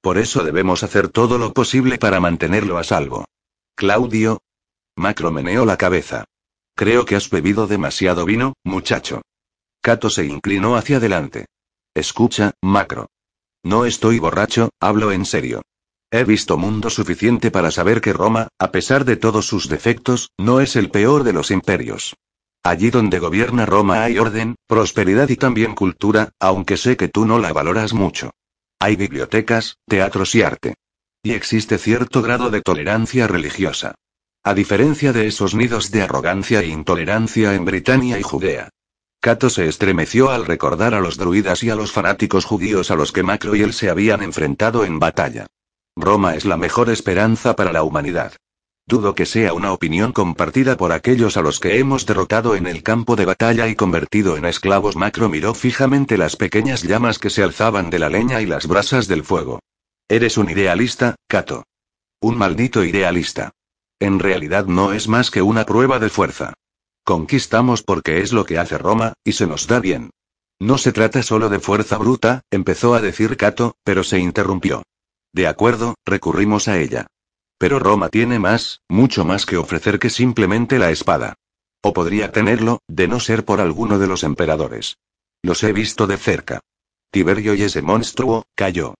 [0.02, 3.26] Por eso debemos hacer todo lo posible para mantenerlo a salvo.
[3.76, 4.42] Claudio.
[4.96, 6.26] Macro meneó la cabeza.
[6.76, 9.22] Creo que has bebido demasiado vino, muchacho.
[9.82, 11.46] Cato se inclinó hacia adelante.
[11.94, 13.08] Escucha, Macro.
[13.64, 15.62] No estoy borracho, hablo en serio.
[16.10, 20.60] He visto mundo suficiente para saber que Roma, a pesar de todos sus defectos, no
[20.60, 22.16] es el peor de los imperios.
[22.64, 27.40] Allí donde gobierna Roma hay orden, prosperidad y también cultura, aunque sé que tú no
[27.40, 28.32] la valoras mucho.
[28.80, 30.76] Hay bibliotecas, teatros y arte.
[31.24, 33.96] Y existe cierto grado de tolerancia religiosa.
[34.44, 38.70] A diferencia de esos nidos de arrogancia e intolerancia en Britania y Judea.
[39.20, 43.12] Cato se estremeció al recordar a los druidas y a los fanáticos judíos a los
[43.12, 45.46] que Macro y él se habían enfrentado en batalla.
[45.96, 48.34] Roma es la mejor esperanza para la humanidad.
[48.92, 52.84] Dudo que sea una opinión compartida por aquellos a los que hemos derrotado en el
[52.84, 54.98] campo de batalla y convertido en esclavos.
[54.98, 59.08] Macro miró fijamente las pequeñas llamas que se alzaban de la leña y las brasas
[59.08, 59.62] del fuego.
[60.10, 61.64] Eres un idealista, Cato.
[62.20, 63.52] Un maldito idealista.
[63.98, 66.54] En realidad no es más que una prueba de fuerza.
[67.06, 70.10] Conquistamos porque es lo que hace Roma, y se nos da bien.
[70.60, 74.84] No se trata solo de fuerza bruta, empezó a decir Cato, pero se interrumpió.
[75.32, 77.08] De acuerdo, recurrimos a ella.
[77.62, 81.36] Pero Roma tiene más, mucho más que ofrecer que simplemente la espada.
[81.84, 84.98] O podría tenerlo, de no ser por alguno de los emperadores.
[85.44, 86.62] Los he visto de cerca.
[87.12, 88.96] Tiberio y ese monstruo, cayó.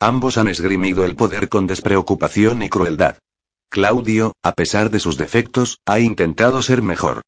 [0.00, 3.18] Ambos han esgrimido el poder con despreocupación y crueldad.
[3.68, 7.20] Claudio, a pesar de sus defectos, ha intentado ser mejor.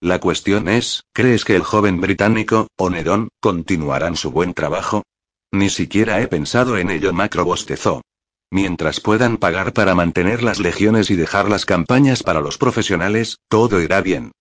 [0.00, 5.02] La cuestión es, ¿crees que el joven británico, o Nerón, continuarán su buen trabajo?
[5.50, 8.02] Ni siquiera he pensado en ello, Macro bostezó.
[8.50, 13.80] Mientras puedan pagar para mantener las legiones y dejar las campañas para los profesionales, todo
[13.80, 14.32] irá bien.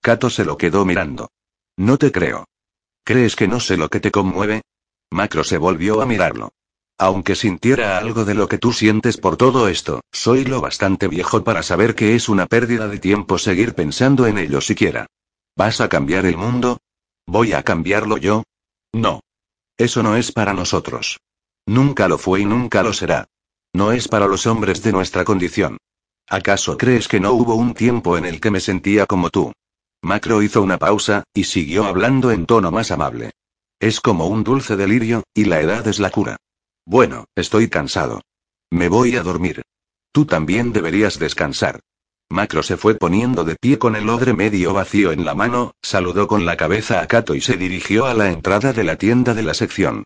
[0.00, 1.30] Cato se lo quedó mirando.
[1.76, 2.46] No te creo.
[3.04, 4.62] ¿Crees que no sé lo que te conmueve?
[5.10, 6.50] Macro se volvió a mirarlo.
[6.98, 11.42] Aunque sintiera algo de lo que tú sientes por todo esto, soy lo bastante viejo
[11.44, 15.06] para saber que es una pérdida de tiempo seguir pensando en ello siquiera.
[15.56, 16.78] ¿Vas a cambiar el mundo?
[17.26, 18.42] ¿Voy a cambiarlo yo?
[18.92, 19.20] No.
[19.76, 21.20] Eso no es para nosotros.
[21.66, 23.28] Nunca lo fue y nunca lo será.
[23.74, 25.78] No es para los hombres de nuestra condición.
[26.28, 29.52] ¿Acaso crees que no hubo un tiempo en el que me sentía como tú?
[30.02, 33.32] Macro hizo una pausa, y siguió hablando en tono más amable.
[33.80, 36.36] Es como un dulce delirio, y la edad es la cura.
[36.84, 38.20] Bueno, estoy cansado.
[38.70, 39.62] Me voy a dormir.
[40.12, 41.80] Tú también deberías descansar.
[42.30, 46.28] Macro se fue poniendo de pie con el odre medio vacío en la mano, saludó
[46.28, 49.42] con la cabeza a Kato y se dirigió a la entrada de la tienda de
[49.42, 50.04] la sección.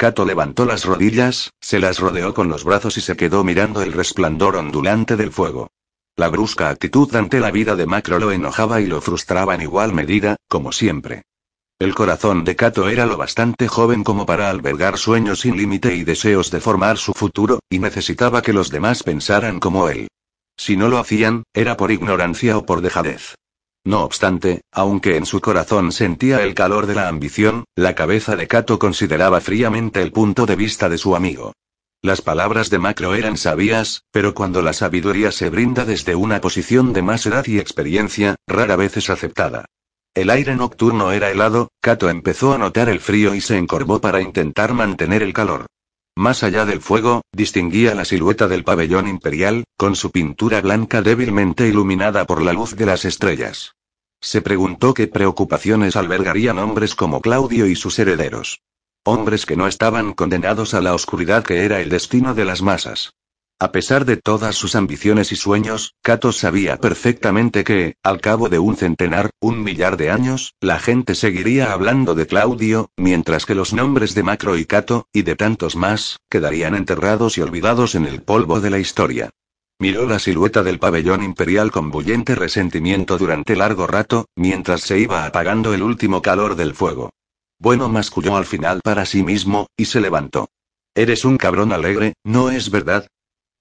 [0.00, 3.92] Kato levantó las rodillas, se las rodeó con los brazos y se quedó mirando el
[3.92, 5.72] resplandor ondulante del fuego.
[6.16, 9.92] La brusca actitud ante la vida de Macro lo enojaba y lo frustraba en igual
[9.92, 11.24] medida, como siempre.
[11.78, 16.02] El corazón de Kato era lo bastante joven como para albergar sueños sin límite y
[16.02, 20.08] deseos de formar su futuro, y necesitaba que los demás pensaran como él.
[20.56, 23.34] Si no lo hacían, era por ignorancia o por dejadez.
[23.84, 28.46] No obstante, aunque en su corazón sentía el calor de la ambición, la cabeza de
[28.46, 31.54] Kato consideraba fríamente el punto de vista de su amigo.
[32.02, 36.92] Las palabras de Macro eran sabias, pero cuando la sabiduría se brinda desde una posición
[36.92, 39.66] de más edad y experiencia, rara vez es aceptada.
[40.14, 44.20] El aire nocturno era helado, Kato empezó a notar el frío y se encorvó para
[44.20, 45.66] intentar mantener el calor.
[46.20, 51.66] Más allá del fuego, distinguía la silueta del pabellón imperial, con su pintura blanca débilmente
[51.66, 53.72] iluminada por la luz de las estrellas.
[54.20, 58.60] Se preguntó qué preocupaciones albergarían hombres como Claudio y sus herederos.
[59.02, 63.14] Hombres que no estaban condenados a la oscuridad que era el destino de las masas.
[63.62, 68.58] A pesar de todas sus ambiciones y sueños, Cato sabía perfectamente que, al cabo de
[68.58, 73.74] un centenar, un millar de años, la gente seguiría hablando de Claudio, mientras que los
[73.74, 78.22] nombres de Macro y Cato, y de tantos más, quedarían enterrados y olvidados en el
[78.22, 79.28] polvo de la historia.
[79.78, 85.26] Miró la silueta del pabellón imperial con bullente resentimiento durante largo rato, mientras se iba
[85.26, 87.10] apagando el último calor del fuego.
[87.58, 90.48] Bueno, masculló al final para sí mismo, y se levantó.
[90.94, 93.06] Eres un cabrón alegre, ¿no es verdad?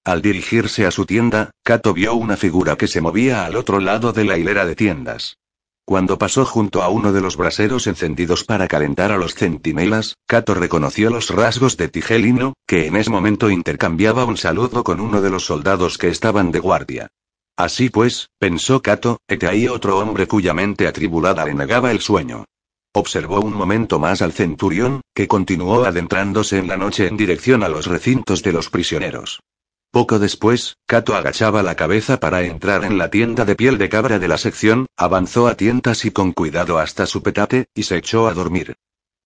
[0.05, 4.13] Al dirigirse a su tienda, Kato vio una figura que se movía al otro lado
[4.13, 5.37] de la hilera de tiendas.
[5.85, 10.53] Cuando pasó junto a uno de los braseros encendidos para calentar a los centinelas, Kato
[10.53, 15.31] reconoció los rasgos de Tigelino, que en ese momento intercambiaba un saludo con uno de
[15.31, 17.07] los soldados que estaban de guardia.
[17.57, 22.45] Así pues, pensó Kato, que hay otro hombre cuya mente atribulada le negaba el sueño.
[22.93, 27.67] Observó un momento más al centurión, que continuó adentrándose en la noche en dirección a
[27.67, 29.41] los recintos de los prisioneros.
[29.91, 34.19] Poco después, Kato agachaba la cabeza para entrar en la tienda de piel de cabra
[34.19, 38.27] de la sección, avanzó a tientas y con cuidado hasta su petate, y se echó
[38.27, 38.75] a dormir.